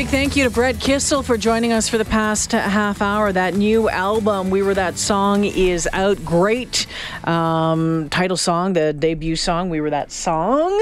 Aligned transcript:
Big 0.00 0.08
thank 0.08 0.34
you 0.34 0.44
to 0.44 0.50
Brett 0.50 0.80
Kissel 0.80 1.22
for 1.22 1.36
joining 1.36 1.74
us 1.74 1.86
for 1.86 1.98
the 1.98 2.06
past 2.06 2.52
half 2.52 3.02
hour. 3.02 3.32
That 3.32 3.52
new 3.52 3.90
album, 3.90 4.48
We 4.48 4.62
Were 4.62 4.72
That 4.72 4.96
Song, 4.96 5.44
is 5.44 5.86
out. 5.92 6.24
Great 6.24 6.86
um, 7.24 8.08
title 8.08 8.38
song, 8.38 8.72
the 8.72 8.94
debut 8.94 9.36
song, 9.36 9.68
We 9.68 9.78
Were 9.82 9.90
That 9.90 10.10
Song, 10.10 10.72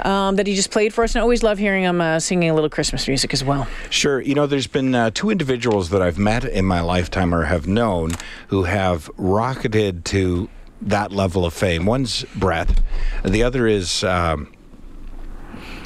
um, 0.00 0.36
that 0.36 0.46
he 0.46 0.54
just 0.54 0.70
played 0.70 0.92
for 0.92 1.04
us. 1.04 1.14
And 1.14 1.20
I 1.20 1.22
always 1.22 1.42
love 1.42 1.56
hearing 1.56 1.84
him 1.84 2.02
uh, 2.02 2.20
singing 2.20 2.50
a 2.50 2.54
little 2.54 2.68
Christmas 2.68 3.08
music 3.08 3.32
as 3.32 3.42
well. 3.42 3.66
Sure. 3.88 4.20
You 4.20 4.34
know, 4.34 4.46
there's 4.46 4.66
been 4.66 4.94
uh, 4.94 5.10
two 5.10 5.30
individuals 5.30 5.88
that 5.88 6.02
I've 6.02 6.18
met 6.18 6.44
in 6.44 6.66
my 6.66 6.82
lifetime 6.82 7.34
or 7.34 7.44
have 7.44 7.66
known 7.66 8.10
who 8.48 8.64
have 8.64 9.08
rocketed 9.16 10.04
to 10.06 10.50
that 10.82 11.12
level 11.12 11.46
of 11.46 11.54
fame. 11.54 11.86
One's 11.86 12.26
Brett, 12.36 12.82
the 13.24 13.42
other 13.42 13.66
is. 13.66 14.04
Um, 14.04 14.52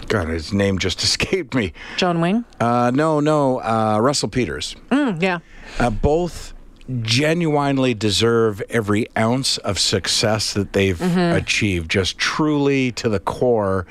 God, 0.09 0.29
his 0.29 0.53
name 0.53 0.79
just 0.79 1.03
escaped 1.05 1.55
me. 1.55 1.73
John 1.97 2.21
Wayne? 2.21 2.45
Uh, 2.61 2.91
no, 2.95 3.21
no, 3.21 3.61
uh, 3.63 3.99
Russell 4.01 4.29
Peters. 4.29 4.77
Mm, 4.91 5.23
yeah. 5.23 5.39
Uh, 5.79 5.91
both 5.91 6.53
genuinely 7.03 7.95
deserve 7.95 8.61
every 8.69 9.07
ounce 9.17 9.57
of 9.59 9.79
success 9.79 10.53
that 10.53 10.73
they've 10.73 10.99
Mm-hmm. 10.99 11.37
achieved. 11.37 11.91
Just 11.91 12.19
truly 12.19 12.93
to 12.93 13.09
the 13.09 13.21
core, 13.21 13.87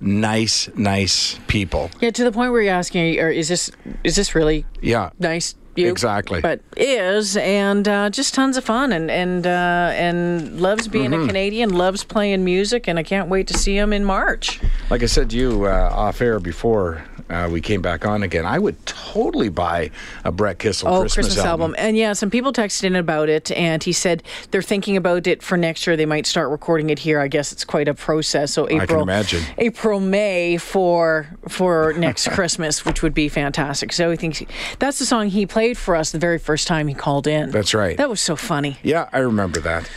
nice, 0.00 0.68
nice 0.76 1.38
people. 1.46 1.90
Yeah, 2.00 2.10
to 2.10 2.24
the 2.24 2.32
point 2.32 2.52
where 2.52 2.62
you're 2.62 2.72
asking, 2.74 3.18
or 3.20 3.30
is 3.30 3.48
this 3.48 3.70
is 4.04 4.16
this 4.16 4.34
really 4.34 4.64
Yeah. 4.80 5.10
nice? 5.18 5.54
You? 5.76 5.88
Exactly. 5.90 6.40
But 6.40 6.60
is 6.76 7.36
and 7.36 7.86
uh, 7.86 8.10
just 8.10 8.34
tons 8.34 8.56
of 8.56 8.64
fun 8.64 8.92
and 8.92 9.08
and 9.12 9.46
uh, 9.46 9.92
and 9.94 10.60
loves 10.60 10.88
being 10.88 11.12
Mm-hmm. 11.12 11.22
a 11.22 11.26
Canadian, 11.28 11.70
loves 11.70 12.02
playing 12.02 12.44
music, 12.44 12.88
and 12.88 12.98
I 12.98 13.04
can't 13.04 13.28
wait 13.28 13.46
to 13.48 13.54
see 13.54 13.76
him 13.78 13.92
in 13.92 14.04
March. 14.04 14.58
Like 14.90 15.04
I 15.04 15.06
said 15.06 15.30
to 15.30 15.36
you 15.36 15.66
uh, 15.66 15.90
off 15.92 16.20
air 16.20 16.40
before 16.40 17.04
uh, 17.30 17.48
we 17.50 17.60
came 17.60 17.82
back 17.82 18.06
on 18.06 18.22
again, 18.22 18.46
I 18.46 18.58
would 18.58 18.84
totally 18.86 19.48
buy 19.48 19.90
a 20.24 20.32
Brett 20.32 20.58
Kissel 20.58 20.88
Oh, 20.88 21.00
Christmas, 21.00 21.38
album. 21.38 21.74
And 21.78 21.96
yeah, 21.96 22.12
some 22.12 22.30
people 22.30 22.52
texted 22.52 22.84
in 22.84 22.96
about 22.96 23.28
it, 23.28 23.50
and 23.52 23.82
he 23.82 23.92
said 23.92 24.22
they're 24.50 24.62
thinking 24.62 24.96
about 24.96 25.26
it 25.26 25.42
for 25.42 25.56
next 25.56 25.86
year. 25.86 25.96
They 25.96 26.06
might 26.06 26.26
start 26.26 26.50
recording 26.50 26.90
it 26.90 26.98
here. 27.00 27.20
I 27.20 27.28
guess 27.28 27.52
it's 27.52 27.64
quite 27.64 27.88
a 27.88 27.94
process. 27.94 28.52
So 28.52 28.68
April, 28.68 28.86
can 28.86 29.00
imagine. 29.00 29.42
April, 29.58 30.00
May 30.00 30.56
for 30.56 31.26
for 31.48 31.92
next 31.94 32.28
Christmas, 32.32 32.84
which 32.84 33.02
would 33.02 33.14
be 33.14 33.28
fantastic. 33.28 33.92
So 33.92 34.10
he 34.10 34.16
thinks 34.16 34.42
that's 34.78 34.98
the 34.98 35.06
song 35.06 35.28
he 35.28 35.46
played 35.46 35.76
for 35.76 35.96
us 35.96 36.12
the 36.12 36.18
very 36.18 36.38
first 36.38 36.66
time 36.66 36.88
he 36.88 36.94
called 36.94 37.26
in. 37.26 37.50
That's 37.50 37.74
right. 37.74 37.96
That 37.96 38.08
was 38.08 38.20
so 38.20 38.36
funny. 38.36 38.78
Yeah, 38.82 39.08
I 39.12 39.18
remember 39.18 39.60
that. 39.60 39.88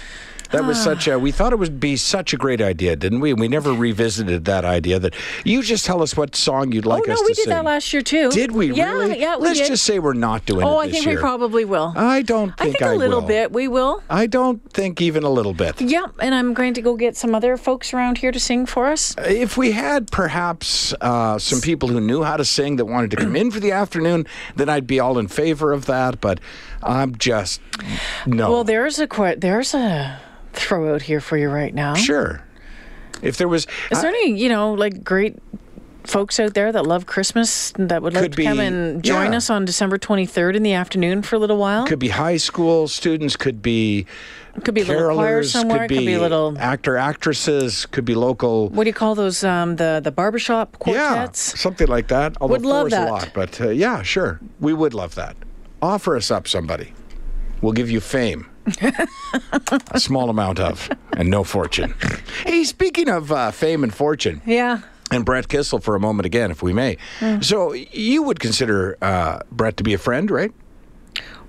That 0.52 0.66
was 0.66 0.82
such 0.82 1.08
a. 1.08 1.20
We 1.22 1.32
thought 1.32 1.54
it 1.54 1.60
would 1.60 1.80
be 1.80 1.96
such 1.98 2.34
a 2.34 2.38
great 2.38 2.62
idea, 2.62 2.96
didn't 2.96 3.20
we? 3.20 3.34
We 3.34 3.48
never 3.48 3.72
revisited 3.74 4.46
that 4.46 4.66
idea. 4.66 4.98
That 5.00 5.14
you 5.46 5.62
just 5.62 5.86
tell 5.86 6.02
us 6.02 6.18
what 6.18 6.36
song 6.36 6.72
you'd 6.72 6.86
like 6.86 7.08
us 7.08 7.08
to 7.08 7.16
sing 7.16 7.18
oh 7.18 7.22
no, 7.22 7.28
we 7.28 7.34
did 7.36 7.48
that 7.48 7.64
last 7.66 7.94
year 7.94 8.02
too. 8.02 8.32
Did 8.32 8.52
we 8.52 8.74
Yeah, 8.74 8.94
really? 8.94 9.20
yeah. 9.20 9.38
We 9.38 9.44
Let's 9.44 9.60
did. 9.60 9.68
just 9.68 9.84
say 9.84 10.00
we're 10.00 10.14
not 10.14 10.46
doing 10.46 10.60
this. 10.60 10.68
Oh, 10.68 10.78
I 10.78 10.90
think 10.90 11.06
year. 11.06 11.16
we 11.16 11.22
probably 11.22 11.64
will. 11.66 11.94
I 11.96 12.22
don't 12.22 12.58
think 12.58 12.82
I 12.82 12.88
think 12.88 12.94
a 12.96 12.96
little 12.96 13.22
will. 13.22 13.28
bit. 13.28 13.52
We 13.52 13.68
will. 13.68 14.02
I 14.10 14.26
don't 14.28 14.62
think 14.74 15.02
even 15.02 15.24
a 15.24 15.30
little 15.30 15.54
bit. 15.54 15.80
Yeah, 15.80 16.08
and 16.20 16.34
I'm 16.34 16.54
going 16.54 16.74
to 16.74 16.82
go 16.82 16.96
get 16.96 17.16
some 17.16 17.36
other 17.36 17.56
folks 17.58 17.94
around 17.94 18.18
here 18.18 18.32
to 18.32 18.40
sing 18.40 18.66
for 18.66 18.88
us. 18.88 19.16
If 19.20 19.58
we 19.58 19.72
had 19.74 20.12
perhaps 20.12 20.94
uh, 21.02 21.38
some 21.40 21.62
people 21.62 21.90
who 21.90 22.00
knew 22.02 22.24
how 22.24 22.38
to 22.38 22.46
sing 22.46 22.78
that 22.78 22.86
wanted 22.86 23.12
to 23.12 23.18
come 23.18 23.36
in 23.36 23.52
for 23.52 23.60
the 23.60 23.72
afternoon, 23.72 24.26
then 24.56 24.70
I'd 24.70 24.88
be 24.88 25.00
all 25.00 25.18
in 25.20 25.28
favor 25.28 25.72
of 25.72 25.86
that. 25.86 26.20
But 26.20 26.40
I'm 26.84 27.16
just 27.18 27.62
no. 28.26 28.50
Well, 28.52 28.64
there's 28.64 29.00
a 29.00 29.08
there's 29.38 29.74
a 29.74 30.20
throw 30.62 30.94
out 30.94 31.02
here 31.02 31.20
for 31.22 31.38
you 31.38 31.50
right 31.50 31.74
now. 31.74 31.94
sure. 31.96 32.44
If 33.22 33.38
there 33.38 33.48
was, 33.48 33.68
Is 33.92 34.02
there 34.02 34.10
any, 34.10 34.36
you 34.40 34.50
know, 34.50 34.74
like 34.74 35.04
great 35.04 35.38
folks 36.04 36.40
out 36.40 36.56
there 36.56 36.72
that 36.72 36.86
love 36.88 37.06
Christmas 37.06 37.72
that 37.78 38.02
would 38.02 38.14
like 38.16 38.24
Could 38.24 38.34
to 38.34 38.44
come 38.44 38.60
and 38.60 39.04
join 39.04 39.32
yeah. 39.32 39.38
us 39.38 39.52
on 39.52 39.66
December 39.66 40.00
23rd 40.00 40.56
in 40.56 40.64
the 40.64 40.74
afternoon 40.74 41.22
for 41.22 41.36
a 41.36 41.40
little 41.40 41.58
while? 41.58 41.86
could 41.86 42.00
be 42.00 42.08
high 42.10 42.38
school 42.38 42.88
students, 42.88 43.36
could 43.36 43.62
be 43.62 44.08
Could 44.64 44.74
be 44.74 44.82
a 44.82 44.86
little 44.86 45.14
choir 45.14 45.44
somewhere. 45.44 45.88
could 45.88 45.90
be, 45.90 46.14
a 46.14 46.20
little. 46.20 46.58
actor 46.58 46.98
actresses, 46.98 47.86
could 47.86 48.06
be 48.06 48.16
local. 48.16 48.70
What 48.70 48.86
do 48.86 48.90
you 48.90 48.94
call 48.96 49.14
those? 49.14 49.44
Um, 49.44 49.76
the 49.76 50.02
the 50.04 50.12
barbershop 50.12 50.80
quartets. 50.80 51.54
Yeah, 51.54 51.58
something 51.60 51.88
like 51.88 52.08
that. 52.08 52.36
Although 52.42 52.54
Would 52.54 52.66
love 52.66 52.90
that. 52.90 53.08
a 53.08 53.12
lot, 53.12 53.30
but 53.36 53.62
uh, 53.62 53.70
yeah, 53.70 54.02
sure, 54.02 54.40
we 54.60 54.74
would 54.74 54.96
love 54.96 55.14
that. 55.16 55.36
Offer 55.84 56.16
us 56.18 56.32
up, 56.32 56.48
somebody. 56.48 56.94
We'll 57.62 57.74
give 57.74 57.92
you 57.92 58.00
fame. 58.00 58.48
A 59.92 60.00
small 60.00 60.30
amount 60.30 60.60
of, 60.60 60.90
and 61.18 61.30
no 61.30 61.44
fortune. 61.44 61.94
Hey, 62.46 62.64
speaking 62.64 63.10
of 63.10 63.32
uh, 63.32 63.52
fame 63.52 63.84
and 63.84 63.94
fortune, 63.94 64.42
Yeah. 64.46 64.82
and 65.12 65.26
Brett 65.26 65.48
Kissel 65.48 65.80
for 65.80 65.96
a 65.96 66.00
moment 66.00 66.26
again, 66.26 66.52
if 66.52 66.62
we 66.64 66.74
may. 66.74 66.98
Hmm. 67.20 67.42
So 67.42 67.74
you 67.74 68.24
would 68.24 68.40
consider 68.40 68.98
uh, 69.02 69.40
Brett 69.52 69.78
to 69.78 69.84
be 69.84 69.94
a 69.94 69.98
friend, 69.98 70.30
right? 70.30 70.52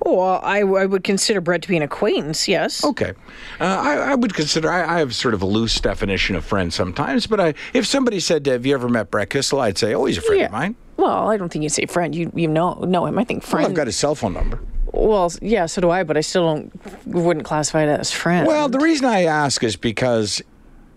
Oh, 0.04 0.16
well, 0.18 0.40
I, 0.42 0.58
I 0.62 0.84
would 0.86 1.04
consider 1.04 1.40
Brett 1.40 1.62
to 1.62 1.68
be 1.68 1.76
an 1.76 1.82
acquaintance. 1.84 2.48
Yes. 2.48 2.82
Okay. 2.82 3.12
Uh, 3.60 3.64
I, 3.64 3.94
I 3.94 4.14
would 4.16 4.34
consider, 4.34 4.68
I, 4.68 4.96
I 4.96 4.98
have 4.98 5.14
sort 5.14 5.32
of 5.32 5.42
a 5.42 5.46
loose 5.46 5.80
definition 5.80 6.34
of 6.34 6.44
friend 6.44 6.72
sometimes, 6.72 7.28
but 7.28 7.38
I, 7.38 7.54
if 7.72 7.86
somebody 7.86 8.18
said, 8.18 8.44
Have 8.46 8.66
you 8.66 8.74
ever 8.74 8.88
met 8.88 9.12
Brett 9.12 9.30
Kissel? 9.30 9.60
I'd 9.60 9.78
say, 9.78 9.94
Oh, 9.94 10.06
he's 10.06 10.18
a 10.18 10.22
friend 10.22 10.40
Yeah. 10.40 10.46
of 10.46 10.52
mine. 10.52 10.74
Well, 11.02 11.28
I 11.30 11.36
don't 11.36 11.50
think 11.52 11.64
you'd 11.64 11.72
say 11.72 11.86
friend. 11.86 12.14
You 12.14 12.30
you 12.34 12.46
know 12.46 12.74
know 12.74 13.06
him. 13.06 13.18
I 13.18 13.24
think 13.24 13.42
Well, 13.42 13.50
friend. 13.50 13.66
I've 13.66 13.74
got 13.74 13.88
his 13.88 13.96
cell 13.96 14.14
phone 14.14 14.34
number. 14.34 14.60
well, 14.92 15.32
yeah, 15.42 15.66
so 15.66 15.80
do 15.80 15.90
I, 15.90 16.04
but 16.04 16.16
I 16.16 16.20
still 16.20 16.44
don't 16.44 16.70
wouldn't 17.06 17.44
classify 17.44 17.82
it 17.82 17.88
as 17.88 18.12
friend. 18.12 18.46
Well, 18.46 18.68
the 18.68 18.78
reason 18.78 19.06
I 19.06 19.24
ask 19.24 19.64
is 19.64 19.74
because 19.76 20.40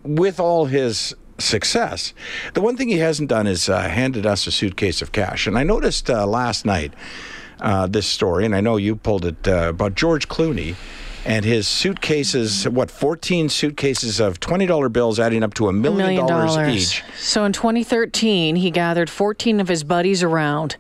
with 0.04 0.40
all 0.40 0.66
his 0.66 1.16
success, 1.40 2.14
the 2.54 2.62
one 2.62 2.78
thing 2.78 2.88
he 2.90 3.00
hasn't 3.00 3.30
done 3.30 3.48
is 3.48 3.68
uh, 3.68 3.82
handed 3.90 4.26
us 4.28 4.46
a 4.46 4.52
suitcase 4.52 5.02
of 5.02 5.12
cash. 5.12 5.48
And 5.48 5.58
I 5.58 5.64
noticed 5.64 6.10
uh, 6.10 6.28
last 6.28 6.66
night 6.66 6.94
uh, 7.60 7.88
this 7.88 8.06
story, 8.06 8.46
and 8.46 8.56
I 8.56 8.62
know 8.62 8.78
you 8.78 8.96
pulled 8.96 9.26
it 9.26 9.48
uh, 9.48 9.70
about 9.70 9.96
George 9.96 10.28
Clooney. 10.28 10.76
And 11.26 11.44
his 11.44 11.68
suitcases, 11.68 12.70
what, 12.70 12.92
14 12.92 13.50
suitcases 13.50 14.20
of 14.20 14.40
$20 14.40 14.94
bills 14.94 15.20
adding 15.20 15.42
up 15.44 15.56
to 15.56 15.68
a 15.68 15.74
million 15.74 16.28
dollars 16.28 16.56
each. 16.70 17.04
So 17.18 17.44
in 17.46 17.52
2013, 17.52 18.56
he 18.58 18.70
gathered 18.70 19.10
14 19.10 19.60
of 19.60 19.68
his 19.68 19.84
buddies 19.84 20.22
around. 20.22 20.76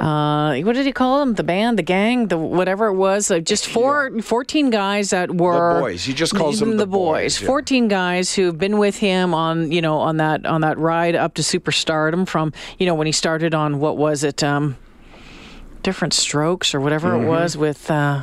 Uh, 0.00 0.56
what 0.62 0.74
did 0.74 0.86
he 0.86 0.92
call 0.92 1.20
them? 1.20 1.34
The 1.34 1.42
band, 1.44 1.76
the 1.78 1.82
gang, 1.82 2.28
the 2.28 2.38
whatever 2.38 2.86
it 2.86 2.94
was. 2.94 3.30
Uh, 3.32 3.38
just 3.40 3.66
four, 3.66 4.20
14 4.20 4.70
guys 4.70 5.10
that 5.10 5.34
were 5.34 5.74
the 5.74 5.80
boys. 5.80 6.04
He 6.04 6.12
just 6.12 6.34
calls 6.36 6.60
them 6.60 6.76
the 6.76 6.86
boys, 6.86 7.40
yeah. 7.40 7.46
14 7.48 7.88
guys 7.88 8.32
who've 8.34 8.56
been 8.56 8.78
with 8.78 8.98
him 8.98 9.34
on, 9.34 9.72
you 9.72 9.80
know, 9.82 9.98
on 9.98 10.18
that 10.18 10.46
on 10.46 10.60
that 10.60 10.78
ride 10.78 11.16
up 11.16 11.34
to 11.34 11.42
superstardom 11.42 12.28
from, 12.28 12.52
you 12.78 12.86
know, 12.86 12.94
when 12.94 13.06
he 13.06 13.12
started 13.12 13.54
on 13.56 13.80
what 13.80 13.96
was 13.96 14.22
it, 14.22 14.42
um, 14.44 14.76
different 15.82 16.14
strokes 16.14 16.74
or 16.76 16.80
whatever 16.80 17.08
Mm-hmm. 17.10 17.24
it 17.24 17.28
was 17.28 17.56
with. 17.56 17.90
Uh, 17.90 18.22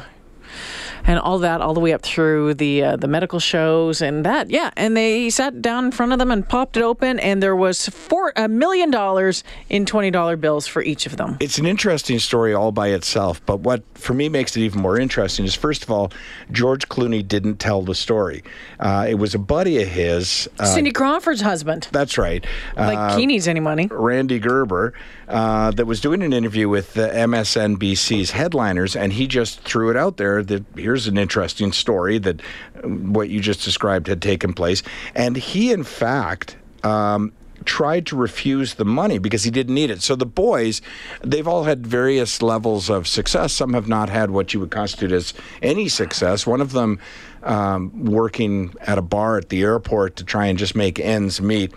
and 1.08 1.20
all 1.20 1.40
that, 1.40 1.62
all 1.62 1.74
the 1.74 1.80
way 1.80 1.94
up 1.94 2.02
through 2.02 2.56
the 2.56 2.84
uh, 2.84 2.96
the 2.96 3.08
medical 3.08 3.40
shows 3.40 4.02
and 4.02 4.26
that, 4.26 4.50
yeah. 4.50 4.72
And 4.76 4.96
they 4.96 5.30
sat 5.30 5.62
down 5.62 5.86
in 5.86 5.92
front 5.92 6.12
of 6.12 6.20
them 6.20 6.32
and 6.32 6.48
popped 6.48 6.78
it 6.78 6.84
open, 6.84 7.20
and 7.20 7.42
there 7.42 7.56
was 7.56 7.88
four 7.90 8.34
a 8.36 8.48
million 8.48 8.92
dollars 8.92 9.44
in 9.70 9.86
twenty 9.86 10.12
dollar 10.12 10.36
bills 10.36 10.68
for 10.68 10.82
each 10.82 11.06
of 11.06 11.18
them. 11.18 11.38
It's 11.40 11.58
an 11.58 11.66
interesting 11.66 12.20
story 12.20 12.54
all 12.54 12.72
by 12.72 12.90
itself, 12.90 13.46
but 13.46 13.60
what 13.62 13.84
for 13.96 14.14
me 14.14 14.30
makes 14.30 14.56
it 14.58 14.62
even 14.62 14.82
more 14.82 15.00
interesting 15.00 15.46
is 15.46 15.56
first 15.56 15.84
of 15.84 15.92
all, 15.92 16.12
George 16.52 16.90
Clooney 16.90 17.26
didn't 17.26 17.58
tell 17.58 17.82
the 17.82 17.96
story. 17.96 18.44
Uh, 18.80 19.06
it 19.08 19.16
was 19.16 19.36
a 19.36 19.40
buddy 19.40 19.82
of 19.82 19.88
his. 19.88 20.50
Uh, 20.60 20.66
Cindy 20.66 20.92
Crawford's 20.92 21.42
husband, 21.42 21.88
that's 21.92 22.18
right. 22.18 22.46
like 22.76 22.98
uh, 22.98 23.18
he 23.18 23.26
needs 23.26 23.48
any 23.48 23.60
money. 23.60 23.88
Rande 23.92 24.42
Gerber, 24.42 24.94
uh, 25.28 25.72
that 25.72 25.86
was 25.86 26.02
doing 26.02 26.22
an 26.22 26.34
interview 26.34 26.70
with 26.70 26.94
the 26.94 27.08
MSNBC's 27.08 28.32
headliners, 28.32 28.96
and 28.96 29.14
he 29.14 29.28
just 29.28 29.60
threw 29.62 29.90
it 29.90 29.96
out 29.96 30.18
there 30.18 30.44
that 30.44 30.64
here's 30.96 31.08
an 31.08 31.18
interesting 31.18 31.74
story 31.74 32.18
that 32.18 32.40
uh, 32.42 32.88
what 32.88 33.28
you 33.28 33.42
just 33.42 33.66
described 33.66 34.08
had 34.08 34.22
taken 34.22 34.54
place. 34.54 34.82
And 35.14 35.36
he, 35.36 35.74
in 35.74 35.84
fact, 35.84 36.56
um, 36.84 37.34
tried 37.66 38.06
to 38.06 38.16
refuse 38.16 38.76
the 38.76 38.86
money 38.86 39.18
because 39.18 39.44
he 39.44 39.52
didn't 39.52 39.74
need 39.74 39.90
it. 39.90 40.02
So 40.02 40.16
the 40.16 40.26
boys, 40.26 40.82
they've 41.22 41.48
all 41.48 41.66
had 41.66 41.86
various 41.86 42.42
levels 42.42 42.90
of 42.90 43.10
success. 43.10 43.52
Some 43.52 43.74
have 43.74 43.90
not 43.90 44.08
had 44.08 44.32
what 44.32 44.54
you 44.54 44.62
would 44.62 44.72
constitute 44.72 45.12
as 45.12 45.34
any 45.62 45.90
success. 45.90 46.48
One 46.48 46.62
of 46.62 46.72
them 46.72 46.98
um, 47.44 48.06
working 48.06 48.74
at 48.80 48.98
a 48.98 49.02
bar 49.02 49.38
at 49.38 49.50
the 49.50 49.64
airport 49.64 50.16
to 50.16 50.24
try 50.24 50.46
and 50.46 50.58
just 50.58 50.76
make 50.76 50.98
ends 50.98 51.42
meet. 51.42 51.74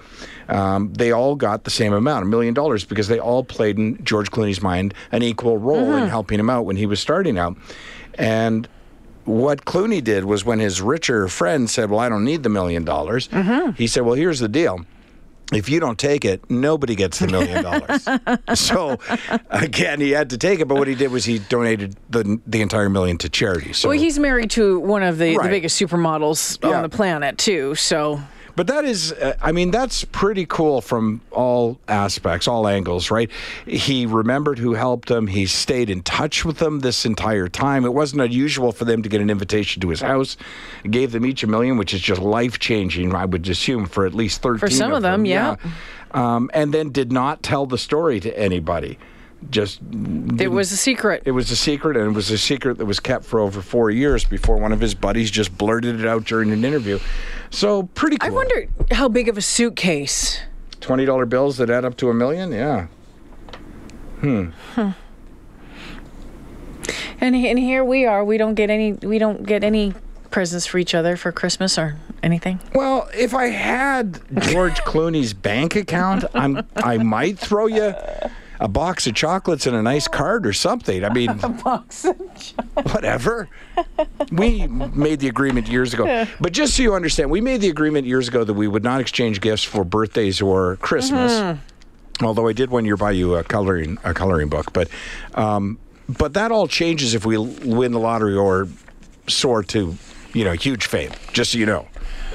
Um, 0.49 0.93
they 0.93 1.11
all 1.11 1.35
got 1.35 1.65
the 1.65 1.70
same 1.70 1.93
amount, 1.93 2.23
a 2.23 2.29
million 2.29 2.55
dollars, 2.55 2.85
because 2.85 3.09
they 3.09 3.19
all 3.19 3.43
played 3.43 3.79
in 3.79 4.03
George 4.05 4.31
Clooney's 4.31 4.62
mind 4.62 4.94
an 5.11 5.25
equal 5.25 5.59
role 5.59 5.94
in 5.94 6.09
helping 6.09 6.38
him 6.38 6.49
out 6.49 6.67
when 6.67 6.76
he 6.76 6.87
was 6.87 7.00
starting 7.00 7.37
out. 7.37 7.56
And 8.15 8.69
what 9.28 9.64
Clooney 9.64 10.02
did 10.02 10.25
was 10.25 10.44
when 10.44 10.58
his 10.58 10.80
richer 10.80 11.28
friend 11.28 11.69
said, 11.69 11.90
Well, 11.90 12.00
I 12.00 12.08
don't 12.08 12.25
need 12.25 12.42
the 12.42 12.48
million 12.48 12.84
dollars, 12.84 13.28
mm-hmm. 13.28 13.72
he 13.72 13.86
said, 13.86 14.04
Well, 14.04 14.14
here's 14.14 14.40
the 14.40 14.48
deal. 14.48 14.84
If 15.50 15.70
you 15.70 15.80
don't 15.80 15.98
take 15.98 16.26
it, 16.26 16.50
nobody 16.50 16.94
gets 16.94 17.20
the 17.20 17.26
million 17.26 17.62
dollars. 17.62 18.06
so, 18.60 18.98
again, 19.48 19.98
he 19.98 20.10
had 20.10 20.28
to 20.30 20.38
take 20.38 20.60
it, 20.60 20.69
but 20.69 20.75
what 20.75 20.88
he 20.88 20.94
did 20.94 21.10
was 21.10 21.25
he 21.25 21.38
donated 21.38 21.96
the 22.10 22.38
the 22.46 22.60
entire 22.60 22.90
million 22.90 23.16
to 23.19 23.28
charity. 23.30 23.72
So, 23.72 23.88
Well, 23.88 23.98
he's 23.98 24.19
married 24.19 24.50
to 24.52 24.78
one 24.80 25.02
of 25.02 25.16
the, 25.16 25.38
the 25.38 25.48
biggest 25.48 25.81
supermodels 25.81 26.58
Yeah. 26.62 26.76
on 26.76 26.82
the 26.82 26.90
planet, 26.90 27.38
too. 27.38 27.74
So 27.76 28.20
But 28.58 28.66
that 28.66 28.84
is, 28.84 29.12
uh, 29.12 29.37
I 29.40 29.52
mean, 29.52 29.70
that's 29.70 30.02
pretty 30.02 30.44
cool 30.44 30.81
from 30.81 31.20
all 31.31 31.78
aspects, 31.87 32.49
all 32.49 32.66
angles, 32.66 33.08
right? 33.08 33.31
He 33.66 34.05
remembered 34.05 34.58
who 34.58 34.75
helped 34.75 35.08
him. 35.08 35.28
He 35.28 35.46
stayed 35.46 35.88
in 35.88 36.02
touch 36.02 36.44
with 36.44 36.58
them 36.58 36.81
this 36.81 37.06
entire 37.06 37.46
time. 37.46 37.84
It 37.84 37.94
wasn't 37.94 38.22
unusual 38.22 38.72
for 38.72 38.84
them 38.84 39.05
to 39.05 39.08
get 39.08 39.20
an 39.20 39.31
invitation 39.31 39.81
to 39.82 39.90
his 39.90 40.00
house. 40.00 40.37
Gave 40.90 41.12
them 41.12 41.25
each 41.25 41.44
a 41.44 41.46
million, 41.46 41.76
which 41.76 41.94
is 41.94 42.00
just 42.00 42.20
life 42.20 42.58
changing, 42.58 43.14
I 43.14 43.26
would 43.26 43.49
assume, 43.49 43.87
for 43.87 44.05
at 44.06 44.12
least 44.12 44.43
13 44.43 44.58
For 44.58 44.70
some 44.70 44.93
of 44.93 45.02
them, 45.02 45.25
yeah. 45.25 45.55
Um, 46.10 46.50
and 46.52 46.75
then 46.75 46.90
did 46.90 47.12
not 47.12 47.44
tell 47.44 47.64
the 47.64 47.78
story 47.78 48.19
to 48.19 48.37
anybody. 48.37 48.99
Just 49.50 49.81
it 50.38 50.49
was 50.49 50.73
a 50.73 50.76
secret. 50.76 51.23
it 51.25 51.31
was 51.31 51.50
a 51.50 51.56
secret, 51.56 51.96
and 51.96 52.06
it 52.06 52.12
was 52.14 52.31
a 52.31 52.38
secret 52.38 52.79
that 52.79 52.87
was 52.87 52.99
kept 53.00 53.25
for 53.25 53.40
over 53.40 53.62
four 53.62 53.90
years 53.90 54.25
before 54.25 54.56
one 54.58 54.73
of 54.73 54.81
his 54.81 54.94
buddies 54.94 55.31
just 55.31 55.56
blurted 55.56 56.00
it 56.00 56.06
out 56.06 56.25
during 56.25 56.50
an 56.50 56.64
interview. 56.64 56.99
So 57.50 57.85
pretty 57.85 58.19
cool. 58.19 58.31
I 58.31 58.32
wonder 58.35 58.69
how 58.90 59.08
big 59.08 59.29
of 59.29 59.38
a 59.38 59.43
suitcase. 59.43 60.40
Twenty 60.81 61.05
dollar 61.05 61.25
bills 61.25 61.56
that 61.58 61.70
add 61.70 61.85
up 61.85 61.96
to 61.99 62.11
a 62.11 62.14
million. 62.14 62.50
Yeah. 62.52 62.88
Hmm. 64.20 64.49
And, 67.20 67.34
and 67.34 67.58
here 67.58 67.84
we 67.84 68.06
are. 68.06 68.25
We 68.25 68.38
don't 68.38 68.55
get 68.55 68.70
any. 68.70 68.93
We 68.93 69.19
don't 69.19 69.44
get 69.44 69.64
any 69.64 69.94
presents 70.31 70.67
for 70.67 70.79
each 70.79 70.94
other 70.94 71.17
for 71.17 71.32
Christmas 71.32 71.79
or 71.79 71.96
anything. 72.23 72.61
Well, 72.75 73.08
if 73.14 73.34
I 73.34 73.46
had 73.46 74.20
George 74.41 74.75
Clooney's 74.84 75.32
bank 75.32 75.75
account, 75.76 76.25
I'm 76.34 76.67
I 76.76 76.99
might 76.99 77.38
throw 77.38 77.67
you 77.67 77.94
a 78.60 78.69
box 78.69 79.06
of 79.06 79.14
chocolates 79.14 79.66
and 79.66 79.76
a 79.76 79.82
nice 79.82 80.08
card 80.08 80.46
or 80.46 80.52
something. 80.52 81.05
I 81.05 81.12
mean, 81.12 81.31
a 81.43 81.49
Box. 81.49 82.05
of 82.05 82.16
chocolates. 82.19 82.94
whatever. 82.94 83.49
We 84.32 84.66
made 84.66 85.20
the 85.20 85.28
agreement 85.28 85.69
years 85.69 85.94
ago. 85.94 86.26
But 86.40 86.52
just 86.52 86.76
so 86.76 86.82
you 86.82 86.94
understand, 86.94 87.31
we 87.31 87.40
made 87.40 87.60
the 87.60 87.69
agreement 87.69 88.06
years 88.06 88.28
ago 88.28 88.44
that 88.44 88.55
we 88.55 88.69
would 88.69 88.84
not 88.84 89.00
exchange 89.00 89.40
gifts 89.40 89.62
for 89.64 89.84
birthdays 89.84 90.40
or 90.40 90.76
Christmas. 90.76 91.58
Although 92.20 92.49
I 92.49 92.52
did 92.52 92.70
one 92.70 92.84
year 92.84 92.96
buy 92.96 93.12
you 93.12 93.37
a 93.37 93.44
coloring 93.44 93.96
a 94.02 94.12
coloring 94.12 94.49
book, 94.49 94.72
but 94.72 94.88
um, 95.34 95.78
but 96.08 96.34
that 96.34 96.50
all 96.50 96.66
changes 96.66 97.14
if 97.14 97.25
we 97.25 97.38
win 97.38 97.93
the 97.93 98.00
lottery 98.00 98.34
or 98.34 98.66
soar 99.28 99.62
to 99.64 99.96
you 100.32 100.44
know 100.44 100.52
huge 100.52 100.87
fame. 100.87 101.12
Just 101.32 101.52
so 101.52 101.58
you 101.58 101.66
know, 101.66 101.87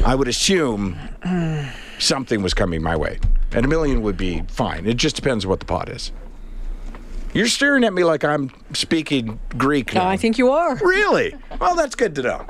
I 0.06 0.16
would 0.16 0.30
assume 0.30 0.96
something 2.00 2.42
was 2.42 2.54
coming 2.54 2.82
my 2.82 2.96
way, 2.96 3.20
and 3.56 3.66
a 3.66 3.68
million 3.68 4.02
would 4.02 4.18
be 4.18 4.44
fine. 4.48 4.86
It 4.86 4.98
just 4.98 5.16
depends 5.16 5.46
what 5.46 5.60
the 5.60 5.66
pot 5.66 5.90
is. 5.90 6.12
You're 7.34 7.48
staring 7.48 7.84
at 7.84 7.94
me 7.94 8.04
like 8.04 8.24
I'm 8.24 8.52
speaking 8.74 9.40
Greek 9.58 9.96
now. 9.96 10.08
I 10.08 10.18
think 10.18 10.38
you 10.38 10.52
are. 10.52 10.76
Really? 10.76 11.34
Well, 11.60 11.76
that's 11.76 11.96
good 11.96 12.14
to 12.16 12.22
know. 12.22 12.46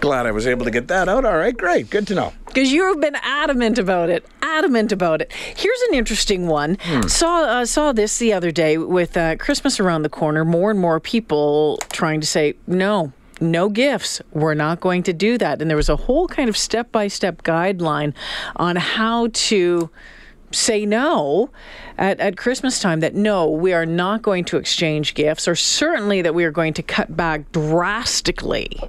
Glad 0.00 0.26
I 0.26 0.32
was 0.32 0.48
able 0.48 0.64
to 0.64 0.70
get 0.70 0.88
that 0.88 1.08
out. 1.08 1.24
All 1.24 1.36
right, 1.36 1.56
great. 1.56 1.90
Good 1.90 2.08
to 2.08 2.16
know. 2.16 2.32
Because 2.46 2.72
you've 2.72 3.00
been 3.00 3.14
adamant 3.22 3.78
about 3.78 4.10
it, 4.10 4.26
adamant 4.42 4.90
about 4.90 5.22
it. 5.22 5.32
Here's 5.32 5.80
an 5.82 5.94
interesting 5.94 6.48
one. 6.48 6.76
Saw 7.06 7.44
uh, 7.44 7.66
saw 7.66 7.92
this 7.92 8.18
the 8.18 8.32
other 8.32 8.50
day 8.50 8.78
with 8.78 9.16
uh, 9.16 9.36
Christmas 9.36 9.78
around 9.78 10.02
the 10.02 10.08
corner. 10.08 10.44
More 10.44 10.72
and 10.72 10.80
more 10.80 10.98
people 10.98 11.78
trying 11.92 12.20
to 12.20 12.26
say 12.26 12.54
no. 12.66 13.12
No 13.40 13.68
gifts. 13.68 14.20
We're 14.32 14.54
not 14.54 14.80
going 14.80 15.02
to 15.04 15.12
do 15.12 15.38
that. 15.38 15.60
And 15.60 15.70
there 15.70 15.76
was 15.76 15.88
a 15.88 15.96
whole 15.96 16.28
kind 16.28 16.48
of 16.48 16.56
step 16.56 16.92
by 16.92 17.08
step 17.08 17.42
guideline 17.42 18.14
on 18.56 18.76
how 18.76 19.28
to 19.32 19.90
say 20.52 20.84
no 20.84 21.48
at, 21.96 22.18
at 22.18 22.36
Christmas 22.36 22.80
time 22.80 23.00
that 23.00 23.14
no, 23.14 23.48
we 23.48 23.72
are 23.72 23.86
not 23.86 24.22
going 24.22 24.44
to 24.44 24.56
exchange 24.56 25.14
gifts, 25.14 25.46
or 25.46 25.54
certainly 25.54 26.22
that 26.22 26.34
we 26.34 26.44
are 26.44 26.50
going 26.50 26.74
to 26.74 26.82
cut 26.82 27.16
back 27.16 27.52
drastically. 27.52 28.80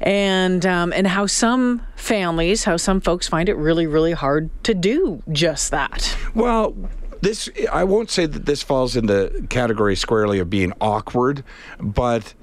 And 0.00 0.64
um, 0.64 0.92
and 0.92 1.06
how 1.06 1.26
some 1.26 1.82
families, 1.96 2.64
how 2.64 2.76
some 2.76 3.00
folks 3.00 3.28
find 3.28 3.48
it 3.48 3.56
really, 3.56 3.86
really 3.86 4.12
hard 4.12 4.50
to 4.64 4.74
do 4.74 5.22
just 5.32 5.70
that. 5.70 6.16
Well, 6.34 6.76
this 7.20 7.48
I 7.72 7.84
won't 7.84 8.10
say 8.10 8.26
that 8.26 8.46
this 8.46 8.62
falls 8.62 8.96
in 8.96 9.06
the 9.06 9.46
category 9.50 9.96
squarely 9.96 10.38
of 10.38 10.50
being 10.50 10.72
awkward, 10.80 11.42
but 11.80 12.34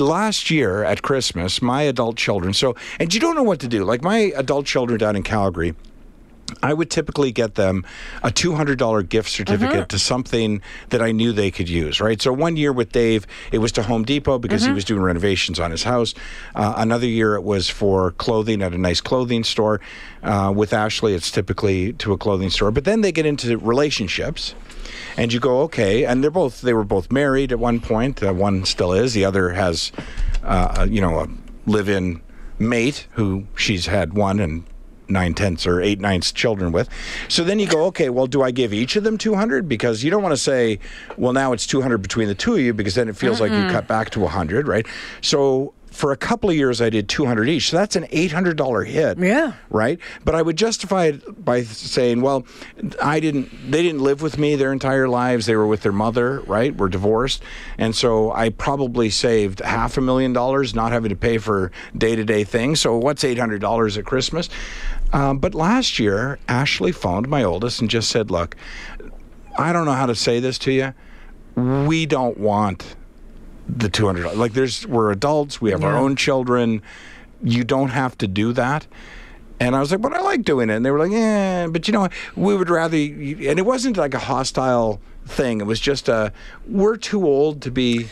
last 0.00 0.50
year 0.50 0.84
at 0.84 1.02
Christmas, 1.02 1.62
my 1.62 1.82
adult 1.82 2.16
children, 2.16 2.52
so 2.52 2.74
and 2.98 3.12
you 3.12 3.20
don't 3.20 3.34
know 3.34 3.42
what 3.42 3.60
to 3.60 3.68
do. 3.68 3.84
Like 3.84 4.02
my 4.02 4.32
adult 4.36 4.66
children 4.66 4.98
down 4.98 5.16
in 5.16 5.22
Calgary, 5.22 5.74
I 6.62 6.72
would 6.72 6.90
typically 6.90 7.32
get 7.32 7.56
them 7.56 7.84
a 8.22 8.30
$200 8.30 9.08
gift 9.08 9.30
certificate 9.30 9.88
to 9.90 9.98
something 9.98 10.62
that 10.90 11.02
I 11.02 11.12
knew 11.12 11.32
they 11.32 11.50
could 11.50 11.68
use, 11.68 12.00
right? 12.00 12.20
So 12.20 12.32
one 12.32 12.56
year 12.56 12.72
with 12.72 12.92
Dave, 12.92 13.26
it 13.50 13.58
was 13.58 13.72
to 13.72 13.82
Home 13.82 14.04
Depot 14.04 14.38
because 14.38 14.64
he 14.64 14.70
was 14.72 14.84
doing 14.84 15.02
renovations 15.02 15.58
on 15.58 15.70
his 15.70 15.82
house. 15.82 16.14
Uh, 16.54 16.74
another 16.76 17.06
year, 17.06 17.34
it 17.34 17.42
was 17.42 17.68
for 17.68 18.12
clothing 18.12 18.62
at 18.62 18.72
a 18.72 18.78
nice 18.78 19.00
clothing 19.00 19.44
store. 19.44 19.80
Uh, 20.22 20.52
with 20.54 20.72
Ashley, 20.72 21.14
it's 21.14 21.30
typically 21.30 21.92
to 21.94 22.12
a 22.12 22.18
clothing 22.18 22.50
store. 22.50 22.70
But 22.70 22.84
then 22.84 23.00
they 23.00 23.12
get 23.12 23.26
into 23.26 23.58
relationships. 23.58 24.54
And 25.16 25.32
you 25.32 25.40
go, 25.40 25.62
okay, 25.62 26.04
and 26.04 26.22
they're 26.22 26.30
both 26.30 26.60
they 26.60 26.74
were 26.74 26.84
both 26.84 27.10
married 27.10 27.50
at 27.50 27.58
one 27.58 27.80
point. 27.80 28.22
Uh, 28.22 28.32
one 28.32 28.64
still 28.64 28.92
is. 28.92 29.14
The 29.14 29.24
other 29.24 29.50
has, 29.50 29.90
uh, 30.44 30.74
a, 30.78 30.88
you 30.88 31.00
know, 31.00 31.20
a 31.20 31.28
live-in 31.66 32.20
mate 32.58 33.06
who 33.12 33.46
she's 33.56 33.86
had 33.86 34.14
one 34.14 34.40
and 34.40 34.64
nine 35.08 35.34
tenths 35.34 35.66
or 35.66 35.80
eight 35.80 36.00
ninths 36.00 36.32
children 36.32 36.72
with. 36.72 36.88
So 37.28 37.44
then 37.44 37.58
you 37.58 37.66
go, 37.66 37.84
okay, 37.86 38.10
well, 38.10 38.26
do 38.26 38.42
I 38.42 38.50
give 38.50 38.72
each 38.72 38.96
of 38.96 39.04
them 39.04 39.18
200? 39.18 39.68
Because 39.68 40.02
you 40.02 40.10
don't 40.10 40.22
want 40.22 40.32
to 40.32 40.40
say, 40.40 40.78
well, 41.16 41.32
now 41.32 41.52
it's 41.52 41.66
200 41.66 41.98
between 41.98 42.28
the 42.28 42.34
two 42.34 42.54
of 42.54 42.60
you 42.60 42.74
because 42.74 42.94
then 42.94 43.08
it 43.08 43.16
feels 43.16 43.40
like 43.40 43.52
you 43.52 43.68
cut 43.70 43.86
back 43.86 44.10
to 44.10 44.20
100, 44.20 44.68
right? 44.68 44.86
So 45.20 45.72
for 45.96 46.12
a 46.12 46.16
couple 46.16 46.50
of 46.50 46.56
years, 46.56 46.82
I 46.82 46.90
did 46.90 47.08
200 47.08 47.48
each. 47.48 47.70
So 47.70 47.78
that's 47.78 47.96
an 47.96 48.04
$800 48.04 48.86
hit. 48.86 49.18
Yeah. 49.18 49.54
Right. 49.70 49.98
But 50.26 50.34
I 50.34 50.42
would 50.42 50.56
justify 50.56 51.06
it 51.06 51.44
by 51.44 51.62
saying, 51.62 52.20
well, 52.20 52.46
I 53.02 53.18
didn't, 53.18 53.70
they 53.70 53.82
didn't 53.82 54.02
live 54.02 54.20
with 54.20 54.36
me 54.36 54.56
their 54.56 54.72
entire 54.72 55.08
lives. 55.08 55.46
They 55.46 55.56
were 55.56 55.66
with 55.66 55.80
their 55.80 55.92
mother, 55.92 56.40
right? 56.42 56.76
We're 56.76 56.90
divorced. 56.90 57.42
And 57.78 57.96
so 57.96 58.30
I 58.32 58.50
probably 58.50 59.08
saved 59.08 59.60
half 59.60 59.96
a 59.96 60.02
million 60.02 60.34
dollars 60.34 60.74
not 60.74 60.92
having 60.92 61.08
to 61.08 61.16
pay 61.16 61.38
for 61.38 61.72
day 61.96 62.14
to 62.14 62.24
day 62.24 62.44
things. 62.44 62.80
So 62.80 62.98
what's 62.98 63.24
$800 63.24 63.96
at 63.96 64.04
Christmas? 64.04 64.50
Um, 65.12 65.38
but 65.38 65.54
last 65.54 65.98
year, 65.98 66.38
Ashley 66.48 66.92
phoned 66.92 67.28
my 67.28 67.42
oldest 67.44 67.80
and 67.80 67.88
just 67.88 68.10
said, 68.10 68.30
look, 68.30 68.56
I 69.56 69.72
don't 69.72 69.86
know 69.86 69.92
how 69.92 70.06
to 70.06 70.14
say 70.14 70.40
this 70.40 70.58
to 70.60 70.72
you. 70.72 70.94
We 71.54 72.06
don't 72.06 72.38
want 72.38 72.96
the 73.68 73.88
two 73.88 74.06
hundred. 74.06 74.34
Like, 74.34 74.52
there's 74.52 74.86
we're 74.86 75.10
adults. 75.10 75.60
We 75.60 75.70
have 75.70 75.84
our 75.84 75.96
own 75.96 76.16
children. 76.16 76.82
You 77.42 77.64
don't 77.64 77.88
have 77.88 78.18
to 78.18 78.28
do 78.28 78.52
that. 78.52 78.86
And 79.58 79.74
I 79.74 79.80
was 79.80 79.90
like, 79.90 80.02
but 80.02 80.12
I 80.12 80.20
like 80.20 80.42
doing 80.42 80.68
it. 80.68 80.74
And 80.74 80.84
they 80.84 80.90
were 80.90 80.98
like, 80.98 81.12
yeah, 81.12 81.66
but 81.66 81.88
you 81.88 81.92
know, 81.92 82.00
what? 82.00 82.12
we 82.36 82.54
would 82.54 82.68
rather. 82.68 82.96
And 82.96 83.58
it 83.58 83.64
wasn't 83.64 83.96
like 83.96 84.12
a 84.12 84.18
hostile 84.18 85.00
thing. 85.24 85.60
It 85.60 85.64
was 85.66 85.80
just 85.80 86.08
a 86.08 86.32
we're 86.68 86.96
too 86.96 87.26
old 87.26 87.62
to 87.62 87.70
be. 87.70 88.08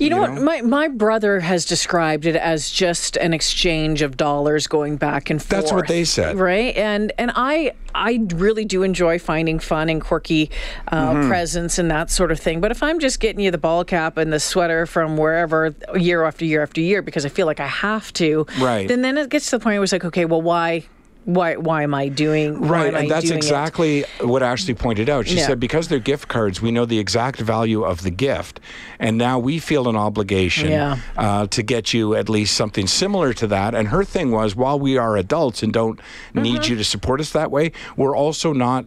You 0.00 0.10
know, 0.10 0.24
You 0.26 0.32
what? 0.32 0.42
My 0.42 0.60
my 0.62 0.88
brother 0.88 1.40
has 1.40 1.64
described 1.64 2.26
it 2.26 2.34
as 2.36 2.70
just 2.70 3.16
an 3.18 3.32
exchange 3.34 4.02
of 4.02 4.16
dollars 4.16 4.66
going 4.66 4.96
back 4.96 5.30
and 5.30 5.40
forth. 5.40 5.48
That's 5.50 5.72
what 5.72 5.86
they 5.88 6.04
said. 6.04 6.36
right? 6.36 6.74
And 6.76 7.12
and 7.18 7.30
I 7.34 7.72
I 7.94 8.20
really 8.34 8.64
do 8.64 8.82
enjoy 8.82 9.18
finding 9.18 9.58
fun 9.58 9.88
and 9.88 10.00
quirky 10.00 10.50
uh, 10.88 11.10
Mm-hmm. 11.12 11.28
presents 11.28 11.78
and 11.78 11.90
that 11.90 12.10
sort 12.10 12.30
of 12.32 12.38
thing. 12.40 12.60
But 12.60 12.70
if 12.70 12.82
I'm 12.82 12.98
just 12.98 13.20
getting 13.20 13.40
you 13.44 13.50
the 13.50 13.58
ball 13.58 13.84
cap 13.84 14.16
and 14.16 14.32
the 14.32 14.40
sweater 14.40 14.86
from 14.86 15.16
wherever 15.16 15.74
year 15.94 16.24
after 16.24 16.44
year 16.44 16.62
after 16.62 16.80
year 16.80 17.02
because 17.02 17.26
I 17.26 17.28
feel 17.28 17.46
like 17.46 17.60
I 17.60 17.66
have 17.66 18.12
to, 18.14 18.46
Right. 18.58 18.88
Then 18.88 19.02
then 19.02 19.18
it 19.18 19.28
gets 19.28 19.50
to 19.50 19.58
the 19.58 19.62
point 19.62 19.76
where 19.76 19.84
it's 19.84 19.92
like, 19.92 20.04
okay, 20.04 20.24
well, 20.24 20.40
why? 20.42 20.84
Why, 21.26 21.56
why 21.56 21.82
am 21.82 21.94
I 21.94 22.08
doing 22.08 22.60
Right, 22.62 22.92
and 22.94 23.10
that's 23.10 23.26
doing 23.26 23.38
it? 23.38 23.44
exactly 23.44 24.04
what 24.20 24.42
Ashley 24.42 24.74
pointed 24.74 25.08
out. 25.10 25.26
She 25.26 25.38
said 25.38 25.60
because 25.60 25.88
they're 25.88 25.98
gift 25.98 26.28
cards, 26.28 26.62
we 26.62 26.70
know 26.70 26.86
the 26.86 26.98
exact 26.98 27.38
value 27.40 27.84
of 27.84 28.02
the 28.02 28.10
gift, 28.10 28.58
and 28.98 29.18
now 29.18 29.38
we 29.38 29.58
feel 29.58 29.88
an 29.88 29.96
obligation 29.96 30.70
Yeah. 30.70 30.96
uh, 31.16 31.46
to 31.48 31.62
get 31.62 31.92
you 31.92 32.14
at 32.14 32.28
least 32.28 32.56
something 32.56 32.86
similar 32.86 33.32
to 33.34 33.46
that. 33.48 33.74
And 33.74 33.88
her 33.88 34.02
thing 34.02 34.30
was, 34.30 34.56
while 34.56 34.78
we 34.80 34.96
are 34.96 35.16
adults 35.16 35.62
and 35.62 35.72
don't 35.72 36.00
need 36.34 36.62
Mm-hmm. 36.62 36.70
you 36.72 36.76
to 36.78 36.84
support 36.84 37.20
us 37.20 37.30
that 37.32 37.50
way, 37.50 37.72
we're 37.96 38.16
also 38.16 38.52
not 38.54 38.86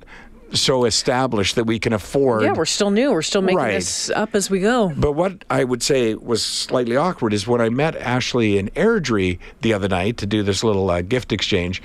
so 0.53 0.85
established 0.85 1.55
that 1.55 1.63
we 1.63 1.79
can 1.79 1.93
afford. 1.93 2.43
Yeah, 2.43 2.53
we're 2.53 2.65
still 2.65 2.91
new. 2.91 3.11
We're 3.11 3.23
still 3.23 3.41
making 3.41 3.57
Right. 3.57 3.73
this 3.73 4.11
up 4.11 4.35
as 4.35 4.51
we 4.51 4.59
go. 4.59 4.91
But 4.95 5.13
what 5.13 5.43
I 5.49 5.63
would 5.63 5.81
say 5.81 6.13
was 6.13 6.43
slightly 6.45 6.95
awkward 6.95 7.33
is 7.33 7.47
when 7.47 7.59
I 7.59 7.69
met 7.69 7.95
Ashley 7.95 8.59
in 8.59 8.69
Airdrie 8.75 9.39
the 9.61 9.73
other 9.73 9.87
night 9.87 10.17
to 10.17 10.27
do 10.27 10.43
this 10.43 10.63
little 10.63 10.91
uh, 10.91 11.01
gift 11.01 11.31
exchange, 11.31 11.81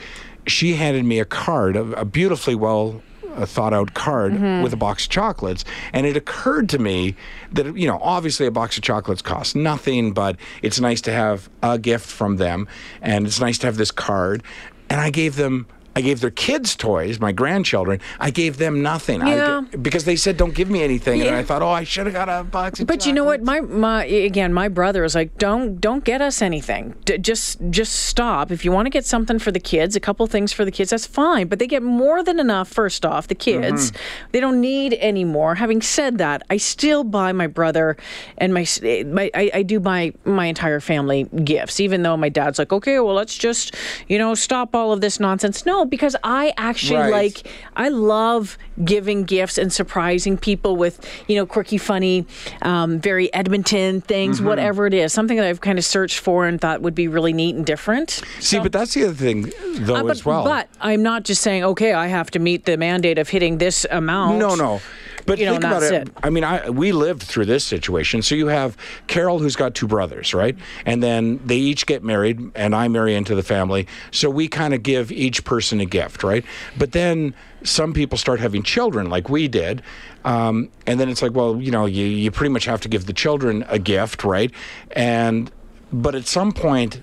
she 0.48 0.74
handed 0.74 1.04
me 1.04 1.20
a 1.20 1.24
card, 1.24 1.76
a, 1.76 1.82
a 2.00 2.04
beautifully 2.04 2.54
well 2.54 3.02
a 3.36 3.46
thought 3.46 3.72
out 3.72 3.94
card 3.94 4.32
Mm-hmm. 4.32 4.62
with 4.64 4.72
a 4.72 4.76
box 4.76 5.04
of 5.04 5.10
chocolates. 5.10 5.64
And 5.92 6.06
it 6.06 6.16
occurred 6.16 6.68
to 6.70 6.78
me 6.78 7.14
that, 7.52 7.76
you 7.76 7.86
know, 7.86 7.98
obviously 8.02 8.46
a 8.46 8.50
box 8.50 8.76
of 8.76 8.82
chocolates 8.82 9.22
costs 9.22 9.54
nothing, 9.54 10.12
but 10.12 10.36
it's 10.60 10.80
nice 10.80 11.00
to 11.02 11.12
have 11.12 11.48
a 11.62 11.78
gift 11.78 12.06
from 12.06 12.36
them. 12.38 12.66
And 13.00 13.26
it's 13.28 13.38
nice 13.38 13.56
to 13.58 13.66
have 13.66 13.76
this 13.76 13.92
card. 13.92 14.42
And 14.90 15.00
I 15.00 15.10
gave 15.10 15.36
them. 15.36 15.66
I 15.98 16.00
gave 16.00 16.20
their 16.20 16.30
kids 16.30 16.76
toys, 16.76 17.18
my 17.18 17.32
grandchildren. 17.32 18.00
I 18.20 18.30
gave 18.30 18.58
them 18.58 18.82
nothing 18.82 19.20
Yeah. 19.26 19.62
did- 19.68 19.82
because 19.82 20.04
they 20.04 20.14
said, 20.14 20.36
"Don't 20.36 20.54
give 20.54 20.70
me 20.70 20.80
anything," 20.84 21.22
and 21.22 21.34
I 21.34 21.42
thought, 21.42 21.60
"Oh, 21.60 21.70
I 21.70 21.82
should 21.82 22.06
have 22.06 22.14
got 22.14 22.28
a 22.28 22.44
box." 22.44 22.78
Of 22.78 22.86
But 22.86 23.04
you 23.04 23.12
know 23.12 23.24
what? 23.24 23.42
My 23.42 23.58
my 23.58 24.04
again, 24.04 24.52
my 24.52 24.68
brother 24.68 25.02
was 25.02 25.16
like, 25.16 25.36
"Don't 25.38 25.80
don't 25.80 26.04
get 26.04 26.22
us 26.22 26.40
anything. 26.40 26.94
D- 27.04 27.18
just 27.18 27.58
just 27.70 27.92
stop. 28.06 28.52
If 28.52 28.64
you 28.64 28.70
want 28.70 28.86
to 28.86 28.90
get 28.90 29.06
something 29.06 29.40
for 29.40 29.50
the 29.50 29.58
kids, 29.58 29.96
a 29.96 30.00
couple 30.00 30.24
things 30.28 30.52
for 30.52 30.64
the 30.64 30.70
kids, 30.70 30.90
that's 30.90 31.04
fine. 31.04 31.48
But 31.48 31.58
they 31.58 31.66
get 31.66 31.82
more 31.82 32.22
than 32.22 32.38
enough. 32.38 32.68
First 32.68 33.04
off, 33.04 33.26
the 33.26 33.34
mm-hmm. 33.34 33.62
kids, 33.62 33.92
they 34.30 34.38
don't 34.38 34.60
need 34.60 34.94
any 35.00 35.24
more. 35.24 35.56
Having 35.56 35.82
said 35.82 36.18
that, 36.18 36.44
I 36.48 36.58
still 36.58 37.02
buy 37.02 37.32
my 37.32 37.48
brother 37.48 37.96
and 38.36 38.54
my, 38.54 38.64
eh, 38.84 39.02
my 39.02 39.32
I, 39.34 39.50
I 39.52 39.62
do 39.64 39.80
buy 39.80 40.12
my 40.24 40.46
entire 40.46 40.78
family 40.78 41.24
gifts, 41.42 41.80
even 41.80 42.04
though 42.04 42.16
my 42.16 42.28
dad's 42.28 42.60
like, 42.60 42.72
okay, 42.72 43.00
well, 43.00 43.16
let's 43.16 43.36
just 43.36 43.74
you 44.06 44.16
know 44.16 44.36
stop 44.36 44.76
all 44.76 44.92
of 44.92 45.00
this 45.00 45.18
nonsense. 45.18 45.66
No, 45.66 45.87
because 45.88 46.14
I 46.22 46.52
actually 46.56 46.98
Right. 47.00 47.12
like 47.12 47.48
I 47.76 47.88
love 47.88 48.56
giving 48.84 49.24
gifts 49.24 49.58
and 49.58 49.72
surprising 49.72 50.36
people 50.38 50.76
with, 50.76 51.04
you 51.26 51.36
know, 51.36 51.46
quirky, 51.46 51.78
funny, 51.78 52.26
um, 52.62 53.00
very 53.00 53.32
Edmonton 53.34 54.00
things, 54.00 54.38
Mm-hmm. 54.38 54.46
whatever 54.48 54.86
it 54.86 54.94
is. 54.94 55.12
Something 55.12 55.36
that 55.38 55.46
I've 55.46 55.60
kind 55.60 55.78
of 55.78 55.84
searched 55.84 56.18
for 56.18 56.46
and 56.46 56.60
thought 56.60 56.82
would 56.82 56.94
be 56.94 57.08
really 57.08 57.32
neat 57.32 57.56
and 57.56 57.64
different. 57.66 58.22
See, 58.40 58.58
but 58.60 58.72
that's 58.72 58.94
the 58.94 59.04
other 59.04 59.14
thing, 59.14 59.52
though, 59.80 59.96
Uh, 59.96 60.02
but, 60.02 60.10
as 60.12 60.24
well. 60.24 60.44
but 60.44 60.68
I'm 60.80 61.02
not 61.02 61.24
just 61.24 61.42
saying, 61.42 61.64
okay, 61.64 61.92
I 61.92 62.06
have 62.08 62.30
to 62.32 62.38
meet 62.38 62.64
the 62.66 62.76
mandate 62.76 63.18
of 63.18 63.28
hitting 63.28 63.58
this 63.58 63.86
amount. 63.90 64.38
No, 64.38 64.54
no. 64.54 64.80
But 65.28 65.38
You 65.38 65.44
know, 65.44 65.52
think 65.52 65.64
about 65.64 65.82
it. 65.82 66.08
I 66.22 66.30
mean, 66.30 66.42
I 66.42 66.70
we 66.70 66.90
lived 66.90 67.22
through 67.22 67.44
this 67.44 67.62
situation. 67.64 68.22
So 68.22 68.34
you 68.34 68.46
have 68.46 68.78
Carol, 69.08 69.38
who's 69.38 69.56
got 69.56 69.74
two 69.74 69.86
brothers, 69.86 70.32
right? 70.32 70.56
And 70.86 71.02
then 71.02 71.38
they 71.44 71.56
each 71.56 71.84
get 71.84 72.02
married, 72.02 72.40
and 72.54 72.74
I 72.74 72.88
marry 72.88 73.14
into 73.14 73.34
the 73.34 73.42
family. 73.42 73.86
So 74.10 74.30
we 74.30 74.48
kind 74.48 74.72
of 74.72 74.82
give 74.82 75.12
each 75.12 75.44
person 75.44 75.80
a 75.80 75.84
gift, 75.84 76.24
right? 76.24 76.44
But 76.78 76.92
then 76.92 77.34
some 77.62 77.92
people 77.92 78.16
start 78.16 78.40
having 78.40 78.62
children, 78.62 79.10
like 79.10 79.28
we 79.28 79.48
did. 79.48 79.82
Um, 80.24 80.70
and 80.86 80.98
then 80.98 81.10
it's 81.10 81.20
like, 81.20 81.32
well, 81.32 81.60
you 81.60 81.70
know, 81.70 81.84
you, 81.84 82.06
you 82.06 82.30
pretty 82.30 82.52
much 82.52 82.64
have 82.64 82.80
to 82.82 82.88
give 82.88 83.04
the 83.04 83.12
children 83.12 83.64
a 83.68 83.78
gift, 83.78 84.24
right? 84.24 84.50
And 84.92 85.50
but 85.92 86.14
at 86.14 86.26
some 86.26 86.52
point, 86.52 87.02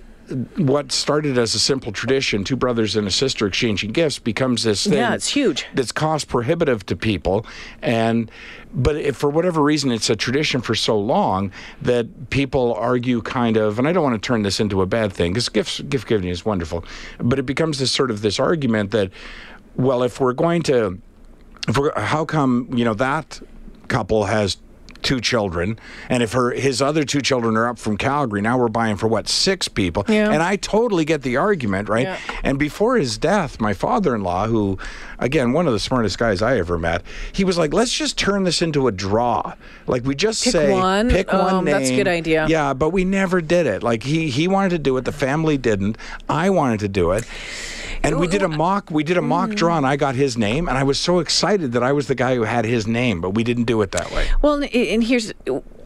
what 0.57 0.91
started 0.91 1.37
as 1.37 1.53
a 1.53 1.59
simple 1.59 1.91
tradition, 1.91 2.43
two 2.43 2.55
brothers 2.55 2.95
and 2.95 3.07
a 3.07 3.11
sister 3.11 3.45
exchanging 3.45 3.91
gifts, 3.91 4.17
becomes 4.17 4.63
this 4.63 4.83
thing. 4.83 4.93
Yeah, 4.93 5.13
it's 5.13 5.29
huge. 5.29 5.67
That's 5.73 5.91
cost 5.91 6.27
prohibitive 6.27 6.85
to 6.87 6.95
people, 6.95 7.45
and 7.81 8.31
but 8.73 8.95
if 8.95 9.15
for 9.15 9.29
whatever 9.29 9.61
reason 9.61 9.91
it's 9.91 10.09
a 10.09 10.15
tradition 10.15 10.61
for 10.61 10.75
so 10.75 10.99
long 10.99 11.51
that 11.81 12.29
people 12.29 12.73
argue 12.73 13.21
kind 13.21 13.57
of, 13.57 13.77
and 13.77 13.87
I 13.87 13.93
don't 13.93 14.03
want 14.03 14.21
to 14.21 14.25
turn 14.25 14.41
this 14.41 14.59
into 14.59 14.81
a 14.81 14.85
bad 14.85 15.13
thing 15.13 15.33
because 15.33 15.49
gifts 15.49 15.79
gift 15.81 16.07
giving 16.07 16.29
is 16.29 16.43
wonderful, 16.43 16.83
but 17.19 17.37
it 17.37 17.43
becomes 17.43 17.79
this 17.79 17.91
sort 17.91 18.09
of 18.09 18.21
this 18.21 18.39
argument 18.39 18.91
that, 18.91 19.11
well, 19.75 20.01
if 20.03 20.19
we're 20.19 20.33
going 20.33 20.63
to, 20.63 20.99
if 21.67 21.77
we're, 21.77 21.97
how 21.99 22.25
come 22.25 22.69
you 22.73 22.83
know 22.83 22.95
that 22.95 23.41
couple 23.87 24.25
has 24.25 24.57
two 25.05 25.21
children 25.21 25.77
and 26.09 26.23
if 26.23 26.33
her 26.33 26.49
his 26.51 26.81
other 26.81 27.03
two 27.03 27.21
children 27.21 27.55
are 27.55 27.67
up 27.69 27.77
from 27.77 27.95
Calgary 27.95 28.41
now 28.41 28.57
we're 28.57 28.67
buying 28.67 28.97
for 28.97 29.07
what 29.07 29.27
six 29.29 29.67
people 29.67 30.03
Yeah. 30.07 30.31
and 30.31 30.41
I 30.41 30.55
totally 30.55 31.05
get 31.05 31.21
the 31.21 31.37
argument 31.37 31.87
right 31.89 32.07
Yeah. 32.07 32.17
and 32.43 32.57
before 32.57 32.97
his 32.97 33.17
death 33.19 33.61
my 33.61 33.73
father-in-law 33.73 34.47
who 34.47 34.79
again 35.19 35.53
one 35.53 35.67
of 35.67 35.73
the 35.73 35.79
smartest 35.79 36.17
guys 36.17 36.41
I 36.41 36.57
ever 36.57 36.77
met 36.77 37.01
he 37.33 37.43
was 37.43 37.57
like 37.57 37.73
let's 37.73 37.91
just 37.91 38.17
turn 38.17 38.43
this 38.43 38.61
into 38.61 38.87
a 38.87 38.91
draw 38.91 39.53
like 39.87 40.03
we 40.03 40.15
just 40.15 40.43
Pick 40.43 40.51
say 40.53 40.71
one? 40.71 41.09
pick 41.09 41.31
one 41.31 41.53
Um, 41.53 41.65
name 41.65 41.73
that's 41.73 41.89
a 41.89 41.95
good 41.95 42.07
idea. 42.07 42.47
yeah 42.49 42.73
but 42.73 42.89
we 42.89 43.03
never 43.05 43.41
did 43.41 43.65
it 43.67 43.83
like 43.83 44.03
he 44.03 44.29
he 44.29 44.47
wanted 44.47 44.69
to 44.69 44.79
do 44.79 44.95
it 44.97 45.05
the 45.05 45.11
family 45.11 45.57
didn't 45.57 45.97
I 46.29 46.49
wanted 46.49 46.79
to 46.81 46.87
do 46.87 47.11
it 47.11 47.23
and 48.03 48.19
we 48.19 48.27
did 48.27 48.41
a 48.43 48.47
mock 48.47 48.91
we 48.91 49.03
did 49.03 49.17
a 49.17 49.21
mock 49.21 49.49
Mm. 49.51 49.55
draw 49.55 49.77
and 49.77 49.85
I 49.85 49.95
got 49.95 50.15
his 50.15 50.37
name 50.37 50.67
and 50.67 50.77
I 50.77 50.83
was 50.83 50.99
so 50.99 51.19
excited 51.19 51.71
that 51.73 51.83
I 51.83 51.91
was 51.91 52.07
the 52.07 52.15
guy 52.15 52.35
who 52.35 52.43
had 52.43 52.65
his 52.65 52.85
name 52.87 53.21
but 53.21 53.31
we 53.31 53.43
didn't 53.43 53.63
do 53.65 53.81
it 53.81 53.91
that 53.91 54.11
way 54.11 54.27
Well, 54.41 54.63
and 54.63 55.03
here's. 55.03 55.33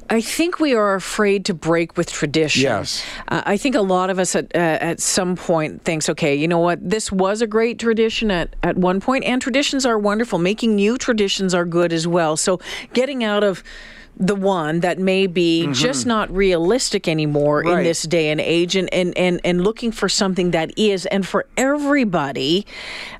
I 0.09 0.21
think 0.21 0.59
we 0.59 0.73
are 0.73 0.95
afraid 0.95 1.45
to 1.45 1.53
break 1.53 1.95
with 1.95 2.11
tradition. 2.11 2.63
Yes. 2.63 3.03
Uh, 3.27 3.43
I 3.45 3.57
think 3.57 3.75
a 3.75 3.81
lot 3.81 4.09
of 4.09 4.17
us 4.17 4.35
at, 4.35 4.45
uh, 4.55 4.57
at 4.57 4.99
some 4.99 5.35
point 5.35 5.83
thinks, 5.83 6.09
okay, 6.09 6.35
you 6.35 6.47
know 6.47 6.59
what? 6.59 6.79
This 6.87 7.11
was 7.11 7.41
a 7.41 7.47
great 7.47 7.77
tradition 7.77 8.31
at, 8.31 8.55
at 8.63 8.75
one 8.75 8.99
point, 9.01 9.23
and 9.23 9.41
traditions 9.41 9.85
are 9.85 9.99
wonderful. 9.99 10.39
Making 10.39 10.75
new 10.75 10.97
traditions 10.97 11.53
are 11.53 11.65
good 11.65 11.93
as 11.93 12.07
well. 12.07 12.37
So 12.37 12.59
getting 12.93 13.23
out 13.23 13.43
of 13.43 13.63
the 14.21 14.35
one 14.35 14.81
that 14.81 14.99
may 14.99 15.25
be 15.27 15.67
just 15.71 16.05
not 16.05 16.29
realistic 16.35 17.07
anymore 17.07 17.61
in 17.61 17.69
Mm-hmm. 17.69 17.83
This 17.83 18.03
day 18.03 18.29
and 18.29 18.41
age 18.41 18.75
and, 18.75 18.93
and, 18.93 19.17
and, 19.17 19.39
and 19.45 19.63
looking 19.63 19.91
for 19.93 20.09
something 20.09 20.51
that 20.51 20.77
is 20.77 21.05
and 21.05 21.25
for 21.25 21.45
everybody 21.55 22.65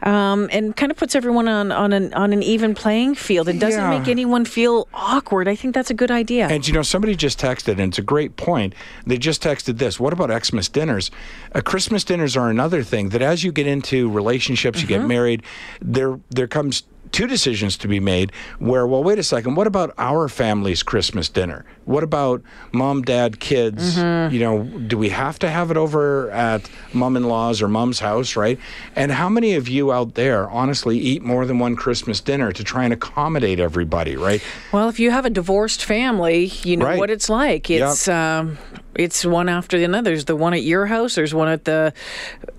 um, 0.04 0.50
and 0.52 0.76
kind 0.76 0.92
of 0.92 0.98
puts 0.98 1.16
everyone 1.16 1.48
on, 1.48 1.72
on, 1.72 1.94
an, 1.94 2.14
on 2.14 2.34
an 2.34 2.44
even 2.44 2.76
playing 2.76 3.16
field. 3.16 3.48
It 3.48 3.60
doesn't 3.60 3.80
Yeah. 3.80 3.98
make 3.98 4.08
anyone 4.10 4.44
feel 4.46 4.88
awkward. 4.94 5.48
I 5.48 5.56
think 5.56 5.74
that's 5.74 5.90
a 5.90 5.94
good 5.94 6.12
idea. 6.12 6.48
And 6.48 6.68
you 6.68 6.74
know, 6.74 6.82
somebody 6.82 7.16
just 7.16 7.40
texted, 7.40 7.74
and 7.74 7.82
it's 7.92 7.98
a 8.00 8.02
great 8.04 8.36
point. 8.36 8.74
They 9.08 9.18
just 9.18 9.42
texted 9.42 9.78
this. 9.78 10.00
What 10.00 10.12
about 10.14 10.30
Xmas 10.46 10.68
dinners? 10.68 11.12
Uh, 11.56 11.62
Christmas 11.62 12.04
dinners 12.04 12.36
are 12.36 12.50
another 12.50 12.84
thing 12.84 13.10
that, 13.10 13.22
as 13.22 13.44
you 13.44 13.52
get 13.52 13.68
into 13.68 14.10
relationships, 14.10 14.82
you 14.82 14.88
get 14.88 15.06
married, 15.06 15.44
there 15.82 16.20
there 16.30 16.48
comes 16.48 16.84
two 17.12 17.28
decisions 17.28 17.78
to 17.78 17.88
be 17.88 18.00
made. 18.00 18.32
Where, 18.60 18.86
well, 18.88 19.04
wait 19.04 19.20
a 19.20 19.24
second. 19.24 19.56
What 19.56 19.68
about 19.68 19.94
our 19.98 20.28
family's 20.28 20.84
Christmas 20.84 21.30
dinner? 21.30 21.66
What 21.86 22.04
about 22.04 22.42
mom, 22.72 23.02
dad, 23.02 23.40
kids? 23.40 23.98
You 23.98 24.40
know, 24.40 24.64
do 24.64 24.98
we 24.98 25.10
have 25.10 25.40
to 25.40 25.50
have 25.50 25.72
it 25.72 25.78
over 25.78 26.30
at 26.32 26.70
mom-in-law's 26.94 27.62
or 27.62 27.68
mom's 27.68 28.00
house, 28.00 28.36
right? 28.36 28.60
And 28.96 29.12
how 29.12 29.28
many 29.30 29.56
of 29.56 29.68
you 29.68 29.92
out 29.92 30.14
there 30.14 30.50
honestly 30.50 30.98
eat 31.00 31.24
more 31.24 31.46
than 31.46 31.58
one 31.60 31.76
Christmas 31.76 32.22
dinner 32.22 32.52
to 32.52 32.64
try 32.64 32.84
and 32.84 32.94
accommodate 32.94 33.60
everybody, 33.60 34.16
right? 34.16 34.42
Well, 34.72 34.88
if 34.90 35.00
you 35.00 35.10
have 35.12 35.26
a 35.26 35.30
divorced 35.32 35.84
family, 35.84 36.46
you 36.64 36.78
know 36.78 36.86
Right. 36.86 37.00
what 37.00 37.10
it's 37.10 37.30
like. 37.30 37.70
It's 37.70 38.08
um, 38.08 38.58
it's 38.96 39.26
one 39.26 39.50
after 39.50 39.78
another. 39.78 39.98
other. 40.00 40.10
There's 40.12 40.26
the 40.26 40.36
one 40.36 40.54
at 40.54 40.62
your 40.64 40.86
house. 40.86 41.16
There's 41.16 41.34
one 41.34 41.48
at 41.48 41.66
the. 41.66 41.94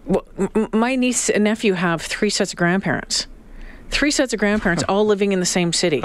Well, 0.06 0.24
my 0.72 0.96
niece 0.96 1.28
and 1.30 1.44
nephew 1.44 1.74
have 1.74 2.02
three 2.02 2.30
sets 2.30 2.52
of 2.52 2.58
grandparents. 2.58 3.26
Three 3.90 4.10
sets 4.10 4.32
of 4.32 4.38
grandparents, 4.38 4.82
all 4.88 5.04
living 5.04 5.32
in 5.32 5.40
the 5.40 5.46
same 5.46 5.72
city. 5.72 6.02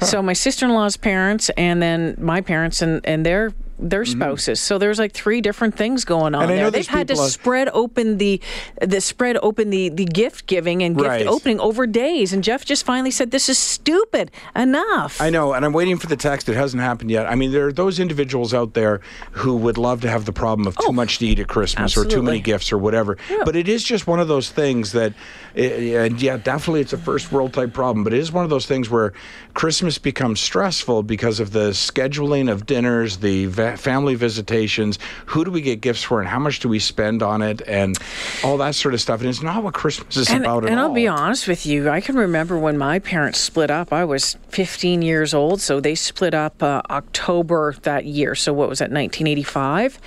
so 0.00 0.22
my 0.22 0.34
sister-in-law's 0.34 0.96
parents, 0.96 1.50
and 1.56 1.82
then 1.82 2.14
my 2.18 2.40
parents, 2.40 2.82
and 2.82 3.00
and 3.04 3.24
their 3.24 3.52
their 3.78 4.04
spouses. 4.04 4.60
So 4.60 4.76
there's 4.78 4.98
like 4.98 5.12
three 5.12 5.40
different 5.40 5.76
things 5.76 6.04
going 6.04 6.34
on 6.34 6.48
Mm-hmm. 6.48 6.56
There. 6.56 6.70
They've 6.70 6.86
had 6.86 7.08
to 7.08 7.16
spread 7.16 7.68
open 7.72 8.18
the 8.18 8.40
the 8.80 9.00
spread 9.00 9.36
open 9.42 9.70
the 9.70 9.88
the 9.88 10.04
gift 10.04 10.46
giving 10.46 10.82
and 10.82 10.96
gift 10.96 11.08
Right. 11.08 11.26
opening 11.26 11.60
over 11.60 11.86
days. 11.86 12.32
And 12.32 12.42
Jeff 12.42 12.64
just 12.64 12.84
finally 12.84 13.10
said, 13.10 13.30
"This 13.30 13.48
is 13.48 13.58
stupid. 13.58 14.30
Enough." 14.56 15.20
I 15.20 15.30
know, 15.30 15.52
and 15.52 15.64
I'm 15.64 15.72
waiting 15.72 15.96
for 15.98 16.06
the 16.06 16.16
text. 16.16 16.48
It 16.48 16.54
hasn't 16.56 16.82
happened 16.82 17.10
yet. 17.10 17.26
I 17.26 17.34
mean, 17.34 17.52
there 17.52 17.66
are 17.66 17.72
those 17.72 18.00
individuals 18.00 18.52
out 18.54 18.74
there 18.74 19.00
who 19.32 19.56
would 19.56 19.78
love 19.78 20.00
to 20.02 20.08
have 20.08 20.24
the 20.24 20.32
problem 20.32 20.66
of 20.66 20.76
too 20.78 20.92
much 20.92 21.18
to 21.18 21.26
eat 21.26 21.38
at 21.38 21.48
Christmas 21.48 21.96
or 21.96 22.04
too 22.04 22.22
many 22.22 22.40
gifts 22.40 22.72
or 22.72 22.78
whatever. 22.78 23.16
But 23.44 23.54
it 23.56 23.68
is 23.68 23.84
just 23.84 24.06
one 24.06 24.20
of 24.20 24.28
those 24.28 24.50
things 24.50 24.92
that, 24.92 25.12
eh, 25.56 26.04
and 26.06 26.20
yeah, 26.20 26.36
definitely 26.36 26.80
it's 26.80 26.92
a 26.92 26.98
first 26.98 27.30
world 27.32 27.52
type 27.52 27.72
problem. 27.72 28.04
But 28.04 28.12
it 28.12 28.18
is 28.20 28.32
one 28.32 28.44
of 28.44 28.50
those 28.50 28.66
things 28.66 28.90
where 28.90 29.12
Christmas 29.54 29.98
becomes 29.98 30.40
stressful 30.40 31.02
because 31.04 31.40
of 31.40 31.52
the 31.52 31.70
scheduling 31.70 32.50
of 32.50 32.66
dinners, 32.66 33.18
the 33.18 33.46
family 33.76 34.14
visitations. 34.14 34.98
Who 35.26 35.44
do 35.44 35.50
we 35.50 35.60
get 35.60 35.80
gifts 35.80 36.02
for, 36.02 36.20
and 36.20 36.28
how 36.28 36.38
much 36.38 36.60
do 36.60 36.68
we 36.68 36.78
spend 36.78 37.22
on 37.22 37.42
it, 37.42 37.62
and 37.66 37.98
all 38.42 38.56
that 38.58 38.74
sort 38.74 38.94
of 38.94 39.00
stuff. 39.00 39.20
And 39.20 39.28
it's 39.28 39.42
not 39.42 39.62
what 39.62 39.74
Christmas 39.74 40.16
is 40.16 40.30
and, 40.30 40.44
about 40.44 40.64
at 40.64 40.70
all. 40.70 40.72
and. 40.72 40.80
I'll 40.80 40.92
be 40.92 41.08
honest 41.08 41.48
with 41.48 41.66
you, 41.66 41.88
I 41.90 42.00
can 42.00 42.16
remember 42.16 42.58
when 42.58 42.78
my 42.78 42.98
parents 42.98 43.38
split 43.38 43.70
up. 43.70 43.92
I 43.92 44.04
was 44.04 44.36
15 44.48 45.02
years 45.02 45.34
old, 45.34 45.60
so 45.60 45.80
they 45.80 45.94
split 45.94 46.34
up 46.34 46.62
uh, 46.62 46.82
October 46.90 47.74
that 47.82 48.04
year. 48.04 48.34
So 48.34 48.52
what 48.52 48.68
was 48.68 48.78
that, 48.78 48.90
1985? 48.90 49.98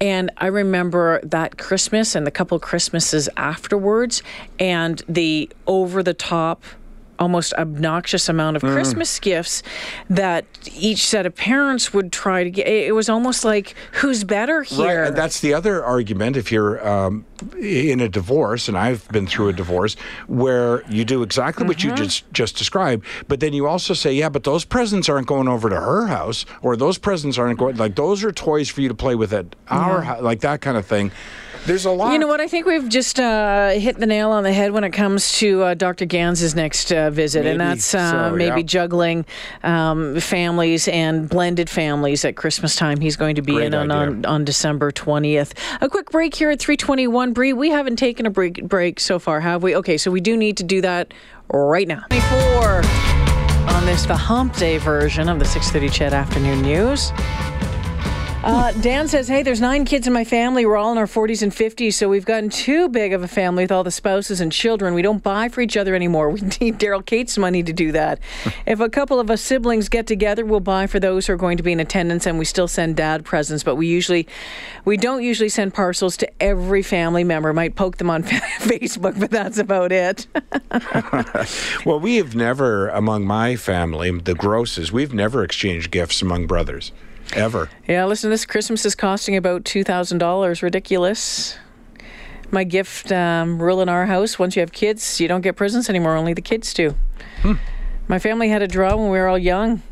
And 0.00 0.30
I 0.36 0.46
remember 0.46 1.20
that 1.22 1.56
Christmas 1.56 2.14
and 2.14 2.26
the 2.26 2.30
couple 2.30 2.58
Christmases 2.58 3.28
afterwards, 3.36 4.22
and 4.58 5.02
the 5.08 5.50
over 5.66 6.02
the 6.02 6.14
top. 6.14 6.62
Almost 7.18 7.54
obnoxious 7.54 8.28
amount 8.28 8.56
of 8.56 8.62
Mm. 8.62 8.72
Christmas 8.72 9.18
gifts 9.20 9.62
that 10.10 10.44
each 10.74 11.06
set 11.06 11.26
of 11.26 11.34
parents 11.34 11.92
would 11.94 12.12
try 12.12 12.44
to 12.44 12.50
get. 12.50 12.66
It 12.66 12.94
was 12.94 13.08
almost 13.08 13.44
like, 13.44 13.74
who's 13.92 14.24
better 14.24 14.62
here? 14.62 15.04
Right, 15.04 15.14
that's 15.14 15.40
the 15.40 15.54
other 15.54 15.84
argument. 15.84 16.36
If 16.36 16.50
you're 16.50 16.86
um, 16.86 17.24
in 17.60 18.00
a 18.00 18.08
divorce, 18.08 18.68
and 18.68 18.76
I've 18.76 19.06
been 19.08 19.26
through 19.26 19.48
a 19.48 19.52
divorce, 19.64 19.94
where 20.26 20.82
you 20.90 21.04
do 21.04 21.22
exactly 21.22 21.66
what 21.66 21.76
Mm-hmm. 21.78 21.90
you 21.90 21.96
just 21.96 22.32
just 22.32 22.56
described, 22.56 23.04
but 23.28 23.40
then 23.40 23.52
you 23.52 23.66
also 23.66 23.94
say, 23.94 24.12
yeah, 24.12 24.28
but 24.28 24.44
those 24.44 24.64
presents 24.64 25.08
aren't 25.08 25.26
going 25.26 25.48
over 25.48 25.68
to 25.68 25.76
her 25.80 26.06
house, 26.06 26.46
or 26.62 26.76
those 26.76 26.98
presents 26.98 27.38
aren't 27.38 27.58
going. 27.58 27.76
Like 27.76 27.94
those 27.96 28.24
are 28.24 28.32
toys 28.32 28.68
for 28.68 28.80
you 28.80 28.88
to 28.88 28.94
play 28.94 29.14
with 29.14 29.32
at 29.32 29.46
our 29.68 30.02
house, 30.02 30.22
like 30.22 30.40
that 30.40 30.60
kind 30.60 30.76
of 30.76 30.86
thing. 30.86 31.10
There's 31.66 31.86
a 31.86 31.90
lot. 31.90 32.12
You 32.12 32.18
know 32.18 32.26
what? 32.26 32.42
I 32.42 32.46
think 32.46 32.66
we've 32.66 32.88
just 32.88 33.18
uh, 33.18 33.70
hit 33.70 33.96
the 33.96 34.06
nail 34.06 34.30
on 34.30 34.44
the 34.44 34.52
head 34.52 34.72
when 34.72 34.84
it 34.84 34.90
comes 34.90 35.32
to 35.38 35.62
uh, 35.62 35.74
Dr. 35.74 36.04
Gans's 36.04 36.54
next 36.54 36.92
uh, 36.92 37.10
visit, 37.10 37.46
and 37.46 37.58
that's 37.58 37.94
uh, 37.94 38.30
so, 38.30 38.36
maybe 38.36 38.60
yeah. 38.60 38.66
juggling 38.66 39.24
um, 39.62 40.20
families 40.20 40.88
and 40.88 41.26
blended 41.26 41.70
families 41.70 42.24
at 42.24 42.36
Christmas 42.36 42.76
time. 42.76 43.00
He's 43.00 43.16
going 43.16 43.36
to 43.36 43.42
be 43.42 43.54
Great 43.54 43.68
in 43.68 43.74
on, 43.74 43.90
on, 43.90 44.26
on 44.26 44.44
December 44.44 44.92
20th. 44.92 45.52
A 45.80 45.88
quick 45.88 46.10
break 46.10 46.34
here 46.34 46.50
at 46.50 46.60
321. 46.60 47.32
Bree, 47.32 47.54
we 47.54 47.70
haven't 47.70 47.96
taken 47.96 48.26
a 48.26 48.30
break, 48.30 48.62
break 48.68 49.00
so 49.00 49.18
far, 49.18 49.40
have 49.40 49.62
we? 49.62 49.74
Okay, 49.74 49.96
so 49.96 50.10
we 50.10 50.20
do 50.20 50.36
need 50.36 50.58
to 50.58 50.64
do 50.64 50.82
that 50.82 51.14
right 51.48 51.88
now. 51.88 52.04
24 52.10 52.82
on 53.70 53.86
this, 53.86 54.04
the 54.04 54.16
hump 54.16 54.54
day 54.56 54.76
version 54.76 55.30
of 55.30 55.38
the 55.38 55.44
630 55.46 55.88
CHED 55.88 56.12
Afternoon 56.12 56.60
News. 56.60 57.10
Uh, 58.44 58.72
Dan 58.72 59.08
says, 59.08 59.26
Hey, 59.26 59.42
there's 59.42 59.62
nine 59.62 59.86
kids 59.86 60.06
in 60.06 60.12
my 60.12 60.22
family. 60.22 60.66
We're 60.66 60.76
all 60.76 60.92
in 60.92 60.98
our 60.98 61.06
40s 61.06 61.42
and 61.42 61.50
50s, 61.50 61.94
so 61.94 62.10
we've 62.10 62.26
gotten 62.26 62.50
too 62.50 62.90
big 62.90 63.14
of 63.14 63.22
a 63.22 63.28
family 63.28 63.64
with 63.64 63.72
all 63.72 63.82
the 63.82 63.90
spouses 63.90 64.38
and 64.38 64.52
children. 64.52 64.92
We 64.92 65.00
don't 65.00 65.22
buy 65.22 65.48
for 65.48 65.62
each 65.62 65.78
other 65.78 65.94
anymore. 65.94 66.28
We 66.28 66.40
need 66.60 66.78
Daryl 66.78 67.04
Katz' 67.04 67.38
money 67.38 67.62
to 67.62 67.72
do 67.72 67.90
that. 67.92 68.18
if 68.66 68.80
a 68.80 68.90
couple 68.90 69.18
of 69.18 69.30
us 69.30 69.40
siblings 69.40 69.88
get 69.88 70.06
together, 70.06 70.44
we'll 70.44 70.60
buy 70.60 70.86
for 70.86 71.00
those 71.00 71.26
who 71.26 71.32
are 71.32 71.38
going 71.38 71.56
to 71.56 71.62
be 71.62 71.72
in 71.72 71.80
attendance, 71.80 72.26
and 72.26 72.38
we 72.38 72.44
still 72.44 72.68
send 72.68 72.96
dad 72.96 73.24
presents, 73.24 73.64
but 73.64 73.76
we 73.76 73.86
usually, 73.86 74.28
we 74.84 74.98
don't 74.98 75.22
usually 75.22 75.48
send 75.48 75.72
parcels 75.72 76.14
to 76.18 76.30
every 76.42 76.82
family 76.82 77.24
member. 77.24 77.50
Might 77.54 77.76
poke 77.76 77.96
them 77.96 78.10
on 78.10 78.22
Facebook, 78.58 79.18
but 79.18 79.30
that's 79.30 79.56
about 79.56 79.90
it. 79.90 80.26
Well, 81.86 81.98
we 81.98 82.16
have 82.16 82.36
never, 82.36 82.88
among 82.88 83.26
my 83.26 83.56
family, 83.56 84.10
the 84.10 84.34
grosses, 84.34 84.92
we've 84.92 85.14
never 85.14 85.42
exchanged 85.42 85.90
gifts 85.90 86.20
among 86.20 86.46
brothers, 86.46 86.92
ever. 87.32 87.70
Yeah, 87.88 88.04
listen, 88.04 88.30
this 88.30 88.44
Christmas 88.46 88.84
is 88.84 88.94
costing 88.94 89.36
about 89.36 89.64
$2,000. 89.64 90.62
Ridiculous. 90.62 91.56
My 92.50 92.64
gift 92.64 93.10
um, 93.10 93.60
rule 93.60 93.80
in 93.80 93.88
our 93.88 94.06
house 94.06 94.38
once 94.38 94.54
you 94.54 94.60
have 94.60 94.72
kids, 94.72 95.20
you 95.20 95.26
don't 95.26 95.40
get 95.40 95.56
presents 95.56 95.88
anymore, 95.88 96.16
only 96.16 96.34
the 96.34 96.42
kids 96.42 96.72
do. 96.72 96.94
My 98.06 98.18
family 98.18 98.48
had 98.48 98.62
a 98.62 98.68
draw 98.68 98.94
when 98.96 99.10
we 99.10 99.18
were 99.18 99.28
all 99.28 99.38
young. 99.38 99.82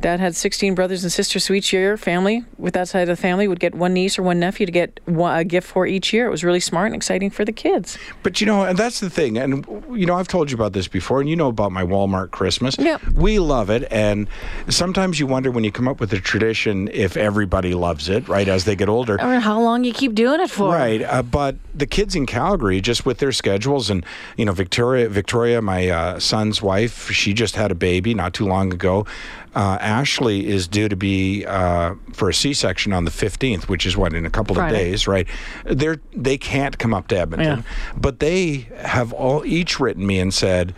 Dad 0.00 0.20
had 0.20 0.36
16 0.36 0.74
brothers 0.74 1.02
and 1.02 1.10
sisters, 1.10 1.44
so 1.44 1.54
each 1.54 1.72
year, 1.72 1.96
family 1.96 2.44
with 2.58 2.74
that 2.74 2.88
side 2.88 3.02
of 3.02 3.08
the 3.08 3.16
family 3.16 3.48
would 3.48 3.60
get 3.60 3.74
one 3.74 3.94
niece 3.94 4.18
or 4.18 4.22
one 4.22 4.38
nephew 4.38 4.66
to 4.66 4.72
get 4.72 5.00
one, 5.06 5.38
a 5.38 5.44
gift 5.44 5.66
for 5.66 5.86
each 5.86 6.12
year. 6.12 6.26
It 6.26 6.30
was 6.30 6.44
really 6.44 6.60
smart 6.60 6.86
and 6.86 6.94
exciting 6.94 7.30
for 7.30 7.44
the 7.44 7.52
kids. 7.52 7.96
But 8.22 8.40
you 8.40 8.46
know, 8.46 8.64
and 8.64 8.78
that's 8.78 9.00
the 9.00 9.08
thing. 9.08 9.38
And 9.38 9.66
you 9.92 10.06
know, 10.06 10.14
I've 10.14 10.28
told 10.28 10.50
you 10.50 10.56
about 10.56 10.72
this 10.72 10.88
before, 10.88 11.20
and 11.20 11.28
you 11.28 11.36
know 11.36 11.48
about 11.48 11.72
my 11.72 11.84
Walmart 11.84 12.30
Christmas. 12.32 12.76
Yep. 12.78 13.02
We 13.14 13.38
love 13.38 13.70
it, 13.70 13.88
and 13.90 14.28
sometimes 14.68 15.18
you 15.18 15.26
wonder 15.26 15.50
when 15.50 15.64
you 15.64 15.72
come 15.72 15.88
up 15.88 16.00
with 16.00 16.12
a 16.12 16.20
tradition 16.20 16.88
if 16.92 17.16
everybody 17.16 17.74
loves 17.74 18.08
it, 18.08 18.28
right? 18.28 18.48
As 18.48 18.64
they 18.64 18.76
get 18.76 18.88
older. 18.88 19.20
I 19.20 19.32
mean, 19.32 19.40
how 19.40 19.60
long 19.60 19.84
you 19.84 19.92
keep 19.92 20.14
doing 20.14 20.40
it 20.40 20.50
for? 20.50 20.72
Right, 20.72 21.02
uh, 21.02 21.22
but 21.22 21.56
the 21.74 21.86
kids 21.86 22.14
in 22.14 22.26
Calgary, 22.26 22.80
just 22.80 23.06
with 23.06 23.18
their 23.18 23.32
schedules, 23.32 23.90
and 23.90 24.04
you 24.36 24.44
know, 24.44 24.52
Victoria, 24.52 25.08
Victoria, 25.08 25.62
my 25.62 25.88
uh, 25.88 26.18
son's 26.18 26.60
wife, 26.60 27.10
she 27.10 27.32
just 27.32 27.56
had 27.56 27.70
a 27.70 27.74
baby 27.74 28.14
not 28.14 28.34
too 28.34 28.46
long 28.46 28.72
ago. 28.72 29.06
Uh, 29.54 29.78
Ashley 29.80 30.46
is 30.46 30.66
due 30.66 30.88
to 30.88 30.96
be 30.96 31.44
uh, 31.46 31.94
for 32.12 32.28
a 32.28 32.34
C-section 32.34 32.92
on 32.92 33.04
the 33.04 33.10
15th, 33.10 33.68
which 33.68 33.86
is 33.86 33.96
what 33.96 34.12
in 34.12 34.26
a 34.26 34.30
couple 34.30 34.56
Friday. 34.56 34.74
of 34.74 34.80
days, 34.80 35.06
right? 35.06 35.28
They're 35.64 36.00
they 36.14 36.36
can't 36.38 36.76
come 36.78 36.92
up 36.92 37.08
to 37.08 37.18
Edmonton, 37.18 37.64
but 37.96 38.20
they 38.20 38.68
have 38.78 39.12
all 39.12 39.44
each 39.44 39.78
written 39.78 40.06
me 40.06 40.18
and 40.18 40.34
said, 40.34 40.74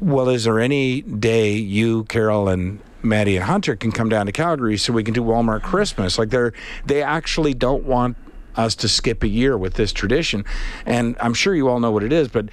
"Well, 0.00 0.28
is 0.28 0.44
there 0.44 0.60
any 0.60 1.00
day 1.02 1.54
you, 1.54 2.04
Carol, 2.04 2.48
and 2.48 2.80
Maddie 3.02 3.36
and 3.36 3.44
Hunter 3.46 3.76
can 3.76 3.92
come 3.92 4.08
down 4.08 4.26
to 4.26 4.32
Calgary 4.32 4.76
so 4.76 4.92
we 4.92 5.04
can 5.04 5.14
do 5.14 5.22
Walmart 5.22 5.62
Christmas?" 5.62 6.18
Like 6.18 6.28
they're 6.30 6.52
they 6.84 7.02
actually 7.02 7.54
don't 7.54 7.84
want 7.84 8.16
us 8.56 8.74
to 8.74 8.88
skip 8.88 9.22
a 9.22 9.28
year 9.28 9.56
with 9.56 9.74
this 9.74 9.92
tradition. 9.92 10.44
And 10.84 11.16
I'm 11.20 11.32
sure 11.32 11.54
you 11.54 11.68
all 11.68 11.80
know 11.80 11.92
what 11.92 12.02
it 12.02 12.12
is, 12.12 12.28
but 12.28 12.48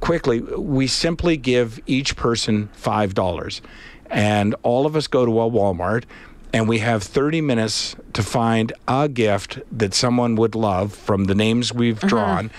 quickly, 0.00 0.40
we 0.40 0.86
simply 0.86 1.36
give 1.36 1.80
each 1.86 2.16
person 2.16 2.68
$5. 2.76 3.60
And 4.10 4.54
all 4.62 4.86
of 4.86 4.96
us 4.96 5.06
go 5.06 5.24
to 5.24 5.40
a 5.40 5.50
Walmart 5.50 6.04
and 6.54 6.68
we 6.68 6.78
have 6.78 7.02
30 7.02 7.40
minutes 7.40 7.96
to 8.12 8.22
find 8.22 8.72
a 8.86 9.08
gift 9.08 9.58
that 9.72 9.92
someone 9.92 10.36
would 10.36 10.54
love 10.54 10.94
from 10.94 11.24
the 11.24 11.34
names 11.34 11.74
we've 11.74 11.98
drawn. 11.98 12.50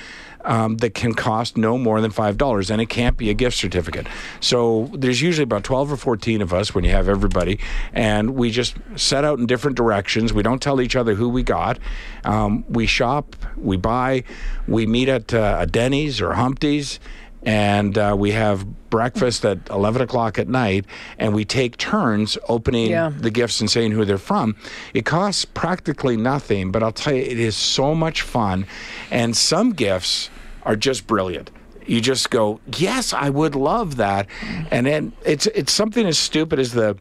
Um, 0.44 0.78
that 0.78 0.94
can 0.94 1.16
cost 1.16 1.58
no 1.58 1.76
more 1.76 2.02
than 2.02 2.12
five 2.12 2.38
dollars, 2.38 2.70
and 2.70 2.80
it 2.80 2.86
can't 2.86 3.18
be 3.18 3.32
a 3.32 3.34
gift 3.34 3.58
certificate. 3.58 4.06
So 4.40 4.92
there's 4.94 5.20
usually 5.20 5.42
about 5.42 5.64
twelve 5.64 5.92
or 5.92 5.98
fourteen 5.98 6.40
of 6.40 6.54
us 6.54 6.76
when 6.76 6.84
you 6.84 6.92
have 6.92 7.10
everybody, 7.10 7.60
and 7.94 8.36
we 8.36 8.52
just 8.52 8.76
set 8.96 9.26
out 9.26 9.40
in 9.40 9.48
different 9.48 9.76
directions. 9.76 10.34
We 10.34 10.44
don't 10.44 10.62
tell 10.62 10.82
each 10.82 10.96
other 10.96 11.16
who 11.16 11.30
we 11.30 11.42
got. 11.42 11.80
Um, 12.26 12.64
we 12.70 12.86
shop, 12.86 13.36
we 13.58 13.78
buy, 13.78 14.24
we 14.68 14.86
meet 14.86 15.10
at 15.10 15.34
uh, 15.34 15.58
a 15.62 15.66
Denny's 15.66 16.22
or 16.22 16.34
Humpty's, 16.34 17.00
and 17.46 17.98
uh, 17.98 18.16
we 18.18 18.32
have 18.32 18.66
breakfast 18.90 19.46
at 19.46 19.60
11 19.70 20.02
o'clock 20.02 20.40
at 20.40 20.48
night 20.48 20.86
and 21.20 21.34
we 21.34 21.46
take 21.46 21.78
turns 21.78 22.38
opening 22.48 22.90
Yeah. 22.92 23.12
the 23.16 23.30
gifts 23.30 23.60
and 23.62 23.70
saying 23.70 23.92
who 23.92 24.06
they're 24.06 24.18
from. 24.18 24.56
It 24.94 25.06
costs 25.06 25.46
practically 25.46 26.18
nothing 26.18 26.72
but 26.72 26.82
i'll 26.82 26.92
tell 26.92 27.14
you 27.14 27.22
it 27.22 27.40
is 27.40 27.56
so 27.56 27.94
much 27.94 28.22
fun. 28.22 28.66
And 29.12 29.36
some 29.38 29.72
gifts 29.72 30.30
are 30.64 30.76
just 30.76 31.08
brilliant. 31.08 31.52
You 31.86 32.02
just 32.02 32.30
go 32.32 32.60
yes 32.78 33.14
i 33.14 33.30
would 33.30 33.54
love 33.56 33.98
that. 33.98 34.28
And 34.72 34.86
then 34.88 35.14
it's 35.26 35.46
it's 35.48 35.72
something 35.72 36.06
as 36.08 36.18
stupid 36.18 36.58
as 36.60 36.72
the 36.74 36.98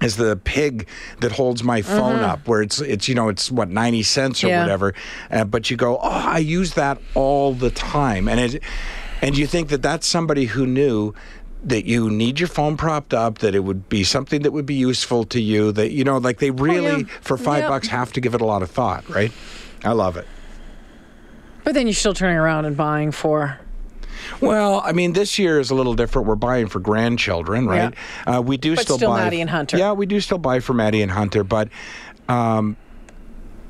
as 0.00 0.16
the 0.16 0.36
pig 0.44 0.86
that 1.20 1.32
holds 1.32 1.62
my 1.64 1.82
phone 1.82 2.20
up 2.20 2.46
where 2.48 2.62
it's 2.62 2.80
it's 2.80 3.08
you 3.08 3.14
know 3.16 3.28
it's 3.28 3.50
what 3.50 3.68
90 3.68 4.02
cents 4.02 4.42
or 4.42 4.48
Yeah. 4.48 4.62
whatever. 4.62 4.94
Uh, 5.30 5.44
but 5.44 5.70
you 5.70 5.76
go 5.76 5.98
oh 5.98 6.08
i 6.08 6.38
use 6.38 6.74
that 6.74 6.98
all 7.14 7.52
the 7.54 7.70
time. 7.70 8.28
And 8.28 8.40
it 8.40 8.62
and 9.22 9.36
you 9.36 9.46
think 9.46 9.68
that 9.68 9.82
that's 9.82 10.06
somebody 10.06 10.46
who 10.46 10.66
knew 10.66 11.14
that 11.64 11.86
you 11.86 12.08
need 12.08 12.38
your 12.38 12.48
phone 12.48 12.76
propped 12.76 13.12
up 13.12 13.38
that 13.38 13.54
it 13.54 13.60
would 13.60 13.88
be 13.88 14.04
something 14.04 14.42
that 14.42 14.52
would 14.52 14.66
be 14.66 14.74
useful 14.76 15.24
to 15.24 15.40
you 15.40 15.72
that 15.72 15.90
you 15.90 16.04
know 16.04 16.18
like 16.18 16.38
they 16.38 16.50
really 16.52 17.04
for 17.20 17.36
five 17.36 17.62
Yep. 17.62 17.68
bucks 17.68 17.88
have 17.88 18.12
to 18.12 18.20
give 18.20 18.34
it 18.34 18.40
a 18.40 18.44
lot 18.46 18.62
of 18.62 18.70
thought 18.70 19.08
right 19.08 19.32
i 19.84 19.90
love 19.92 20.16
it 20.16 20.26
But 21.64 21.74
then 21.74 21.86
you're 21.86 21.94
still 21.94 22.14
turning 22.14 22.36
around 22.38 22.64
and 22.64 22.76
buying 22.76 23.10
for. 23.12 23.58
Well, 24.40 24.80
I 24.84 24.92
mean, 24.92 25.12
this 25.12 25.38
year 25.38 25.60
is 25.60 25.70
a 25.70 25.74
little 25.74 25.94
different. 25.94 26.26
We're 26.26 26.34
buying 26.34 26.68
for 26.68 26.80
grandchildren, 26.80 27.66
right? 27.68 27.94
Uh, 28.26 28.40
we 28.42 28.56
do 28.56 28.74
But 28.74 28.82
still, 28.84 28.96
still 28.96 29.10
buy 29.10 29.24
Maddie 29.24 29.40
and 29.42 29.50
Hunter. 29.50 29.76
Yeah, 29.76 29.92
we 29.92 30.06
do 30.06 30.18
still 30.20 30.38
buy 30.38 30.60
for 30.60 30.72
Maddie 30.72 31.02
and 31.02 31.10
Hunter, 31.12 31.44
but 31.44 31.68
um, 32.28 32.76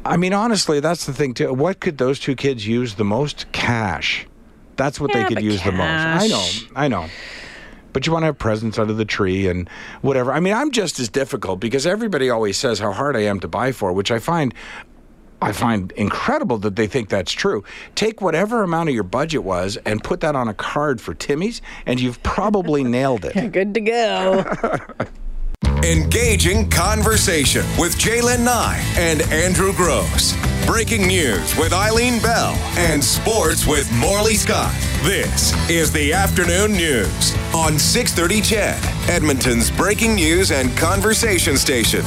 I 0.05 0.17
mean, 0.17 0.33
honestly, 0.33 0.79
that's 0.81 1.07
the 1.07 1.13
thing 1.13 1.35
too. 1.35 1.53
What 1.53 1.81
could 1.81 1.99
those 1.99 2.21
two 2.21 2.37
kids 2.37 2.67
use 2.69 2.95
the 2.95 3.05
most? 3.05 3.51
Cash. 3.51 4.28
That's 4.79 4.99
what 4.99 5.11
Yeah, 5.13 5.25
they 5.25 5.35
could 5.35 5.45
use 5.45 5.63
the 5.63 5.73
most. 5.73 5.83
I 5.83 6.27
know. 6.29 6.49
I 6.75 6.89
know. 6.89 7.09
But 7.93 8.07
you 8.07 8.13
want 8.13 8.23
to 8.23 8.27
have 8.27 8.39
presents 8.39 8.79
under 8.79 8.93
the 8.93 9.05
tree 9.05 9.49
and 9.49 9.69
whatever. 10.03 10.33
I 10.33 10.41
mean, 10.41 10.55
I'm 10.55 10.71
just 10.71 11.01
as 11.01 11.09
difficult 11.09 11.59
because 11.61 11.87
everybody 11.87 12.31
always 12.31 12.57
says 12.57 12.79
how 12.79 12.93
hard 12.93 13.17
I 13.17 13.21
am 13.25 13.41
to 13.41 13.49
buy 13.49 13.73
for, 13.73 13.93
which 13.93 14.11
I 14.11 14.19
find 14.19 14.55
I 15.41 15.53
find 15.53 15.93
incredible 15.93 16.59
that 16.59 16.77
they 16.77 16.87
think 16.87 17.09
that's 17.11 17.33
true. 17.33 17.63
Take 17.95 18.21
whatever 18.21 18.63
amount 18.63 18.89
of 18.89 18.95
your 18.95 19.05
budget 19.05 19.45
was 19.45 19.77
and 19.85 20.03
put 20.03 20.21
that 20.21 20.35
on 20.35 20.49
a 20.49 20.55
card 20.55 21.01
for 21.01 21.15
Timmy's, 21.15 21.63
and 21.87 22.01
you've 22.01 22.23
probably 22.23 22.83
nailed 22.83 23.25
it. 23.25 23.53
Good 23.53 23.75
to 23.75 23.81
go. 23.81 24.45
Engaging 25.85 26.69
conversation 26.69 27.65
with 27.79 27.97
Jaylen 27.97 28.45
Nye 28.45 28.85
and 28.99 29.23
Andrew 29.31 29.73
Grose. 29.73 30.35
Breaking 30.67 31.07
news 31.07 31.57
with 31.57 31.73
Eileen 31.73 32.21
Bell 32.21 32.55
and 32.77 33.03
sports 33.03 33.65
with 33.65 33.91
Morley 33.93 34.35
Scott. 34.35 34.75
This 35.05 35.55
is 35.71 35.93
the 35.93 36.13
afternoon 36.13 36.73
news 36.73 37.33
on 37.55 37.79
630 37.79 38.41
CHED, 38.43 39.09
Edmonton's 39.09 39.71
breaking 39.71 40.17
news 40.17 40.51
and 40.51 40.77
conversation 40.77 41.57
station. 41.57 42.05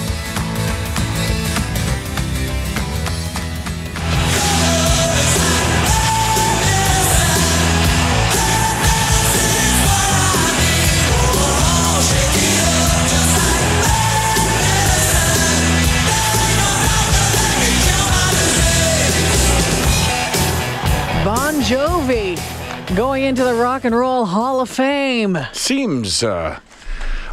Into 23.32 23.46
the 23.46 23.54
Rock 23.54 23.86
and 23.86 23.96
Roll 23.96 24.26
Hall 24.26 24.60
of 24.60 24.70
Fame. 24.70 25.38
Seems 25.54 26.22
uh, 26.22 26.60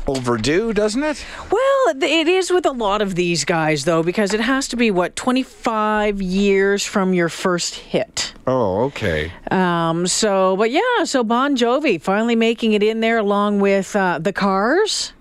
overdue, 0.07 0.73
doesn't 0.73 1.03
it? 1.03 1.27
Well, 1.51 1.89
it 2.01 2.29
is 2.29 2.53
with 2.53 2.67
a 2.67 2.71
lot 2.71 3.03
of 3.03 3.17
these 3.17 3.45
guys, 3.45 3.85
though, 3.85 4.05
because 4.05 4.33
it 4.33 4.39
has 4.39 4.69
to 4.69 4.77
be, 4.77 4.93
what, 4.93 5.17
25 5.17 6.23
years 6.23 6.85
from 6.85 7.15
your 7.15 7.29
first 7.29 7.75
hit. 7.75 8.33
Oh, 8.47 8.85
okay. 8.85 9.33
Um, 9.51 10.07
so, 10.07 10.57
but 10.57 10.71
yeah, 10.71 11.03
so 11.03 11.25
Bon 11.25 11.57
Jovi 11.57 12.01
finally 12.01 12.37
making 12.37 12.75
it 12.75 12.85
in 12.85 13.01
there 13.01 13.19
along 13.19 13.59
with 13.59 13.97
uh, 13.97 14.21
the 14.21 14.33
Cars. 14.33 15.13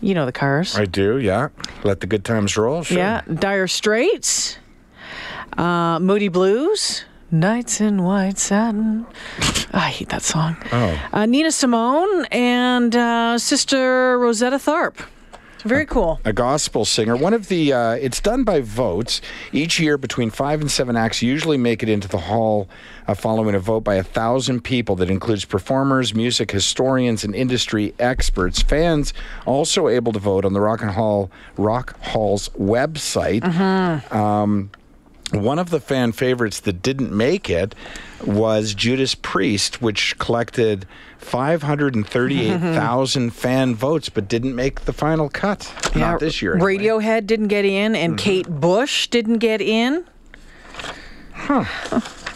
You 0.00 0.14
know 0.14 0.24
the 0.24 0.32
Cars. 0.32 0.74
I 0.78 0.86
do, 0.86 1.18
yeah. 1.18 1.48
Let 1.84 2.00
the 2.00 2.06
good 2.06 2.24
times 2.24 2.56
roll. 2.56 2.82
Sure. 2.82 2.96
Yeah, 2.96 3.20
Dire 3.30 3.68
Straits. 3.68 4.56
Uh, 5.58 5.98
Moody 5.98 6.28
Blues. 6.28 7.04
Nights 7.30 7.80
in 7.80 8.02
White 8.04 8.38
Satin. 8.38 9.06
I 9.72 9.90
hate 9.90 10.08
that 10.08 10.22
song. 10.22 10.56
Oh. 10.72 11.08
Uh, 11.12 11.26
Nina 11.26 11.52
Simone 11.52 12.24
and 12.26 12.96
uh, 12.96 13.36
Sister 13.38 14.18
Rosetta 14.18 14.56
Tharpe. 14.56 14.98
Very 15.64 15.86
cool. 15.86 16.20
a 16.24 16.32
gospel 16.32 16.84
singer. 16.84 17.16
One 17.16 17.34
of 17.34 17.48
the, 17.48 17.72
uh, 17.72 17.90
it's 17.94 18.20
done 18.20 18.44
by 18.44 18.60
votes. 18.60 19.20
Each 19.52 19.80
year, 19.80 19.98
between 19.98 20.30
five 20.30 20.60
and 20.60 20.70
seven 20.70 20.96
acts 20.96 21.20
usually 21.20 21.58
make 21.58 21.82
it 21.82 21.88
into 21.88 22.06
the 22.06 22.16
hall 22.18 22.68
uh, 23.08 23.14
following 23.14 23.56
a 23.56 23.58
vote 23.58 23.80
by 23.80 23.96
a 23.96 24.04
thousand 24.04 24.62
people 24.62 24.94
that 24.96 25.10
includes 25.10 25.44
performers, 25.44 26.14
music 26.14 26.52
historians, 26.52 27.24
and 27.24 27.34
industry 27.34 27.92
experts. 27.98 28.62
Fans 28.62 29.12
also 29.46 29.88
able 29.88 30.12
to 30.12 30.20
vote 30.20 30.44
on 30.44 30.52
the 30.52 30.60
Rock 30.60 30.80
and 30.80 30.92
Hall 30.92 31.28
Rock 31.56 31.98
Hall's 32.02 32.48
website. 32.50 33.44
Um, 34.14 34.70
one 35.32 35.58
of 35.58 35.70
the 35.70 35.80
fan 35.80 36.12
favorites 36.12 36.60
that 36.60 36.82
didn't 36.82 37.16
make 37.16 37.50
it 37.50 37.74
was 38.24 38.74
Judas 38.74 39.14
Priest, 39.14 39.80
which 39.82 40.18
collected 40.18 40.86
538,000 41.18 43.30
fan 43.30 43.74
votes 43.74 44.08
but 44.08 44.28
didn't 44.28 44.54
make 44.54 44.82
the 44.82 44.92
final 44.92 45.28
cut. 45.28 45.72
Not 45.94 46.20
this 46.20 46.42
year. 46.42 46.54
anyway. 46.54 46.78
Radiohead 46.78 47.26
didn't 47.26 47.48
get 47.48 47.64
in, 47.64 47.94
and 47.94 48.16
Kate 48.16 48.48
Bush 48.48 49.08
didn't 49.08 49.38
get 49.38 49.60
in. 49.60 50.04
Huh. 51.32 51.64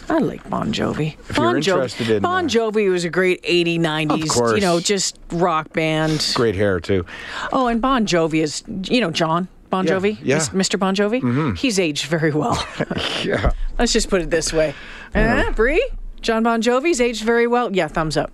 I 0.09 0.19
like 0.19 0.47
Bon 0.49 0.73
Jovi. 0.73 1.17
If 1.29 1.37
bon 1.37 1.55
you're 1.55 1.61
Jovi. 1.61 1.67
interested 1.67 2.09
in, 2.09 2.21
Bon 2.21 2.45
uh, 2.45 2.47
Jovi 2.47 2.91
was 2.91 3.05
a 3.05 3.09
great 3.09 3.41
80s, 3.43 3.79
90s, 3.79 4.55
you 4.55 4.61
know, 4.61 4.79
just 4.79 5.17
rock 5.31 5.71
band. 5.73 6.31
Great 6.35 6.55
hair, 6.55 6.79
too. 6.79 7.05
Oh, 7.51 7.67
and 7.67 7.81
Bon 7.81 8.05
Jovi 8.05 8.43
is, 8.43 8.63
you 8.91 9.01
know, 9.01 9.11
John 9.11 9.47
Bon 9.73 9.87
Yeah, 9.87 9.93
Jovi, 9.93 10.17
yeah. 10.21 10.37
Mm-hmm. 10.37 10.59
Mr. 10.61 10.77
Bon 10.77 10.95
Jovi. 10.95 11.57
He's 11.57 11.79
aged 11.79 12.05
very 12.05 12.31
well. 12.31 12.63
Yeah. 13.23 13.51
Let's 13.79 13.91
just 13.91 14.07
put 14.09 14.21
it 14.21 14.29
this 14.29 14.53
way. 14.53 14.75
Uh, 15.15 15.49
Brie, 15.51 15.83
John 16.21 16.43
Bon 16.43 16.61
Jovi's 16.61 17.01
aged 17.01 17.23
very 17.23 17.47
well. 17.47 17.73
Yeah, 17.73 17.87
thumbs 17.87 18.17
up. 18.17 18.31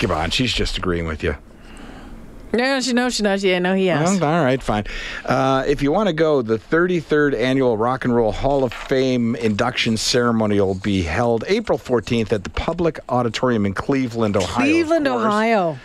Come 0.00 0.10
on, 0.10 0.30
she's 0.30 0.52
just 0.52 0.76
agreeing 0.76 1.06
with 1.06 1.22
you. 1.22 1.36
No, 2.52 2.80
she 2.80 2.92
knows 2.92 3.14
she 3.14 3.22
knows. 3.22 3.42
Yeah, 3.42 3.58
no, 3.60 3.72
he 3.74 3.86
has. 3.86 4.20
Well, 4.20 4.30
all 4.34 4.44
right, 4.44 4.62
fine. 4.62 4.84
Uh, 5.24 5.64
if 5.66 5.80
you 5.80 5.92
want 5.92 6.08
to 6.08 6.12
go, 6.12 6.42
the 6.42 6.58
33rd 6.58 7.34
annual 7.34 7.78
Rock 7.78 8.04
and 8.04 8.14
Roll 8.14 8.32
Hall 8.32 8.62
of 8.64 8.74
Fame 8.74 9.34
induction 9.36 9.96
ceremony 9.96 10.60
will 10.60 10.74
be 10.74 11.02
held 11.02 11.44
April 11.48 11.78
14th 11.78 12.32
at 12.32 12.44
the 12.44 12.50
Public 12.50 12.98
Auditorium 13.08 13.64
in 13.64 13.72
Cleveland, 13.72 14.36
Ohio. 14.36 14.54
Cleveland. 14.54 15.08
Ohio. 15.08 15.78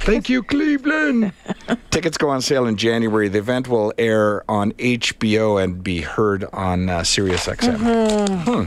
Thank 0.00 0.28
you, 0.28 0.42
Cleveland. 0.42 1.32
Tickets 1.90 2.18
go 2.18 2.28
on 2.30 2.42
sale 2.42 2.66
in 2.66 2.76
January. 2.76 3.28
The 3.28 3.38
event 3.38 3.68
will 3.68 3.92
air 3.98 4.48
on 4.50 4.72
HBO 4.72 5.62
and 5.62 5.82
be 5.82 6.00
heard 6.00 6.44
on 6.52 6.88
uh, 6.88 7.04
Sirius 7.04 7.46
XM. 7.46 7.76
Mm-hmm. 7.76 8.64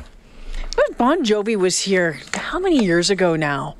But 0.76 0.98
Bon 0.98 1.24
Jovi 1.26 1.56
was 1.56 1.80
here 1.82 2.20
how 2.34 2.60
many 2.60 2.86
years 2.86 3.10
ago 3.10 3.36
now? 3.36 3.76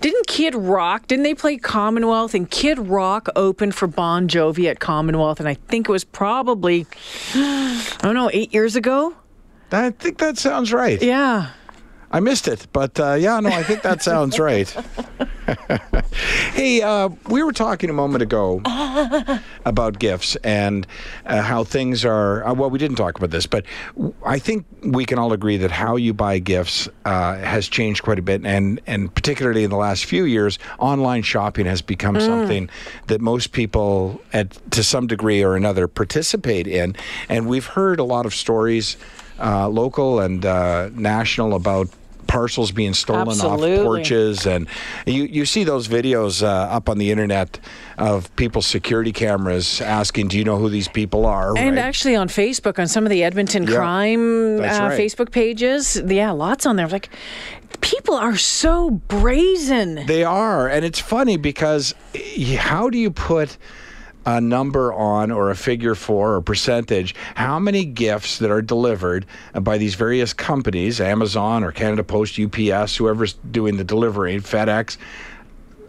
Didn't 0.00 0.26
Kid 0.26 0.54
Rock, 0.54 1.06
didn't 1.06 1.24
they 1.24 1.34
play 1.34 1.58
Commonwealth? 1.58 2.34
And 2.34 2.50
Kid 2.50 2.78
Rock 2.78 3.28
opened 3.36 3.74
for 3.74 3.86
Bon 3.86 4.28
Jovi 4.28 4.64
at 4.68 4.80
Commonwealth, 4.80 5.40
and 5.40 5.48
I 5.48 5.54
think 5.54 5.88
it 5.88 5.92
was 5.92 6.04
probably, 6.04 6.86
I 7.34 7.98
don't 8.00 8.14
know, 8.14 8.30
eight 8.32 8.54
years 8.54 8.76
ago? 8.76 9.14
I 9.70 9.90
think 9.90 10.18
that 10.18 10.38
sounds 10.38 10.72
right. 10.72 11.00
Yeah. 11.02 11.50
I 12.10 12.20
missed 12.20 12.48
it, 12.48 12.66
but 12.72 12.98
uh, 12.98 13.14
yeah, 13.14 13.38
no, 13.40 13.50
I 13.50 13.62
think 13.62 13.82
that 13.82 14.02
sounds 14.02 14.38
right. 14.38 14.68
hey, 16.52 16.80
uh, 16.80 17.10
we 17.28 17.42
were 17.42 17.52
talking 17.52 17.90
a 17.90 17.92
moment 17.92 18.22
ago 18.22 18.62
about 19.66 19.98
gifts 19.98 20.36
and 20.36 20.86
uh, 21.26 21.42
how 21.42 21.64
things 21.64 22.06
are. 22.06 22.46
Uh, 22.46 22.54
well, 22.54 22.70
we 22.70 22.78
didn't 22.78 22.96
talk 22.96 23.18
about 23.18 23.30
this, 23.30 23.46
but 23.46 23.66
I 24.24 24.38
think 24.38 24.64
we 24.82 25.04
can 25.04 25.18
all 25.18 25.34
agree 25.34 25.58
that 25.58 25.70
how 25.70 25.96
you 25.96 26.14
buy 26.14 26.38
gifts 26.38 26.88
uh, 27.04 27.36
has 27.36 27.68
changed 27.68 28.02
quite 28.02 28.18
a 28.18 28.22
bit, 28.22 28.44
and 28.44 28.80
and 28.86 29.14
particularly 29.14 29.64
in 29.64 29.70
the 29.70 29.76
last 29.76 30.06
few 30.06 30.24
years, 30.24 30.58
online 30.78 31.22
shopping 31.22 31.66
has 31.66 31.82
become 31.82 32.18
something 32.20 32.70
that 33.08 33.20
most 33.20 33.52
people, 33.52 34.20
at 34.32 34.50
to 34.72 34.82
some 34.82 35.06
degree 35.06 35.42
or 35.42 35.56
another, 35.56 35.86
participate 35.86 36.66
in, 36.66 36.96
and 37.28 37.48
we've 37.48 37.66
heard 37.66 38.00
a 38.00 38.04
lot 38.04 38.24
of 38.24 38.34
stories, 38.34 38.96
uh, 39.40 39.68
local 39.68 40.20
and 40.20 40.44
uh, 40.44 40.90
national, 40.94 41.54
about 41.54 41.88
parcels 42.26 42.70
being 42.70 42.92
stolen 42.92 43.28
Absolutely. 43.28 43.78
off 43.78 43.84
porches 43.84 44.46
and 44.46 44.68
you, 45.06 45.24
you 45.24 45.46
see 45.46 45.64
those 45.64 45.88
videos 45.88 46.42
uh, 46.42 46.46
up 46.46 46.90
on 46.90 46.98
the 46.98 47.10
internet 47.10 47.58
of 47.96 48.34
people's 48.36 48.66
security 48.66 49.12
cameras 49.12 49.80
asking 49.80 50.28
do 50.28 50.36
you 50.36 50.44
know 50.44 50.58
who 50.58 50.68
these 50.68 50.88
people 50.88 51.24
are 51.24 51.56
And 51.56 51.76
right? 51.76 51.78
actually 51.78 52.16
on 52.16 52.28
Facebook, 52.28 52.78
on 52.78 52.86
some 52.86 53.04
of 53.04 53.10
the 53.10 53.24
Edmonton 53.24 53.62
Yeah, 53.62 53.76
crime 53.76 54.58
uh, 54.58 54.60
right. 54.62 55.00
Facebook 55.00 55.32
pages, 55.32 56.00
yeah, 56.06 56.30
lots 56.30 56.66
on 56.66 56.76
there. 56.76 56.86
Like, 56.86 57.08
people 57.80 58.14
are 58.14 58.36
so 58.36 58.90
brazen. 58.90 60.04
They 60.06 60.22
are, 60.24 60.68
and 60.68 60.84
it's 60.84 61.00
funny 61.00 61.38
because 61.38 61.94
how 62.58 62.90
do 62.90 62.98
you 62.98 63.10
put 63.10 63.56
a 64.26 64.40
number 64.40 64.92
on 64.92 65.30
or 65.30 65.50
a 65.50 65.56
figure 65.56 65.94
for 65.94 66.34
or 66.34 66.40
percentage 66.40 67.14
how 67.34 67.58
many 67.58 67.84
gifts 67.84 68.38
that 68.38 68.50
are 68.50 68.62
delivered 68.62 69.24
by 69.60 69.78
these 69.78 69.94
various 69.94 70.32
companies, 70.32 71.00
Amazon 71.00 71.64
or 71.64 71.72
Canada 71.72 72.04
Post, 72.04 72.38
UPS, 72.38 72.96
whoever's 72.96 73.34
doing 73.50 73.76
the 73.76 73.84
delivery, 73.84 74.36
FedEx, 74.38 74.98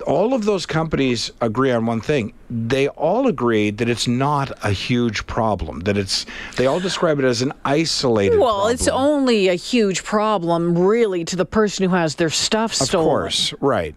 all 0.03 0.33
of 0.33 0.45
those 0.45 0.65
companies 0.65 1.31
agree 1.41 1.71
on 1.71 1.85
one 1.85 2.01
thing. 2.01 2.33
They 2.49 2.87
all 2.89 3.27
agree 3.27 3.71
that 3.71 3.89
it's 3.89 4.07
not 4.07 4.51
a 4.63 4.71
huge 4.71 5.25
problem. 5.27 5.81
That 5.81 5.97
it's 5.97 6.25
they 6.55 6.65
all 6.65 6.79
describe 6.79 7.19
it 7.19 7.25
as 7.25 7.41
an 7.41 7.53
isolated. 7.65 8.39
Well, 8.39 8.67
it's 8.67 8.87
only 8.87 9.49
a 9.49 9.55
huge 9.55 10.03
problem, 10.03 10.77
really, 10.77 11.25
to 11.25 11.35
the 11.35 11.45
person 11.45 11.89
who 11.89 11.95
has 11.95 12.15
their 12.15 12.29
stuff 12.29 12.73
stolen. 12.73 13.05
Of 13.05 13.09
course, 13.09 13.53
right. 13.59 13.95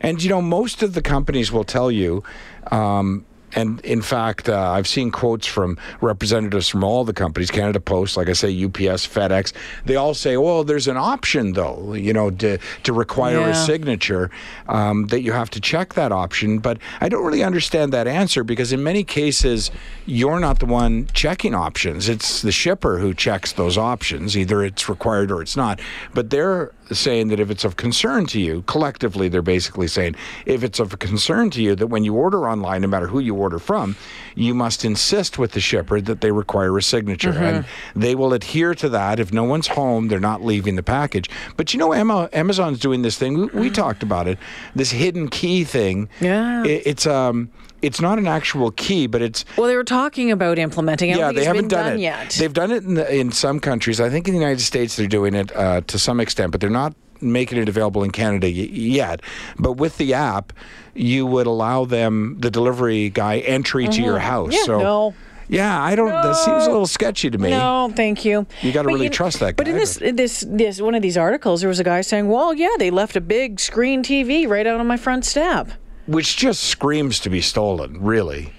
And 0.00 0.22
you 0.22 0.30
know, 0.30 0.42
most 0.42 0.82
of 0.82 0.94
the 0.94 1.02
companies 1.02 1.52
will 1.52 1.64
tell 1.64 1.90
you. 1.90 2.22
Um, 2.70 3.24
and 3.54 3.80
in 3.80 4.02
fact, 4.02 4.48
uh, 4.48 4.70
I've 4.70 4.88
seen 4.88 5.10
quotes 5.10 5.46
from 5.46 5.78
representatives 6.00 6.68
from 6.68 6.84
all 6.84 7.04
the 7.04 7.12
companies, 7.12 7.50
Canada 7.50 7.80
Post, 7.80 8.16
like 8.16 8.28
I 8.28 8.32
say, 8.32 8.48
UPS, 8.64 9.06
FedEx. 9.06 9.52
They 9.84 9.96
all 9.96 10.14
say, 10.14 10.36
"Well, 10.36 10.64
there's 10.64 10.88
an 10.88 10.96
option, 10.96 11.52
though, 11.52 11.94
you 11.94 12.12
know, 12.12 12.30
to 12.30 12.58
to 12.58 12.92
require 12.92 13.48
a 13.48 13.54
signature 13.54 14.30
um, 14.68 15.06
that 15.08 15.22
you 15.22 15.32
have 15.32 15.50
to 15.50 15.60
check 15.60 15.94
that 15.94 16.12
option." 16.12 16.58
But 16.58 16.78
I 17.00 17.08
don't 17.08 17.24
really 17.24 17.42
understand 17.42 17.92
that 17.92 18.06
answer 18.06 18.44
because 18.44 18.72
in 18.72 18.82
many 18.82 19.04
cases, 19.04 19.70
you're 20.06 20.40
not 20.40 20.58
the 20.58 20.66
one 20.66 21.08
checking 21.12 21.54
options. 21.54 22.08
It's 22.08 22.42
the 22.42 22.52
shipper 22.52 22.98
who 22.98 23.14
checks 23.14 23.52
those 23.52 23.76
options. 23.76 24.36
Either 24.36 24.62
it's 24.64 24.88
required 24.88 25.30
or 25.30 25.42
it's 25.42 25.56
not. 25.56 25.80
But 26.14 26.30
they're 26.30 26.72
saying 26.98 27.28
that 27.28 27.40
if 27.40 27.50
it's 27.50 27.64
of 27.64 27.76
concern 27.76 28.26
to 28.26 28.40
you, 28.40 28.62
collectively, 28.62 29.28
they're 29.28 29.42
basically 29.42 29.88
saying 29.88 30.16
if 30.46 30.62
it's 30.62 30.80
of 30.80 30.98
concern 30.98 31.50
to 31.50 31.62
you 31.62 31.74
that 31.74 31.88
when 31.88 32.04
you 32.04 32.14
order 32.14 32.48
online, 32.48 32.82
no 32.82 32.88
matter 32.88 33.06
who 33.06 33.18
you 33.18 33.34
order 33.34 33.58
from, 33.58 33.96
you 34.34 34.54
must 34.54 34.84
insist 34.84 35.38
with 35.38 35.52
the 35.52 35.60
shipper 35.60 36.00
that 36.00 36.20
they 36.20 36.30
require 36.32 36.76
a 36.78 36.82
signature. 36.82 37.32
And 37.32 37.64
they 37.94 38.14
will 38.14 38.32
adhere 38.32 38.74
to 38.76 38.88
that. 38.90 39.20
If 39.20 39.32
no 39.32 39.44
one's 39.44 39.68
home, 39.68 40.08
they're 40.08 40.20
not 40.20 40.42
leaving 40.42 40.76
the 40.76 40.82
package. 40.82 41.28
But 41.56 41.72
you 41.72 41.78
know, 41.78 41.92
Amazon's 42.32 42.78
doing 42.78 43.02
this 43.02 43.18
thing. 43.18 43.36
We, 43.36 43.46
we 43.46 43.70
talked 43.70 44.02
about 44.02 44.28
it. 44.28 44.38
This 44.74 44.90
hidden 44.90 45.28
key 45.28 45.64
thing. 45.64 46.08
Yeah. 46.20 46.64
It, 46.64 46.82
it's 46.86 47.06
um, 47.06 47.50
it's 47.82 48.00
not 48.00 48.18
an 48.18 48.26
actual 48.26 48.70
key, 48.70 49.06
but 49.06 49.20
it's 49.20 49.44
Well, 49.58 49.66
they 49.66 49.76
were 49.76 49.84
talking 49.84 50.30
about 50.30 50.58
implementing 50.58 51.10
it. 51.10 51.18
Yeah, 51.18 51.32
they 51.32 51.44
haven't 51.44 51.68
done, 51.68 51.84
done 51.86 51.98
it 51.98 52.00
yet. 52.00 52.30
They've 52.38 52.52
done 52.52 52.70
it 52.70 52.84
in, 52.84 52.94
the, 52.94 53.14
in 53.14 53.32
some 53.32 53.60
countries. 53.60 54.00
I 54.00 54.08
think 54.08 54.28
in 54.28 54.34
the 54.34 54.40
United 54.40 54.60
States 54.62 54.96
they're 54.96 55.06
doing 55.06 55.34
it 55.34 55.54
uh, 55.54 55.80
to 55.88 55.98
some 55.98 56.20
extent, 56.20 56.52
but 56.52 56.60
they're 56.60 56.70
not 56.70 56.94
making 57.20 57.58
it 57.58 57.68
available 57.68 58.02
in 58.02 58.10
Canada 58.10 58.46
y- 58.46 58.52
yet. 58.72 59.20
But 59.58 59.74
with 59.74 59.96
the 59.98 60.14
app, 60.14 60.52
you 60.94 61.24
would 61.26 61.46
allow 61.46 61.84
them 61.84 62.36
the 62.40 62.50
delivery 62.50 63.10
guy 63.10 63.38
entry 63.38 63.88
to 63.88 64.02
your 64.02 64.18
house. 64.18 64.48
Mm-hmm. 64.54 64.56
Yeah, 64.58 64.64
so 64.64 64.78
no. 64.80 65.14
yeah, 65.48 65.82
I 65.82 65.94
don't. 65.94 66.10
That 66.10 66.34
seems 66.36 66.64
a 66.64 66.70
little 66.70 66.86
sketchy 66.86 67.30
to 67.30 67.38
me. 67.38 67.50
No, 67.50 67.92
thank 67.94 68.24
you. 68.24 68.46
You 68.60 68.72
gotta 68.72 68.86
But 68.88 68.94
really 68.94 69.06
know- 69.06 69.12
trust 69.12 69.40
that 69.40 69.56
guy. 69.56 69.64
But 69.64 69.68
in 69.68 69.76
this, 69.76 69.98
this, 70.02 70.44
this, 70.48 70.80
one 70.80 70.94
of 70.94 71.02
these 71.02 71.16
articles, 71.16 71.60
there 71.60 71.68
was 71.68 71.78
a 71.80 71.84
guy 71.84 72.00
saying, 72.02 72.28
"Well, 72.28 72.52
yeah, 72.54 72.74
they 72.78 72.90
left 72.90 73.16
a 73.16 73.20
big 73.20 73.60
screen 73.60 74.02
TV 74.02 74.46
right 74.48 74.66
out 74.66 74.80
on 74.80 74.86
my 74.86 74.96
front 74.96 75.24
step." 75.24 75.70
Which 76.12 76.36
just 76.36 76.64
screams 76.64 77.20
to 77.20 77.30
be 77.30 77.40
stolen, 77.40 77.96
really. 77.98 78.52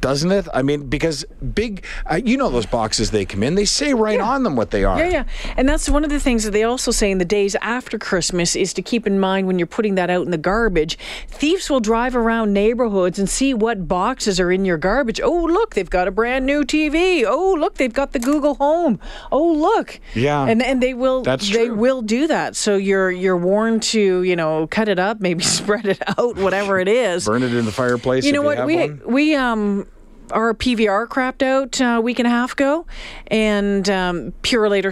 Doesn't 0.00 0.30
it? 0.30 0.46
I 0.52 0.62
mean, 0.62 0.88
because 0.88 1.24
big, 1.54 1.84
uh, 2.10 2.20
you 2.24 2.36
know, 2.36 2.50
those 2.50 2.66
boxes 2.66 3.10
they 3.10 3.24
come 3.24 3.42
in, 3.42 3.54
they 3.54 3.64
say 3.64 3.94
right 3.94 4.20
on 4.20 4.42
them 4.42 4.56
what 4.56 4.70
they 4.70 4.84
are. 4.84 4.98
Yeah, 4.98 5.08
yeah. 5.08 5.24
And 5.56 5.68
that's 5.68 5.88
one 5.88 6.04
of 6.04 6.10
the 6.10 6.20
things 6.20 6.44
that 6.44 6.50
they 6.50 6.62
also 6.62 6.90
say 6.90 7.10
in 7.10 7.18
the 7.18 7.24
days 7.24 7.54
after 7.56 7.98
Christmas 7.98 8.54
is 8.56 8.72
to 8.74 8.82
keep 8.82 9.06
in 9.06 9.18
mind 9.18 9.46
when 9.46 9.58
you're 9.58 9.66
putting 9.66 9.94
that 9.96 10.10
out 10.10 10.24
in 10.24 10.30
the 10.30 10.38
garbage. 10.38 10.98
Thieves 11.28 11.70
will 11.70 11.80
drive 11.80 12.14
around 12.14 12.52
neighborhoods 12.52 13.18
and 13.18 13.28
see 13.28 13.54
what 13.54 13.88
boxes 13.88 14.38
are 14.38 14.52
in 14.52 14.64
your 14.64 14.78
garbage. 14.78 15.20
Oh, 15.20 15.44
look, 15.44 15.74
they've 15.74 15.88
got 15.90 16.08
a 16.08 16.10
brand 16.10 16.46
new 16.46 16.64
TV. 16.64 17.24
Oh, 17.26 17.54
look, 17.58 17.74
they've 17.74 17.92
got 17.92 18.12
the 18.12 18.18
Google 18.18 18.54
Home. 18.56 19.00
Oh, 19.32 19.52
look. 19.52 20.00
Yeah. 20.14 20.44
And 20.46 20.62
and 20.62 20.82
they 20.82 20.94
will 20.94 21.22
That's 21.22 21.50
they 21.50 21.66
true. 21.66 21.76
will 21.76 22.02
do 22.02 22.26
that. 22.26 22.56
So 22.56 22.76
you're 22.76 23.10
you're 23.10 23.36
warned 23.36 23.82
to, 23.84 24.22
you 24.22 24.36
know, 24.36 24.66
cut 24.66 24.88
it 24.88 24.98
up, 24.98 25.20
maybe 25.26 25.42
spread 25.42 25.86
it 25.86 26.02
out, 26.18 26.36
whatever 26.36 26.78
it 26.78 26.88
is. 26.88 27.24
Burn 27.24 27.42
it 27.42 27.54
in 27.54 27.64
the 27.64 27.72
fireplace. 27.72 28.24
You 28.24 28.32
know 28.32 28.42
what? 28.42 28.66
we 28.66 28.76
one. 28.76 29.02
we 29.06 29.34
um 29.34 29.88
our 30.32 30.54
PVR 30.54 31.06
crapped 31.06 31.42
out 31.42 31.80
uh, 31.80 31.98
a 31.98 32.00
week 32.00 32.18
and 32.18 32.26
a 32.26 32.30
half 32.30 32.52
ago, 32.52 32.86
and 33.28 33.88
um, 33.88 34.32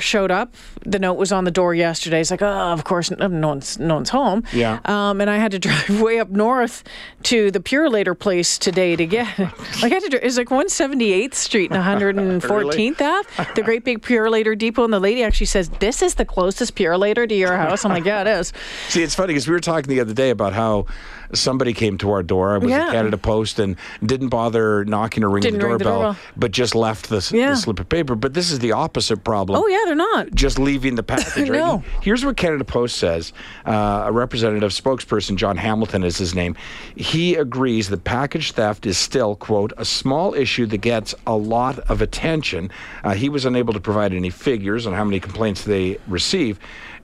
showed 0.01 0.31
up. 0.31 0.55
The 0.87 0.99
note 0.99 1.15
was 1.15 1.33
on 1.33 1.45
the 1.45 1.51
door 1.51 1.75
yesterday. 1.75 2.21
It's 2.21 2.31
like, 2.31 2.43
oh, 2.43 2.73
of 2.73 2.85
course, 2.85 3.11
no 3.11 3.29
one's 3.29 3.79
no 3.79 3.95
one's 3.95 4.11
home. 4.11 4.45
Yeah. 4.53 4.81
Um, 4.85 5.21
and 5.21 5.31
I 5.31 5.37
had 5.39 5.53
to 5.53 5.59
drive 5.67 6.01
way 6.01 6.19
up 6.19 6.31
north 6.31 6.85
to 7.25 7.51
the 7.51 7.61
Purolator 7.61 8.19
place 8.19 8.59
today 8.59 8.97
to 8.97 9.07
get. 9.07 9.39
like 9.39 9.93
I 9.93 10.01
had 10.01 10.11
to. 10.11 10.25
It's 10.25 10.37
like 10.37 10.49
178th 10.49 11.35
Street 11.35 11.73
and 11.73 11.83
114th 12.43 13.01
Ave, 13.01 13.55
the 13.55 13.63
great 13.63 13.85
big 13.85 14.03
Purolator 14.03 14.57
depot. 14.57 14.85
And 14.85 14.93
the 14.93 15.01
lady 15.01 15.23
actually 15.23 15.47
says, 15.47 15.69
"This 15.81 16.03
is 16.03 16.17
the 16.17 16.25
closest 16.25 16.75
Purolator 16.75 17.29
to 17.29 17.35
your 17.35 17.57
house." 17.57 17.85
I'm 17.85 17.93
like, 17.93 18.05
"Yeah, 18.05 18.23
it 18.23 18.29
is." 18.29 18.53
See, 18.89 19.03
it's 19.03 19.15
funny 19.15 19.33
because 19.33 19.49
we 19.49 19.53
were 19.53 19.61
talking 19.61 19.89
the 19.89 20.01
other 20.01 20.15
day 20.15 20.31
about 20.31 20.53
how 20.53 20.87
somebody 21.33 21.73
came 21.73 21.99
to 21.99 22.11
our 22.11 22.23
door. 22.23 22.57
It 22.57 22.63
was 22.63 22.71
Yeah. 22.71 22.91
Canada 22.91 23.19
Post 23.19 23.59
and 23.59 23.77
didn't 24.05 24.29
bother 24.29 24.85
knocking 24.85 25.25
or 25.25 25.31
ringing 25.31 25.55
the 25.59 25.59
ring 25.67 25.79
the 25.79 25.85
doorbell, 25.85 26.01
doorbell. 26.03 26.17
but 26.37 26.51
just 26.51 26.75
left 26.75 27.09
the, 27.09 27.29
Yeah. 27.33 27.51
the 27.51 27.57
slip 27.57 27.81
of 27.81 27.89
paper. 27.89 28.15
But 28.15 28.35
this 28.35 28.51
is 28.51 28.59
the 28.59 28.73
opposite 28.73 29.25
problem. 29.25 29.61
Oh 29.63 29.67
yeah, 29.67 29.83
they're 29.87 29.95
not. 29.95 30.33
Just 30.35 30.59
leaving 30.59 30.95
the 30.97 31.03
package. 31.03 31.37
right? 31.49 31.53
No. 31.59 31.83
Here's 32.03 32.25
what 32.25 32.37
Canada 32.37 32.65
Post 32.65 32.97
says. 32.99 33.33
Uh, 33.67 34.05
a 34.07 34.13
representative 34.13 34.71
spokesperson, 34.73 35.37
John 35.37 35.57
Hamilton 35.57 36.05
is 36.05 36.19
his 36.19 36.35
name. 36.35 36.57
He 36.97 37.35
agrees 37.35 37.89
that 37.89 38.05
package 38.05 38.53
theft 38.53 38.87
is 38.87 38.99
still, 38.99 39.37
quote, 39.37 39.73
a 39.77 39.85
small 39.85 40.35
issue 40.35 40.67
that 40.67 40.79
gets 40.79 41.15
a 41.27 41.37
lot 41.37 41.79
of 41.91 42.03
attention. 42.03 42.71
Uh, 43.03 43.15
he 43.15 43.29
was 43.29 43.45
unable 43.45 43.73
to 43.73 43.81
provide 43.81 44.13
any 44.13 44.31
figures 44.31 44.87
on 44.87 44.93
how 44.93 45.05
many 45.05 45.21
complaints 45.21 45.65
they 45.65 45.99
receive, 46.09 46.59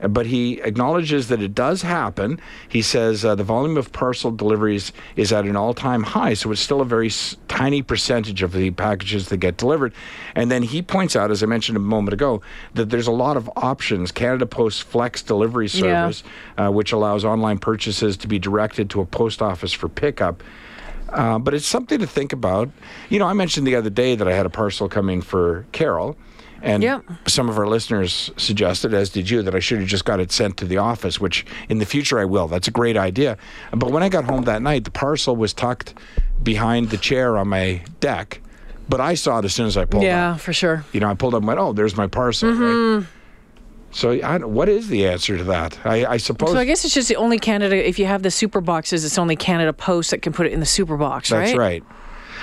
but 0.09 0.25
he 0.25 0.59
acknowledges 0.61 1.27
that 1.29 1.41
it 1.41 1.53
does 1.53 1.81
happen. 1.81 2.39
He 2.67 2.81
says 2.81 3.23
uh, 3.23 3.35
the 3.35 3.43
volume 3.43 3.77
of 3.77 3.91
parcel 4.11 4.31
deliveries 4.31 4.91
is 5.15 5.31
at 5.31 5.45
an 5.45 5.55
all 5.55 5.73
time 5.73 6.03
high, 6.03 6.33
so 6.33 6.51
it's 6.51 6.59
still 6.59 6.81
a 6.81 6.85
very 6.85 7.07
s- 7.07 7.37
tiny 7.47 7.81
percentage 7.81 8.43
of 8.43 8.51
the 8.51 8.69
packages 8.71 9.29
that 9.29 9.37
get 9.37 9.55
delivered. 9.55 9.93
And 10.35 10.51
then 10.51 10.63
he 10.63 10.81
points 10.81 11.15
out, 11.15 11.31
as 11.31 11.41
I 11.41 11.45
mentioned 11.45 11.77
a 11.77 11.79
moment 11.79 12.11
ago, 12.13 12.41
that 12.73 12.89
there's 12.89 13.07
a 13.07 13.11
lot 13.13 13.37
of 13.37 13.49
options. 13.55 14.11
Canada 14.11 14.45
Post 14.45 14.83
Flex 14.83 15.21
delivery 15.21 15.67
Yeah. 15.67 15.79
service, 16.09 16.23
uh, 16.57 16.67
which 16.71 16.91
allows 16.91 17.23
online 17.23 17.57
purchases 17.57 18.17
to 18.17 18.27
be 18.27 18.37
directed 18.37 18.89
to 18.89 18.99
a 18.99 19.05
post 19.05 19.41
office 19.41 19.71
for 19.71 19.87
pickup. 19.87 20.43
Uh, 21.07 21.39
but 21.39 21.53
it's 21.53 21.65
something 21.65 21.99
to 21.99 22.07
think 22.07 22.33
about. 22.33 22.69
You 23.09 23.19
know, 23.19 23.27
I 23.27 23.33
mentioned 23.33 23.65
the 23.65 23.75
other 23.77 23.89
day 23.89 24.15
that 24.15 24.27
I 24.27 24.33
had 24.33 24.45
a 24.45 24.49
parcel 24.49 24.89
coming 24.89 25.21
for 25.21 25.65
Carol. 25.71 26.17
And 26.63 26.83
Yep. 26.83 27.03
some 27.27 27.49
of 27.49 27.57
our 27.57 27.67
listeners 27.67 28.31
suggested, 28.37 28.93
as 28.93 29.09
did 29.09 29.29
you, 29.29 29.41
that 29.41 29.55
I 29.55 29.59
should 29.59 29.79
have 29.79 29.87
just 29.87 30.05
got 30.05 30.19
it 30.19 30.31
sent 30.31 30.57
to 30.57 30.65
the 30.65 30.77
office, 30.77 31.19
which 31.19 31.45
in 31.69 31.79
the 31.79 31.85
future 31.85 32.19
I 32.19 32.25
will. 32.25 32.47
That's 32.47 32.67
a 32.67 32.71
great 32.71 32.97
idea. 32.97 33.37
But 33.71 33.91
when 33.91 34.03
I 34.03 34.09
got 34.09 34.25
home 34.25 34.43
that 34.43 34.61
night, 34.61 34.83
the 34.83 34.91
parcel 34.91 35.35
was 35.35 35.53
tucked 35.53 35.95
behind 36.43 36.89
the 36.89 36.97
chair 36.97 37.37
on 37.37 37.47
my 37.47 37.81
deck. 37.99 38.41
But 38.89 39.01
I 39.01 39.13
saw 39.15 39.39
it 39.39 39.45
as 39.45 39.53
soon 39.53 39.67
as 39.67 39.77
I 39.77 39.85
pulled 39.85 40.03
up. 40.03 40.07
Yeah, 40.07 40.37
for 40.37 40.53
sure. 40.53 40.83
You 40.91 40.99
know, 40.99 41.09
I 41.09 41.13
pulled 41.13 41.33
up 41.33 41.39
and 41.39 41.47
went, 41.47 41.59
oh, 41.59 41.73
there's 41.73 41.95
my 41.95 42.07
parcel. 42.07 42.51
Mm-hmm. 42.51 42.97
Right? 42.99 43.07
So 43.93 44.11
I, 44.11 44.37
what 44.37 44.69
is 44.69 44.87
the 44.87 45.07
answer 45.07 45.37
to 45.37 45.43
that? 45.45 45.77
I, 45.85 46.05
I 46.05 46.17
suppose 46.17 46.51
So 46.51 46.57
I 46.57 46.65
guess 46.65 46.85
it's 46.85 46.93
just 46.93 47.09
the 47.09 47.15
only 47.15 47.39
Canada. 47.39 47.75
If 47.75 47.99
you 47.99 48.05
have 48.05 48.23
the 48.23 48.31
super 48.31 48.61
boxes, 48.61 49.03
it's 49.03 49.17
only 49.17 49.35
Canada 49.35 49.73
Post 49.73 50.11
that 50.11 50.21
can 50.21 50.31
put 50.31 50.45
it 50.45 50.53
in 50.53 50.59
the 50.59 50.65
super 50.65 50.97
box, 50.97 51.31
right? 51.31 51.45
That's 51.45 51.57
right. 51.57 51.83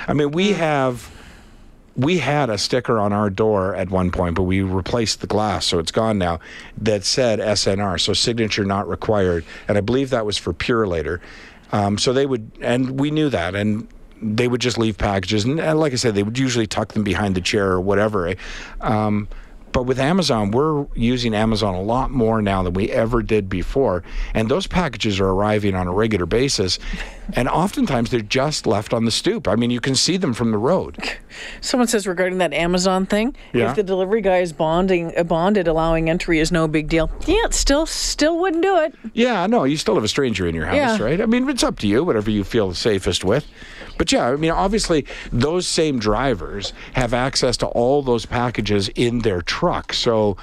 I 0.07 0.13
mean, 0.13 0.31
we 0.31 0.53
have 0.53 1.11
we 1.99 2.19
had 2.19 2.49
a 2.49 2.57
sticker 2.57 2.99
on 2.99 3.13
our 3.13 3.29
door 3.29 3.75
at 3.75 3.91
one 3.91 4.13
point, 4.13 4.37
but 4.37 4.45
we 4.45 4.63
replaced 4.63 5.21
the 5.21 5.27
glass, 5.27 5.67
so 5.67 5.81
it's 5.81 5.91
gone 5.91 6.17
now. 6.17 6.39
That 6.79 7.05
said 7.05 7.41
SNR, 7.41 8.01
so 8.01 8.13
signature 8.13 8.65
not 8.65 8.89
required, 8.89 9.45
and 9.67 9.77
I 9.77 9.81
believe 9.81 10.11
that 10.11 10.25
was 10.25 10.39
for 10.39 10.55
Purolator. 10.55 11.21
Um, 11.73 11.99
so 11.99 12.13
they 12.13 12.25
would, 12.25 12.51
and 12.61 13.01
we 13.01 13.11
knew 13.11 13.29
that, 13.31 13.57
and 13.57 13.89
they 14.23 14.47
would 14.47 14.61
just 14.61 14.79
leave 14.79 14.97
packages, 14.97 15.45
and, 15.45 15.59
and 15.61 15.81
like 15.81 15.93
I 15.93 15.97
said, 15.97 16.15
they 16.15 16.23
would 16.23 16.39
usually 16.39 16.69
tuck 16.69 16.93
them 16.93 17.03
behind 17.03 17.35
the 17.35 17.41
chair 17.41 17.69
or 17.73 17.81
whatever. 17.81 18.29
eh? 18.29 18.35
Um, 18.81 19.27
but 19.79 19.85
with 19.85 20.01
Amazon, 20.01 20.51
we're 20.51 20.87
using 20.97 21.37
Amazon 21.37 21.73
a 21.73 21.81
lot 21.81 22.11
more 22.11 22.43
now 22.43 22.65
than 22.65 22.73
we 22.75 22.91
ever 22.91 23.23
did 23.23 23.49
before. 23.49 24.03
And 24.35 24.49
those 24.51 24.67
packages 24.67 25.21
are 25.21 25.29
arriving 25.29 25.77
on 25.77 25.87
a 25.87 25.93
regular 25.93 26.27
basis. 26.27 26.81
And 27.35 27.49
oftentimes 27.49 28.11
they're 28.11 28.21
just 28.21 28.67
left 28.67 28.93
on 28.93 29.05
the 29.05 29.13
stoop. 29.13 29.47
I 29.47 29.55
mean, 29.55 29.71
you 29.71 29.79
can 29.81 29.95
see 29.95 30.17
them 30.17 30.35
from 30.35 30.51
the 30.51 30.59
road. 30.59 30.97
Someone 31.61 31.87
says 31.87 32.09
regarding 32.09 32.39
that 32.39 32.53
Amazon 32.53 33.07
thing, 33.07 33.37
Yeah. 33.53 33.71
if 33.71 33.77
the 33.77 33.85
delivery 33.85 34.21
guy 34.21 34.39
is 34.39 34.53
bonding, 34.53 35.17
uh, 35.17 35.23
bonded, 35.23 35.69
allowing 35.69 36.11
entry 36.11 36.41
is 36.41 36.51
no 36.51 36.67
big 36.67 36.89
deal. 36.89 37.09
Yeah, 37.29 37.51
still, 37.51 37.87
still 37.87 38.37
wouldn't 38.41 38.65
do 38.65 38.79
it. 38.79 38.97
Yeah, 39.13 39.47
no, 39.47 39.63
you 39.63 39.77
still 39.77 39.95
have 39.95 40.03
a 40.03 40.09
stranger 40.09 40.49
in 40.49 40.57
your 40.57 40.67
house, 40.67 40.99
Yeah. 40.99 41.05
right? 41.05 41.21
I 41.21 41.27
mean, 41.27 41.49
it's 41.49 41.63
up 41.63 41.79
to 41.81 41.87
you, 41.87 42.03
whatever 42.03 42.33
you 42.33 42.43
feel 42.43 42.75
safest 42.75 43.23
with. 43.25 43.47
But 43.97 44.11
yeah, 44.13 44.29
I 44.29 44.37
mean, 44.37 44.51
obviously, 44.53 45.07
those 45.33 45.67
same 45.69 45.99
drivers 46.01 46.73
have 46.95 47.13
access 47.15 47.57
to 47.59 47.67
all 47.67 48.03
those 48.03 48.27
packages 48.27 48.89
in 48.91 49.21
their 49.21 49.43
truck. 49.69 49.93
So, 49.93 50.37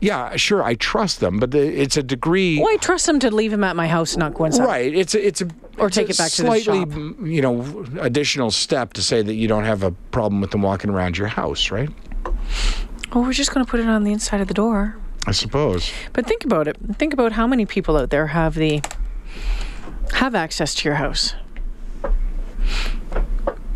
yeah, 0.00 0.34
sure, 0.36 0.62
I 0.62 0.74
trust 0.74 1.20
them, 1.20 1.38
but 1.38 1.50
the, 1.50 1.60
it's 1.60 1.96
a 1.96 2.02
degree. 2.02 2.58
Well, 2.58 2.72
I 2.72 2.76
trust 2.78 3.06
them 3.06 3.18
to 3.20 3.30
leave 3.30 3.52
him 3.52 3.62
at 3.64 3.76
my 3.76 3.86
house, 3.86 4.16
not 4.16 4.34
go 4.34 4.46
inside. 4.46 4.64
Right. 4.64 4.94
It's 4.94 5.14
a, 5.14 5.26
it's 5.26 5.42
a 5.42 5.48
Or 5.78 5.88
it's 5.88 5.96
take 5.96 6.08
it 6.10 6.16
back 6.18 6.30
to 6.32 6.42
the 6.42 6.48
slightly, 6.48 6.80
shop. 6.80 7.16
you 7.22 7.42
know, 7.42 7.84
additional 8.00 8.50
step 8.50 8.94
to 8.94 9.02
say 9.02 9.22
that 9.22 9.34
you 9.34 9.46
don't 9.46 9.64
have 9.64 9.82
a 9.82 9.90
problem 10.10 10.40
with 10.40 10.50
them 10.52 10.62
walking 10.62 10.90
around 10.90 11.18
your 11.18 11.28
house, 11.28 11.70
right? 11.70 11.90
Oh, 13.12 13.20
we're 13.20 13.32
just 13.34 13.52
going 13.52 13.64
to 13.64 13.70
put 13.70 13.78
it 13.80 13.86
on 13.86 14.04
the 14.04 14.12
inside 14.12 14.40
of 14.40 14.48
the 14.48 14.54
door. 14.54 14.96
I 15.26 15.32
suppose. 15.32 15.92
But 16.14 16.26
think 16.26 16.44
about 16.44 16.66
it. 16.66 16.76
Think 16.96 17.12
about 17.12 17.32
how 17.32 17.46
many 17.46 17.64
people 17.66 17.96
out 17.96 18.10
there 18.10 18.28
have 18.28 18.54
the 18.54 18.80
have 20.14 20.34
access 20.34 20.74
to 20.76 20.88
your 20.88 20.96
house. 20.96 21.34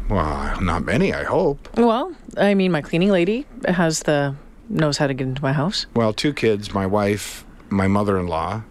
Well, 0.08 0.60
not 0.60 0.84
many, 0.84 1.12
I 1.12 1.22
hope. 1.24 1.68
Well, 1.76 2.14
I 2.36 2.54
mean, 2.54 2.72
my 2.72 2.80
cleaning 2.82 3.10
lady 3.10 3.46
has 3.68 4.00
the 4.00 4.34
knows 4.68 4.98
how 4.98 5.06
to 5.06 5.14
get 5.14 5.26
into 5.26 5.42
my 5.42 5.52
house. 5.52 5.86
Well, 5.94 6.12
two 6.12 6.32
kids, 6.32 6.72
my 6.74 6.86
wife, 6.86 7.44
my 7.68 7.86
mother-in-law. 7.88 8.62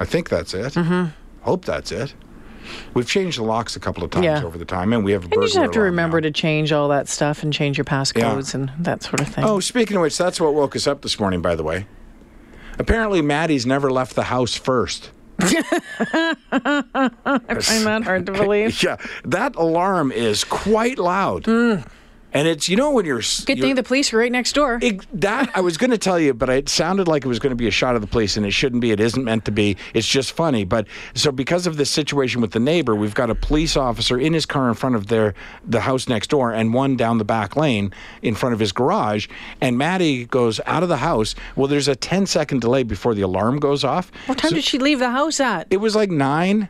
I 0.00 0.04
think 0.04 0.28
that's 0.28 0.54
it. 0.54 0.72
Mm-hmm. 0.74 1.10
Hope 1.42 1.64
that's 1.64 1.92
it. 1.92 2.14
We've 2.94 3.06
changed 3.06 3.38
the 3.38 3.42
locks 3.44 3.76
a 3.76 3.80
couple 3.80 4.02
of 4.04 4.10
times 4.10 4.24
Yeah. 4.24 4.42
over 4.42 4.56
the 4.56 4.64
time, 4.64 4.92
and 4.94 5.04
we 5.04 5.12
have 5.12 5.22
a 5.22 5.24
And 5.26 5.34
you 5.34 5.42
just 5.42 5.56
have 5.56 5.70
to 5.72 5.80
remember 5.80 6.18
now. 6.20 6.28
to 6.28 6.30
change 6.32 6.72
all 6.72 6.88
that 6.88 7.08
stuff 7.08 7.42
and 7.42 7.52
change 7.52 7.76
your 7.76 7.84
passcodes 7.84 8.54
and 8.54 8.72
that 8.78 9.02
sort 9.02 9.20
of 9.20 9.28
thing. 9.28 9.44
Oh, 9.44 9.60
speaking 9.60 9.96
of 9.96 10.02
which, 10.02 10.16
that's 10.16 10.40
what 10.40 10.54
woke 10.54 10.74
us 10.74 10.86
up 10.86 11.02
this 11.02 11.20
morning, 11.20 11.42
by 11.42 11.54
the 11.54 11.62
way. 11.62 11.86
Apparently, 12.78 13.20
Maddie's 13.20 13.66
never 13.66 13.90
left 13.90 14.14
the 14.14 14.24
house 14.24 14.54
first. 14.54 15.10
I 15.40 16.32
find 16.50 17.86
that 17.86 18.02
hard 18.04 18.26
to 18.26 18.32
believe. 18.42 18.82
Yeah, 18.82 18.96
that 19.24 19.56
alarm 19.56 20.10
is 20.12 20.42
quite 20.44 20.98
loud. 20.98 21.44
And 22.34 22.48
it's, 22.48 22.68
you 22.68 22.76
know, 22.76 22.90
when 22.90 23.04
you're. 23.06 23.20
Good 23.20 23.58
you're- 23.58 23.60
thing 23.60 23.74
the 23.76 23.84
police 23.84 24.12
are 24.12 24.18
right 24.18 24.32
next 24.32 24.54
door. 24.54 24.80
It, 24.82 25.06
that 25.20 25.50
I 25.54 25.60
was 25.60 25.76
going 25.76 25.92
to 25.92 25.98
tell 25.98 26.18
you, 26.18 26.34
but 26.34 26.48
it 26.48 26.68
sounded 26.68 27.06
like 27.06 27.24
it 27.24 27.28
was 27.28 27.38
going 27.38 27.50
to 27.52 27.56
be 27.56 27.68
a 27.68 27.70
shot 27.70 27.94
of 27.94 28.00
the 28.00 28.08
police, 28.08 28.36
and 28.36 28.44
it 28.44 28.50
shouldn't 28.50 28.82
be. 28.82 28.90
It 28.90 28.98
isn't 28.98 29.22
meant 29.22 29.44
to 29.44 29.52
be. 29.52 29.76
It's 29.94 30.08
just 30.08 30.32
funny. 30.32 30.64
But 30.64 30.88
so 31.14 31.30
because 31.30 31.66
of 31.68 31.76
this 31.76 31.90
situation 31.92 32.40
with 32.40 32.50
the 32.50 32.58
neighbor, 32.58 32.96
we've 32.96 33.14
got 33.14 33.30
a 33.30 33.34
police 33.36 33.76
officer 33.76 34.18
in 34.18 34.32
his 34.32 34.46
car 34.46 34.68
in 34.68 34.74
front 34.74 34.96
of 34.96 35.06
their 35.06 35.34
the 35.64 35.80
house 35.82 36.08
next 36.08 36.30
door, 36.30 36.52
and 36.52 36.74
one 36.74 36.96
down 36.96 37.18
the 37.18 37.24
back 37.24 37.54
lane 37.54 37.94
in 38.22 38.34
front 38.34 38.52
of 38.52 38.58
his 38.58 38.72
garage. 38.72 39.28
And 39.60 39.78
Maddie 39.78 40.24
goes 40.24 40.60
out 40.66 40.82
of 40.82 40.88
the 40.88 40.96
house. 40.96 41.36
Well, 41.54 41.68
there's 41.68 41.86
a 41.88 41.94
10 41.94 42.26
second 42.26 42.60
delay 42.60 42.82
before 42.82 43.14
the 43.14 43.22
alarm 43.22 43.60
goes 43.60 43.84
off. 43.84 44.10
what 44.26 44.38
time 44.38 44.48
So- 44.50 44.56
did 44.56 44.64
she 44.64 44.78
leave 44.78 44.98
the 44.98 45.10
house 45.10 45.38
at? 45.38 45.68
it 45.70 45.76
was 45.76 45.94
like 45.94 46.10
nine. 46.10 46.68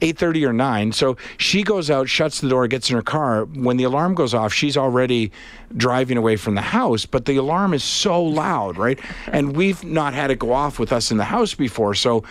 8:30 0.00 0.46
or 0.46 0.52
9 0.52 0.92
so 0.92 1.16
she 1.38 1.62
goes 1.62 1.90
out 1.90 2.08
shuts 2.08 2.40
the 2.40 2.48
door 2.48 2.66
gets 2.68 2.90
in 2.90 2.96
her 2.96 3.02
car 3.02 3.44
when 3.44 3.76
the 3.76 3.84
alarm 3.84 4.14
goes 4.14 4.34
off 4.34 4.52
she's 4.52 4.76
already 4.76 5.32
driving 5.76 6.16
away 6.16 6.36
from 6.36 6.54
the 6.54 6.60
house 6.60 7.06
but 7.06 7.24
the 7.24 7.36
alarm 7.36 7.72
is 7.74 7.82
so 7.84 8.22
loud 8.22 8.76
right 8.76 8.98
and 9.32 9.56
we've 9.56 9.82
not 9.84 10.14
had 10.14 10.30
it 10.30 10.38
go 10.38 10.52
off 10.52 10.78
with 10.78 10.92
us 10.92 11.10
in 11.10 11.16
the 11.16 11.24
house 11.24 11.54
before 11.54 11.94
so 11.94 12.22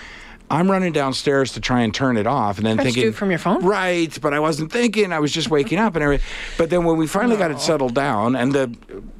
I'm 0.49 0.69
running 0.69 0.93
downstairs 0.93 1.53
to 1.53 1.59
try 1.59 1.81
and 1.81 1.93
turn 1.93 2.17
it 2.17 2.27
off, 2.27 2.57
and 2.57 2.65
then 2.65 2.77
thinking, 2.77 3.13
from 3.13 3.31
your 3.31 3.39
phone? 3.39 3.65
right? 3.65 4.15
But 4.21 4.33
I 4.33 4.39
wasn't 4.39 4.71
thinking. 4.71 5.11
I 5.11 5.19
was 5.19 5.31
just 5.31 5.49
waking 5.49 5.79
up 5.79 5.95
and 5.95 6.03
everything. 6.03 6.27
But 6.57 6.69
then 6.69 6.83
when 6.83 6.97
we 6.97 7.07
finally 7.07 7.37
got 7.37 7.51
it 7.51 7.59
settled 7.59 7.95
down, 7.95 8.35
and 8.35 8.53
the 8.53 8.75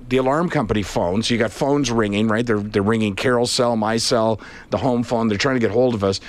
the 0.08 0.17
alarm 0.17 0.49
company 0.49 0.84
phone, 0.84 1.23
so 1.23 1.34
you 1.34 1.39
got 1.39 1.51
phones 1.51 1.89
ringing, 1.89 2.27
right? 2.27 2.45
They're 2.45 2.60
they're 2.60 2.84
ringing 2.84 3.15
Carol's 3.15 3.51
cell, 3.51 3.75
my 3.75 3.97
cell, 3.97 4.39
the 4.69 4.77
home 4.77 5.01
phone. 5.01 5.27
They're 5.27 5.38
trying 5.38 5.55
to 5.55 5.60
get 5.60 5.71
hold 5.71 5.95
of 5.95 6.03
us. 6.03 6.21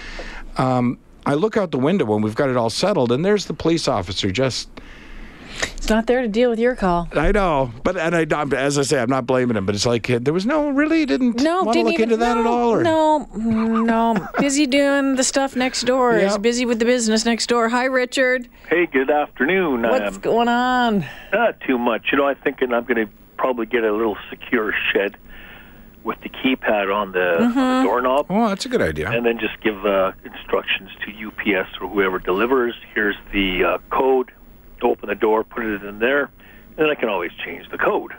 Um, 0.57 0.99
I 1.27 1.35
look 1.35 1.57
out 1.57 1.73
the 1.73 1.79
window 1.79 2.05
when 2.05 2.23
we've 2.23 2.35
got 2.37 2.49
it 2.49 2.57
all 2.57 2.71
settled, 2.71 3.11
and 3.13 3.25
there's 3.25 3.47
the 3.47 3.55
police 3.55 3.89
officer 3.89 4.31
just. 4.31 4.69
It's 5.77 5.89
not 5.89 6.07
there 6.07 6.21
to 6.21 6.29
deal 6.29 6.51
with 6.51 6.59
your 6.59 6.77
call. 6.77 7.09
I 7.15 7.33
know, 7.33 7.73
but 7.83 7.97
and 7.97 8.15
I, 8.15 8.27
I'm- 8.37 8.53
as 8.53 8.79
I 8.79 8.83
say, 8.83 9.01
I'm 9.01 9.09
not 9.09 9.27
blaming 9.27 9.57
him, 9.57 9.65
but 9.67 9.75
it's 9.75 9.87
like 9.87 10.07
there 10.07 10.35
was 10.35 10.45
no 10.47 10.69
really 10.69 11.07
didn't 11.07 11.41
No, 11.43 11.63
want 11.63 11.69
to 11.69 11.73
didn't 11.73 11.87
look 11.87 11.95
even 11.95 12.03
into 12.13 12.17
that 12.19 12.35
no, 12.35 12.41
at 12.41 12.47
all. 12.47 12.71
Or? 12.75 12.83
No, 12.83 13.19
no. 13.35 14.29
busy 14.39 14.67
doing 14.67 15.17
the 15.17 15.25
stuff 15.25 15.57
next 15.57 15.83
door. 15.83 16.17
Is 16.17 16.37
busy 16.39 16.67
with 16.67 16.79
the 16.79 16.85
business 16.85 17.25
next 17.25 17.47
door. 17.49 17.69
Hi, 17.71 17.85
Richard. 17.87 18.49
Hey, 18.69 18.87
good 18.87 19.11
afternoon. 19.11 19.83
What's 19.83 20.17
Um, 20.17 20.21
going 20.21 20.49
on? 20.49 21.07
not 21.33 21.61
too 21.61 21.79
much. 21.79 22.09
You 22.13 22.19
know, 22.19 22.27
I'm 22.27 22.37
thinking 22.37 22.73
I'm 22.75 22.85
going 22.85 23.07
to 23.07 23.13
probably 23.39 23.67
get 23.67 23.83
a 23.83 23.93
little 23.93 24.17
secure 24.29 24.75
shed 24.93 25.17
with 26.07 26.19
the 26.23 26.29
keypad 26.31 26.95
on 26.95 27.13
the, 27.13 27.19
Mm-hmm. 27.41 27.55
the 27.59 27.83
doorknob, 27.83 28.27
Oh, 28.31 28.49
that's 28.49 28.65
a 28.65 28.69
good 28.69 28.81
idea. 28.81 29.11
and 29.11 29.27
then 29.27 29.39
just 29.39 29.61
give 29.61 29.85
uh, 29.85 30.13
instructions 30.25 30.89
to 31.05 31.27
UPS 31.29 31.69
or 31.81 31.89
whoever 31.89 32.19
delivers. 32.19 32.75
Here's 32.95 33.17
the 33.33 33.65
uh, 33.65 33.79
code. 33.91 34.31
open 34.83 35.09
the 35.09 35.15
door, 35.15 35.43
put 35.45 35.65
it 35.65 35.83
in 35.83 35.99
there, 35.99 36.31
and 36.77 36.77
then 36.79 36.91
I 36.91 36.95
can 36.95 37.09
always 37.09 37.33
change 37.45 37.69
the 37.71 37.79
code. 37.79 38.13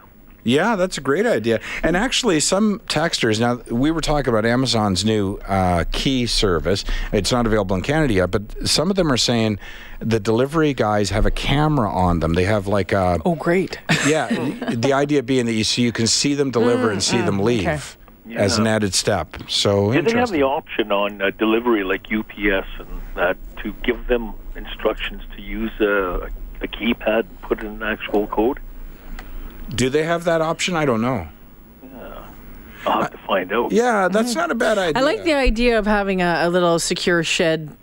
Yeah, 0.44 0.76
that's 0.78 0.98
a 0.98 1.02
great 1.02 1.26
idea. 1.26 1.60
And 1.84 1.98
actually, 1.98 2.40
some 2.40 2.80
texters 2.88 3.38
now 3.40 3.56
we 3.74 3.92
were 3.92 4.00
talking 4.02 4.30
about 4.34 4.46
Amazon's 4.46 5.04
new 5.04 5.38
uh, 5.48 5.84
key 5.92 6.26
service. 6.26 6.86
It's 7.12 7.32
not 7.34 7.46
available 7.46 7.76
in 7.76 7.82
Canada 7.82 8.14
yet, 8.14 8.32
but 8.32 8.68
some 8.68 8.90
of 8.90 8.96
them 8.96 9.12
are 9.12 9.18
saying 9.18 9.60
the 10.00 10.20
delivery 10.20 10.74
guys 10.74 11.10
have 11.10 11.26
a 11.26 11.32
camera 11.32 11.90
on 11.90 12.20
them. 12.20 12.34
They 12.34 12.46
have 12.46 12.68
like 12.68 12.92
a 12.92 13.20
Oh, 13.26 13.36
great. 13.36 13.80
yeah. 14.08 14.28
the 14.74 14.94
idea 14.94 15.24
being 15.24 15.46
that 15.46 15.54
you 15.54 15.64
see 15.64 15.82
you 15.82 15.92
can 15.92 16.08
see 16.08 16.34
them 16.34 16.52
deliver 16.52 16.92
and 16.92 17.02
see 17.02 17.18
mm, 17.18 17.26
them 17.26 17.40
mm, 17.40 17.44
leave 17.44 17.98
okay. 18.26 18.36
as 18.36 18.58
an 18.58 18.68
added 18.68 18.94
step. 18.94 19.38
So 19.48 19.92
Yeah, 19.92 20.02
they 20.02 20.18
have 20.18 20.32
the 20.32 20.44
option 20.44 20.92
on 20.92 21.22
uh, 21.22 21.32
delivery 21.32 21.84
like 21.84 22.12
UPS 22.12 22.68
and 22.80 23.02
that 23.16 23.38
to 23.58 23.74
give 23.84 24.08
them 24.08 24.34
instructions 24.56 25.24
to 25.36 25.42
use 25.42 25.72
a, 25.80 26.30
a 26.62 26.68
keypad 26.68 27.20
and 27.22 27.42
put 27.42 27.62
in 27.62 27.68
an 27.68 27.84
actual 27.84 28.28
code. 28.28 28.60
Do 29.70 29.90
they 29.90 30.04
have 30.04 30.24
that 30.26 30.42
option? 30.42 30.76
I 30.76 30.86
don't 30.86 31.02
know. 31.02 31.28
Yeah. 31.84 32.28
I'll 32.86 33.02
have 33.02 33.12
to 33.12 33.18
find 33.20 33.52
out. 33.52 33.72
Yeah, 33.72 34.08
that's 34.08 34.34
mm. 34.34 34.38
not 34.38 34.52
a 34.52 34.56
bad 34.56 34.78
idea. 34.78 35.02
I 35.02 35.04
like 35.04 35.24
the 35.24 35.34
idea 35.34 35.78
of 35.80 35.86
having 35.86 36.22
a, 36.22 36.42
a 36.44 36.50
little 36.50 36.80
secure 36.80 37.24
shed. 37.24 37.76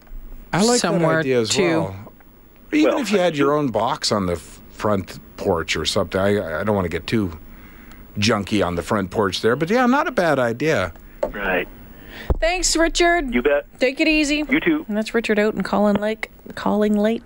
I 0.52 0.62
like 0.62 0.80
somewhere 0.80 1.16
that 1.16 1.20
idea 1.20 1.40
as 1.40 1.50
too. 1.50 1.80
well. 1.80 2.03
Even 2.74 2.94
Well, 2.94 3.00
if 3.00 3.12
you 3.12 3.18
had 3.18 3.36
your 3.36 3.52
own 3.52 3.68
box 3.68 4.12
on 4.12 4.26
the 4.26 4.36
front 4.36 5.18
porch 5.36 5.76
or 5.76 5.84
something, 5.84 6.20
I, 6.20 6.60
I 6.60 6.64
don't 6.64 6.74
want 6.74 6.84
to 6.84 6.90
get 6.90 7.06
too 7.06 7.38
junky 8.18 8.64
on 8.64 8.74
the 8.74 8.82
front 8.82 9.10
porch 9.10 9.40
there, 9.42 9.56
but 9.56 9.70
yeah, 9.70 9.86
not 9.86 10.06
a 10.06 10.12
bad 10.12 10.38
idea. 10.38 10.92
Right. 11.22 11.68
Thanks, 12.40 12.76
Richard. 12.76 13.34
You 13.34 13.42
bet. 13.42 13.66
Take 13.80 14.00
it 14.00 14.08
easy. 14.08 14.44
You 14.48 14.60
too. 14.60 14.84
And 14.88 14.96
that's 14.96 15.14
Richard 15.14 15.38
out 15.38 15.54
in 15.54 15.62
Calling 15.62 15.96
Lake. 15.96 16.30
Calling 16.54 16.96
Lake. 16.96 17.22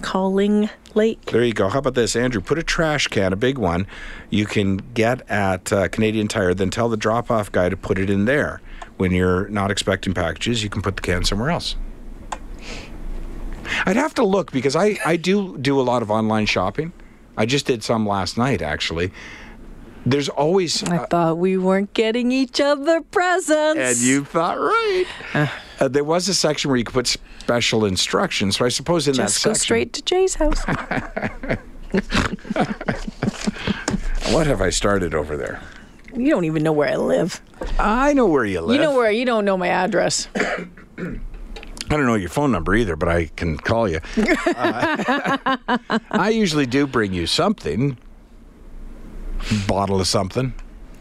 Calling 0.00 0.68
Lake. 0.94 1.24
There 1.26 1.44
you 1.44 1.52
go. 1.52 1.68
How 1.68 1.78
about 1.78 1.94
this, 1.94 2.16
Andrew? 2.16 2.40
Put 2.40 2.58
a 2.58 2.62
trash 2.62 3.08
can, 3.08 3.32
a 3.32 3.36
big 3.36 3.58
one, 3.58 3.86
you 4.30 4.46
can 4.46 4.78
get 4.78 5.28
at 5.30 5.72
uh, 5.72 5.88
Canadian 5.88 6.28
Tire, 6.28 6.54
then 6.54 6.70
tell 6.70 6.88
the 6.88 6.96
drop 6.96 7.30
off 7.30 7.50
guy 7.52 7.68
to 7.68 7.76
put 7.76 7.98
it 7.98 8.10
in 8.10 8.24
there. 8.24 8.60
When 8.96 9.12
you're 9.12 9.48
not 9.48 9.70
expecting 9.70 10.12
packages, 10.12 10.62
you 10.62 10.68
can 10.68 10.82
put 10.82 10.96
the 10.96 11.02
can 11.02 11.24
somewhere 11.24 11.50
else. 11.50 11.76
I'd 13.86 13.96
have 13.96 14.14
to 14.14 14.24
look 14.24 14.52
because 14.52 14.76
I, 14.76 14.98
I 15.04 15.16
do 15.16 15.56
do 15.58 15.80
a 15.80 15.82
lot 15.82 16.02
of 16.02 16.10
online 16.10 16.46
shopping. 16.46 16.92
I 17.36 17.46
just 17.46 17.66
did 17.66 17.82
some 17.82 18.06
last 18.06 18.36
night, 18.36 18.62
actually. 18.62 19.12
There's 20.04 20.28
always. 20.28 20.82
I 20.84 21.06
thought 21.06 21.38
we 21.38 21.56
weren't 21.56 21.94
getting 21.94 22.32
each 22.32 22.60
other 22.60 23.00
presents. 23.00 23.80
And 23.80 23.96
you 23.98 24.24
thought 24.24 24.58
right. 24.58 25.04
Uh, 25.78 25.88
there 25.88 26.04
was 26.04 26.28
a 26.28 26.34
section 26.34 26.70
where 26.70 26.76
you 26.76 26.84
could 26.84 26.94
put 26.94 27.06
special 27.06 27.84
instructions. 27.84 28.56
So 28.56 28.64
I 28.64 28.68
suppose 28.68 29.06
in 29.08 29.14
just 29.14 29.42
that 29.42 29.48
go 29.48 29.52
section. 29.54 29.62
straight 29.62 29.92
to 29.94 30.02
Jay's 30.02 30.34
house. 30.34 30.62
What 34.30 34.46
have 34.46 34.62
I 34.62 34.70
started 34.70 35.14
over 35.14 35.36
there? 35.36 35.60
you 36.16 36.30
don't 36.30 36.44
even 36.44 36.62
know 36.62 36.72
where 36.72 36.88
I 36.88 36.96
live. 36.96 37.40
I 37.78 38.12
know 38.12 38.26
where 38.26 38.44
you 38.44 38.60
live. 38.60 38.76
You 38.76 38.82
know 38.82 38.96
where 38.96 39.10
you 39.10 39.24
don't 39.24 39.44
know 39.44 39.56
my 39.58 39.68
address. 39.68 40.28
I 41.92 41.96
don't 41.98 42.06
know 42.06 42.14
your 42.14 42.30
phone 42.30 42.50
number 42.52 42.74
either, 42.74 42.96
but 42.96 43.08
I 43.10 43.26
can 43.36 43.56
call 43.58 43.88
you. 43.88 44.00
Uh, 44.54 45.58
I 46.10 46.30
usually 46.30 46.66
do 46.66 46.86
bring 46.86 47.12
you 47.12 47.26
something, 47.26 47.96
bottle 49.66 50.00
of 50.00 50.06
something, 50.06 50.52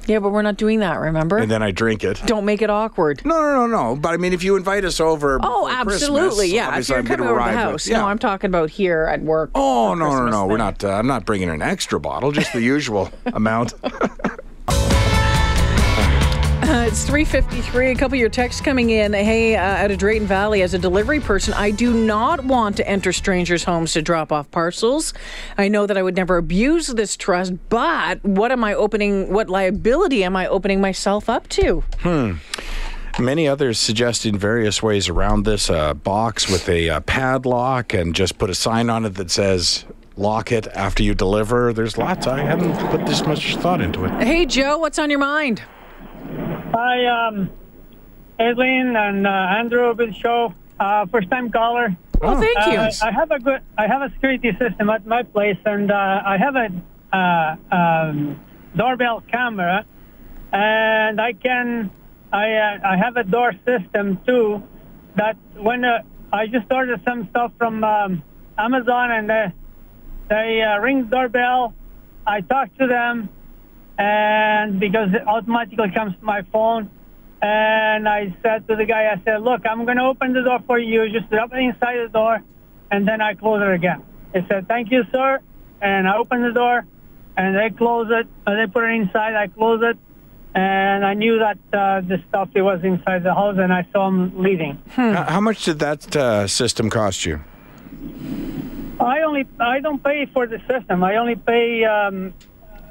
Yeah, 0.08 0.20
but 0.20 0.30
we're 0.32 0.42
not 0.42 0.58
doing 0.58 0.80
that, 0.80 1.00
remember? 1.00 1.38
and 1.38 1.50
then 1.50 1.62
I 1.64 1.72
drink 1.72 2.04
it. 2.04 2.22
don't 2.26 2.46
make 2.46 2.62
it 2.62 2.70
awkward. 2.70 3.24
No, 3.26 3.40
no, 3.42 3.66
no, 3.66 3.68
no. 3.68 3.96
But 3.96 4.10
I 4.14 4.18
mean, 4.18 4.34
if 4.34 4.44
you 4.44 4.56
invite 4.56 4.84
us 4.86 5.00
over, 5.00 5.40
Oh, 5.44 5.68
absolutely. 5.70 6.52
Christmas, 6.52 6.52
yeah. 6.52 6.78
If 6.78 6.90
you're 6.90 7.04
coming 7.04 7.28
over 7.28 7.36
arrive. 7.36 7.52
the 7.54 7.58
with- 7.58 7.72
house. 7.72 7.88
yeah. 7.88 7.98
No, 8.00 8.08
I'm 8.08 8.20
talking 8.20 8.50
about 8.50 8.70
here 8.70 9.04
at 9.12 9.22
work. 9.22 9.52
Oh 9.56 9.94
no, 9.94 10.06
no, 10.06 10.12
Christmas 10.12 10.32
no! 10.34 10.46
We're 10.48 10.58
not. 10.58 10.84
Uh, 10.84 10.90
I'm 10.92 11.08
not 11.08 11.26
bringing 11.26 11.50
an 11.50 11.62
extra 11.62 12.00
bottle, 12.00 12.32
just 12.32 12.52
the 12.54 12.62
usual 12.62 13.10
amount. 13.34 13.74
It's 16.92 17.04
3.53. 17.06 17.92
A 17.92 17.96
couple 17.96 18.16
of 18.16 18.20
your 18.22 18.30
texts 18.30 18.62
coming 18.62 18.92
in. 18.92 19.12
Hey, 19.12 19.58
uh, 19.58 19.62
out 19.62 19.92
of 19.92 19.98
Drayton 19.98 20.26
Valley, 20.26 20.62
as 20.62 20.74
a 20.74 20.80
delivery 20.80 21.20
person, 21.20 21.54
I 21.54 21.70
do 21.70 21.94
not 21.94 22.46
want 22.46 22.78
to 22.78 22.88
enter 22.88 23.12
strangers' 23.12 23.66
homes 23.66 23.92
to 23.94 24.02
drop 24.02 24.32
off 24.32 24.50
parcels. 24.52 25.14
I 25.58 25.68
know 25.68 25.86
that 25.86 25.98
I 25.98 26.02
would 26.02 26.16
never 26.16 26.38
abuse 26.38 26.88
this 26.88 27.18
trust, 27.18 27.54
but 27.68 28.24
what 28.24 28.54
am 28.54 28.64
I 28.64 28.74
opening, 28.74 29.34
what 29.34 29.50
liability 29.50 30.24
am 30.24 30.38
I 30.38 30.48
opening 30.48 30.80
myself 30.80 31.28
up 31.28 31.50
to? 31.50 31.84
Hmm. 32.00 32.36
Many 33.20 33.50
others 33.50 33.78
suggesting 33.78 34.38
various 34.38 34.82
ways 34.82 35.10
around 35.10 35.44
this 35.44 35.70
uh, 35.70 35.94
box 35.94 36.50
with 36.50 36.70
a 36.70 36.90
uh, 36.90 37.00
padlock 37.02 37.94
and 37.94 38.16
just 38.16 38.38
put 38.38 38.50
a 38.50 38.56
sign 38.56 38.90
on 38.90 39.04
it 39.06 39.16
that 39.16 39.30
says 39.30 39.84
"lock 40.16 40.54
it 40.54 40.68
after 40.68 41.04
you 41.04 41.16
deliver." 41.16 41.74
There's 41.74 41.98
lots. 41.98 42.28
I 42.28 42.40
haven't 42.40 42.78
put 42.90 43.06
this 43.06 43.26
much 43.26 43.58
thought 43.58 43.82
into 43.82 44.06
it. 44.06 44.12
Hey, 44.24 44.46
Joe, 44.46 44.78
what's 44.78 44.98
on 45.00 45.10
your 45.10 45.20
mind? 45.20 45.62
Hi, 46.74 47.06
um, 47.28 47.50
Aileen 48.40 48.96
and 48.96 49.28
uh, 49.28 49.30
Andrew, 49.30 49.94
good 49.94 50.16
show. 50.16 50.54
Uh, 50.80 51.06
first 51.08 51.30
time 51.30 51.52
caller. 51.52 51.98
Oh, 52.22 52.40
thank 52.40 52.72
you. 52.72 52.80
Uh, 52.80 52.92
I 53.02 53.12
have 53.12 53.30
a 53.32 53.40
good, 53.40 53.62
I 53.78 53.88
have 53.88 54.02
a 54.02 54.10
security 54.14 54.52
system 54.58 54.90
at 54.90 55.06
my 55.06 55.24
place, 55.24 55.58
and 55.66 55.92
uh, 55.92 56.22
I 56.26 56.38
have 56.38 56.56
a 56.56 56.70
uh, 57.12 57.76
um, 57.76 58.40
doorbell 58.78 59.22
camera, 59.30 59.86
and 60.54 61.20
I 61.20 61.34
can, 61.34 61.92
I, 62.32 62.54
uh, 62.54 62.80
I 62.86 62.96
have 62.96 63.18
a 63.18 63.26
door 63.26 63.52
system 63.66 64.22
too. 64.26 64.64
That 65.18 65.36
when 65.58 65.84
uh, 65.84 66.04
I 66.32 66.48
just 66.48 66.72
ordered 66.72 67.02
some 67.04 67.28
stuff 67.32 67.52
from 67.58 67.84
um, 67.84 68.24
Amazon, 68.58 69.12
and 69.12 69.54
they 70.30 70.62
uh, 70.62 70.80
ring 70.80 71.10
doorbell, 71.10 71.74
I 72.26 72.40
talk 72.40 72.74
to 72.78 72.88
them, 72.88 73.28
and 73.98 74.80
because 74.80 75.10
it 75.14 75.28
automatically 75.28 75.92
comes 75.94 76.16
to 76.18 76.24
my 76.26 76.42
phone. 76.52 76.90
And 77.44 78.08
I 78.08 78.36
said 78.44 78.68
to 78.68 78.76
the 78.76 78.86
guy, 78.86 79.12
I 79.12 79.20
said, 79.26 79.42
look, 79.42 79.62
I'm 79.66 79.86
going 79.86 79.98
to 79.98 80.04
open 80.04 80.34
the 80.34 80.44
door 80.44 80.60
for 80.68 80.78
you. 80.78 81.10
Just 81.10 81.28
drop 81.32 81.52
it 81.54 81.58
inside 81.60 81.98
the 82.06 82.10
door, 82.10 82.40
and 82.92 83.08
then 83.08 83.20
I 83.20 83.34
close 83.34 83.62
it 83.64 83.74
again. 83.74 84.04
He 84.34 84.42
said, 84.48 84.68
thank 84.68 84.92
you, 84.92 85.04
sir. 85.12 85.40
And 85.82 86.08
I 86.08 86.18
open 86.18 86.44
the 86.44 86.52
door, 86.52 86.86
and 87.38 87.56
they 87.56 87.76
close 87.76 88.08
it. 88.12 88.28
They 88.46 88.68
put 88.72 88.84
it 88.84 88.94
inside. 89.02 89.34
I 89.34 89.48
close 89.48 89.82
it. 89.84 89.98
And 90.54 91.04
I 91.04 91.16
knew 91.16 91.40
that 91.40 91.58
uh, 91.74 92.02
the 92.02 92.22
stuff 92.30 92.50
it 92.54 92.62
was 92.62 92.84
inside 92.84 93.24
the 93.24 93.34
house, 93.34 93.56
and 93.58 93.74
I 93.74 93.88
saw 93.92 94.08
him 94.10 94.40
leaving. 94.44 94.80
H- 94.90 95.16
How 95.16 95.40
much 95.42 95.66
did 95.66 95.80
that 95.80 96.16
uh, 96.16 96.46
system 96.46 96.92
cost 96.92 97.26
you? 97.26 97.40
I 99.00 99.22
only 99.22 99.48
I 99.60 99.80
don't 99.80 100.04
pay 100.04 100.28
for 100.32 100.46
the 100.46 100.60
system. 100.70 101.04
I 101.04 101.16
only 101.16 101.36
pay 101.36 101.84
um, 101.86 102.34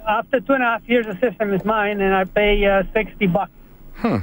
after 0.09 0.41
two 0.41 0.53
and 0.55 0.63
a 0.63 0.67
half 0.67 0.89
years. 0.89 1.07
The 1.07 1.19
system 1.21 1.53
is 1.53 1.65
mine, 1.65 2.01
and 2.01 2.15
I 2.15 2.25
pay 2.25 2.65
uh, 2.65 2.83
sixty 2.93 3.27
bucks. 3.27 3.51
60 4.03 4.07
oh, 4.07 4.23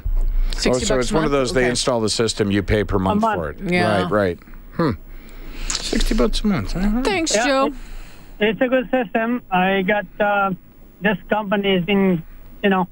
so 0.55 0.69
bucks 0.71 0.81
it's 0.81 0.89
a 0.89 0.93
one 0.93 1.03
of 1.03 1.11
month? 1.13 1.31
those 1.31 1.53
they 1.53 1.69
install 1.69 2.01
the 2.01 2.09
system, 2.09 2.49
you 2.51 2.63
pay 2.63 2.83
per 2.83 2.97
month, 2.97 3.21
month. 3.21 3.39
for 3.39 3.49
it. 3.51 3.71
Yeah. 3.71 4.01
Right, 4.03 4.11
right. 4.11 4.39
Hmm. 4.73 4.91
Sixty 5.67 6.15
bucks 6.15 6.41
a 6.41 6.47
month. 6.47 6.75
Uh-huh. 6.75 7.03
Thanks, 7.03 7.35
Yeah, 7.35 7.45
Joe. 7.45 7.65
it- 7.67 7.73
It's 8.39 8.61
a 8.61 8.67
good 8.67 8.89
system. 8.91 9.41
I 9.51 9.81
got 9.83 10.05
uh, 10.19 10.51
this 11.01 11.17
company 11.29 11.75
has 11.75 11.85
been, 11.85 12.23
you 12.63 12.69
know, 12.69 12.87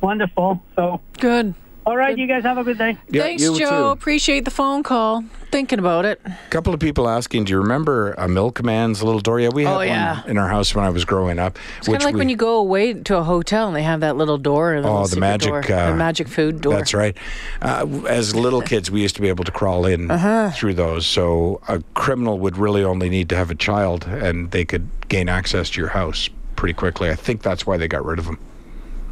wonderful. 0.00 0.62
So, 0.74 1.00
Good. 1.18 1.54
All 1.86 1.96
right, 1.96 2.18
you 2.18 2.26
guys 2.26 2.42
have 2.42 2.58
a 2.58 2.64
good 2.64 2.78
day. 2.78 2.98
Yeah, 3.08 3.22
Thanks, 3.22 3.42
you 3.44 3.56
Joe. 3.58 3.68
too. 3.70 3.86
Appreciate 3.90 4.44
the 4.44 4.50
phone 4.50 4.82
call. 4.82 5.24
Thinking 5.52 5.78
about 5.78 6.04
it. 6.04 6.20
A 6.26 6.36
couple 6.50 6.74
of 6.74 6.80
people 6.80 7.08
asking, 7.08 7.44
do 7.44 7.52
you 7.52 7.58
remember 7.58 8.12
a 8.14 8.26
milkman's 8.26 9.04
little 9.04 9.20
door? 9.20 9.38
Yeah, 9.38 9.50
we 9.54 9.62
had 9.64 9.76
Oh, 9.76 9.80
yeah. 9.82 10.20
one 10.22 10.30
in 10.30 10.38
our 10.38 10.48
house 10.48 10.74
when 10.74 10.84
I 10.84 10.90
was 10.90 11.04
growing 11.04 11.38
up. 11.38 11.56
It's 11.78 11.86
kind 11.86 11.98
of 11.98 12.02
like 12.04 12.14
we- 12.14 12.18
when 12.18 12.28
you 12.28 12.34
go 12.34 12.58
away 12.58 12.92
to 12.92 13.16
a 13.18 13.22
hotel 13.22 13.68
and 13.68 13.76
they 13.76 13.84
have 13.84 14.00
that 14.00 14.16
little 14.16 14.36
door. 14.36 14.80
The 14.82 14.88
Oh, 14.88 14.92
little 15.02 15.06
the 15.08 15.20
magic, 15.20 15.48
door, 15.50 15.58
uh, 15.72 15.90
the 15.90 15.96
magic 15.96 16.26
food 16.26 16.60
door. 16.60 16.74
That's 16.74 16.92
right. 16.92 17.16
Uh, 17.62 17.86
as 18.08 18.34
little 18.34 18.60
kids, 18.72 18.90
we 18.90 19.00
used 19.00 19.14
to 19.14 19.22
be 19.22 19.28
able 19.28 19.44
to 19.44 19.52
crawl 19.52 19.86
in 19.86 20.10
Uh-huh. 20.10 20.50
through 20.50 20.74
those. 20.74 21.06
So 21.06 21.60
a 21.68 21.80
criminal 21.94 22.40
would 22.40 22.58
really 22.58 22.82
only 22.82 23.08
need 23.08 23.28
to 23.28 23.36
have 23.36 23.50
a 23.50 23.54
child, 23.54 24.06
and 24.08 24.50
they 24.50 24.64
could 24.64 24.88
gain 25.08 25.28
access 25.28 25.70
to 25.70 25.80
your 25.80 25.90
house 25.90 26.28
pretty 26.56 26.74
quickly. 26.74 27.10
I 27.10 27.14
think 27.14 27.42
that's 27.42 27.64
why 27.64 27.76
they 27.76 27.86
got 27.86 28.04
rid 28.04 28.18
of 28.18 28.24
them. 28.24 28.38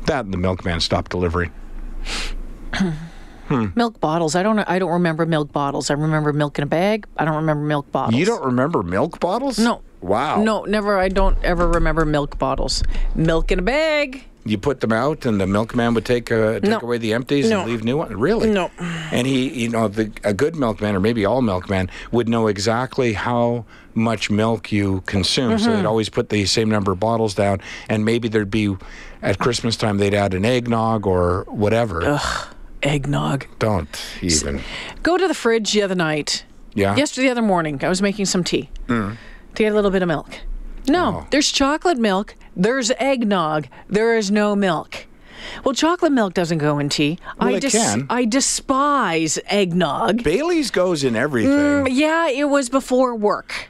That 0.07 0.25
and 0.25 0.35
the 0.35 0.39
milkman 0.39 0.81
stopped 0.81 1.13
delivering. 1.13 1.53
Milk 3.75 4.01
bottles. 4.01 4.35
I 4.35 4.43
don't. 4.43 4.59
I 4.61 4.79
don't 4.79 4.91
remember 4.93 5.27
milk 5.27 5.53
bottles. 5.53 5.91
I 5.91 5.95
remember 5.95 6.33
milk 6.33 6.59
in 6.59 6.63
a 6.65 6.67
bag. 6.67 7.07
I 7.19 7.25
don't 7.27 7.37
remember 7.37 7.63
milk 7.65 7.91
bottles. 7.93 8.15
You 8.19 8.25
don't 8.25 8.43
remember 8.45 8.83
milk 8.83 9.21
bottles? 9.21 9.59
No. 9.59 9.83
Wow. 10.01 10.43
No, 10.43 10.65
never. 10.65 10.99
I 10.99 11.09
don't 11.11 11.37
ever 11.45 11.69
remember 11.69 12.05
milk 12.07 12.39
bottles. 12.39 12.83
Milk 13.15 13.53
in 13.53 13.59
a 13.59 13.63
bag. 13.63 14.25
You 14.47 14.59
put 14.59 14.81
them 14.81 14.93
out, 14.93 15.25
and 15.27 15.39
the 15.41 15.47
milkman 15.47 15.93
would 15.95 16.05
take 16.07 16.31
uh, 16.33 16.55
take 16.61 16.65
No. 16.71 16.81
away 16.81 16.99
the 16.99 17.13
empties 17.15 17.49
No. 17.51 17.61
and 17.63 17.71
leave 17.71 17.85
new 17.85 17.99
ones. 17.99 18.15
Really? 18.15 18.51
No. 18.51 18.71
And 18.79 19.27
he, 19.27 19.49
you 19.63 19.69
know, 19.71 19.89
the, 19.89 20.11
a 20.23 20.33
good 20.35 20.57
milkman, 20.57 20.95
or 20.97 21.01
maybe 21.01 21.25
all 21.27 21.41
milkman, 21.43 21.91
would 22.13 22.29
know 22.29 22.47
exactly 22.49 23.13
how 23.15 23.65
much 23.95 24.31
milk 24.31 24.73
you 24.73 25.03
consume. 25.07 25.59
So 25.59 25.69
Mm-hmm. 25.69 25.77
they'd 25.77 25.87
always 25.87 26.09
put 26.11 26.29
the 26.31 26.45
same 26.47 26.69
number 26.71 26.93
of 26.93 27.01
bottles 27.01 27.35
down, 27.35 27.61
and 27.89 28.05
maybe 28.07 28.29
there'd 28.29 28.51
be 28.51 28.75
at 29.23 29.39
Christmas 29.39 29.77
time 29.77 29.97
they'd 29.99 30.13
add 30.15 30.33
an 30.35 30.45
eggnog 30.45 31.07
or 31.07 31.45
whatever. 31.49 32.21
Eggnog. 32.85 33.47
Don't 33.59 33.89
even. 34.23 34.61
Go 35.03 35.17
to 35.17 35.27
the 35.27 35.35
fridge 35.35 35.73
the 35.73 35.83
other 35.83 35.95
night. 35.95 36.45
Yeah. 36.75 36.95
Yesterday, 36.97 37.27
the 37.29 37.33
other 37.33 37.43
morning, 37.43 37.81
I 37.85 37.89
was 37.89 38.03
making 38.03 38.27
some 38.27 38.45
tea. 38.45 38.69
to 38.89 39.17
get 39.55 39.73
a 39.73 39.75
little 39.75 39.91
bit 39.91 40.03
of 40.03 40.09
milk. 40.09 40.29
No, 40.89 41.07
Oh. 41.23 41.27
there's 41.31 41.51
chocolate 41.51 41.99
milk, 41.99 42.35
there's 42.57 42.91
eggnog, 42.99 43.69
there 43.89 44.17
is 44.17 44.31
no 44.31 44.55
milk. 44.55 45.07
Well, 45.65 45.75
chocolate 45.75 46.13
milk 46.13 46.35
doesn't 46.35 46.59
go 46.59 46.79
in 46.79 46.89
tea. 46.89 47.19
Well, 47.39 47.51
I 47.51 47.53
it 47.53 47.65
can. 47.71 48.07
I 48.11 48.25
despise 48.25 49.39
eggnog. 49.47 50.23
Bailey's 50.23 50.71
goes 50.71 51.05
in 51.05 51.17
everything. 51.17 51.53
Mm, 51.53 51.89
yeah, 51.91 52.29
it 52.29 52.45
was 52.49 52.69
before 52.69 53.15
work. 53.15 53.69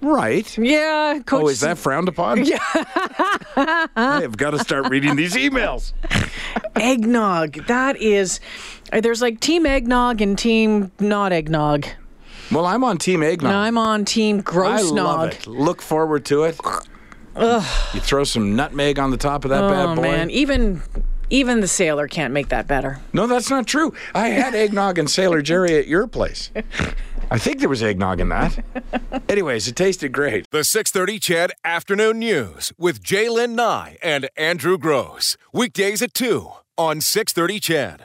Right. 0.00 0.56
Yeah, 0.58 1.20
coach. 1.26 1.42
Oh, 1.42 1.48
is 1.48 1.60
that 1.60 1.76
frowned 1.78 2.08
upon? 2.08 2.44
Yeah. 2.44 2.58
I 2.74 4.20
have 4.22 4.36
got 4.36 4.50
to 4.52 4.58
start 4.60 4.88
reading 4.90 5.16
these 5.16 5.34
emails. 5.34 5.92
eggnog? 6.76 7.66
That 7.66 7.96
is. 7.96 8.40
uh, 8.92 9.00
There's 9.00 9.20
like 9.22 9.40
team 9.40 9.66
eggnog 9.66 10.20
and 10.20 10.38
team 10.38 10.92
not 11.00 11.32
eggnog. 11.32 11.86
Well, 12.50 12.64
I'm 12.64 12.82
on 12.82 12.96
Team 12.96 13.22
Eggnog. 13.22 13.50
Now 13.50 13.60
I'm 13.60 13.76
on 13.76 14.04
team 14.06 14.38
I 14.38 14.40
gross 14.42 14.90
love 14.90 14.94
nog. 15.20 15.32
it. 15.34 15.46
Look 15.46 15.82
forward 15.82 16.24
to 16.26 16.44
it. 16.44 16.58
You 17.36 18.00
throw 18.00 18.24
some 18.24 18.56
nutmeg 18.56 18.98
on 18.98 19.10
the 19.10 19.16
top 19.18 19.44
of 19.44 19.50
that 19.50 19.64
Oh 19.64 19.68
bad 19.68 19.96
boy. 19.96 20.02
man, 20.02 20.30
even 20.30 20.80
even 21.30 21.60
the 21.60 21.68
sailor 21.68 22.08
can't 22.08 22.32
make 22.32 22.48
that 22.48 22.66
better. 22.66 23.00
No, 23.12 23.26
that's 23.26 23.50
not 23.50 23.66
true. 23.66 23.92
I 24.14 24.28
had 24.28 24.54
eggnog 24.54 24.98
and 24.98 25.10
Sailor 25.10 25.42
Jerry 25.42 25.76
at 25.76 25.86
your 25.86 26.06
place. 26.06 26.50
I 27.30 27.38
think 27.38 27.60
there 27.60 27.68
was 27.68 27.82
eggnog 27.82 28.20
in 28.20 28.30
that. 28.30 28.58
Anyways, 29.28 29.68
it 29.68 29.76
tasted 29.76 30.12
great. 30.12 30.46
The 30.50 30.64
630 30.64 31.18
CHED 31.18 31.52
Afternoon 31.64 32.18
News 32.18 32.72
with 32.78 33.02
Jaylen 33.02 33.50
Nye 33.50 33.98
and 34.02 34.28
Andrew 34.36 34.78
Grose. 34.78 35.36
Weekdays 35.52 36.00
at 36.00 36.14
2 36.14 36.50
on 36.78 37.00
630 37.00 37.60
CHED. 37.60 37.96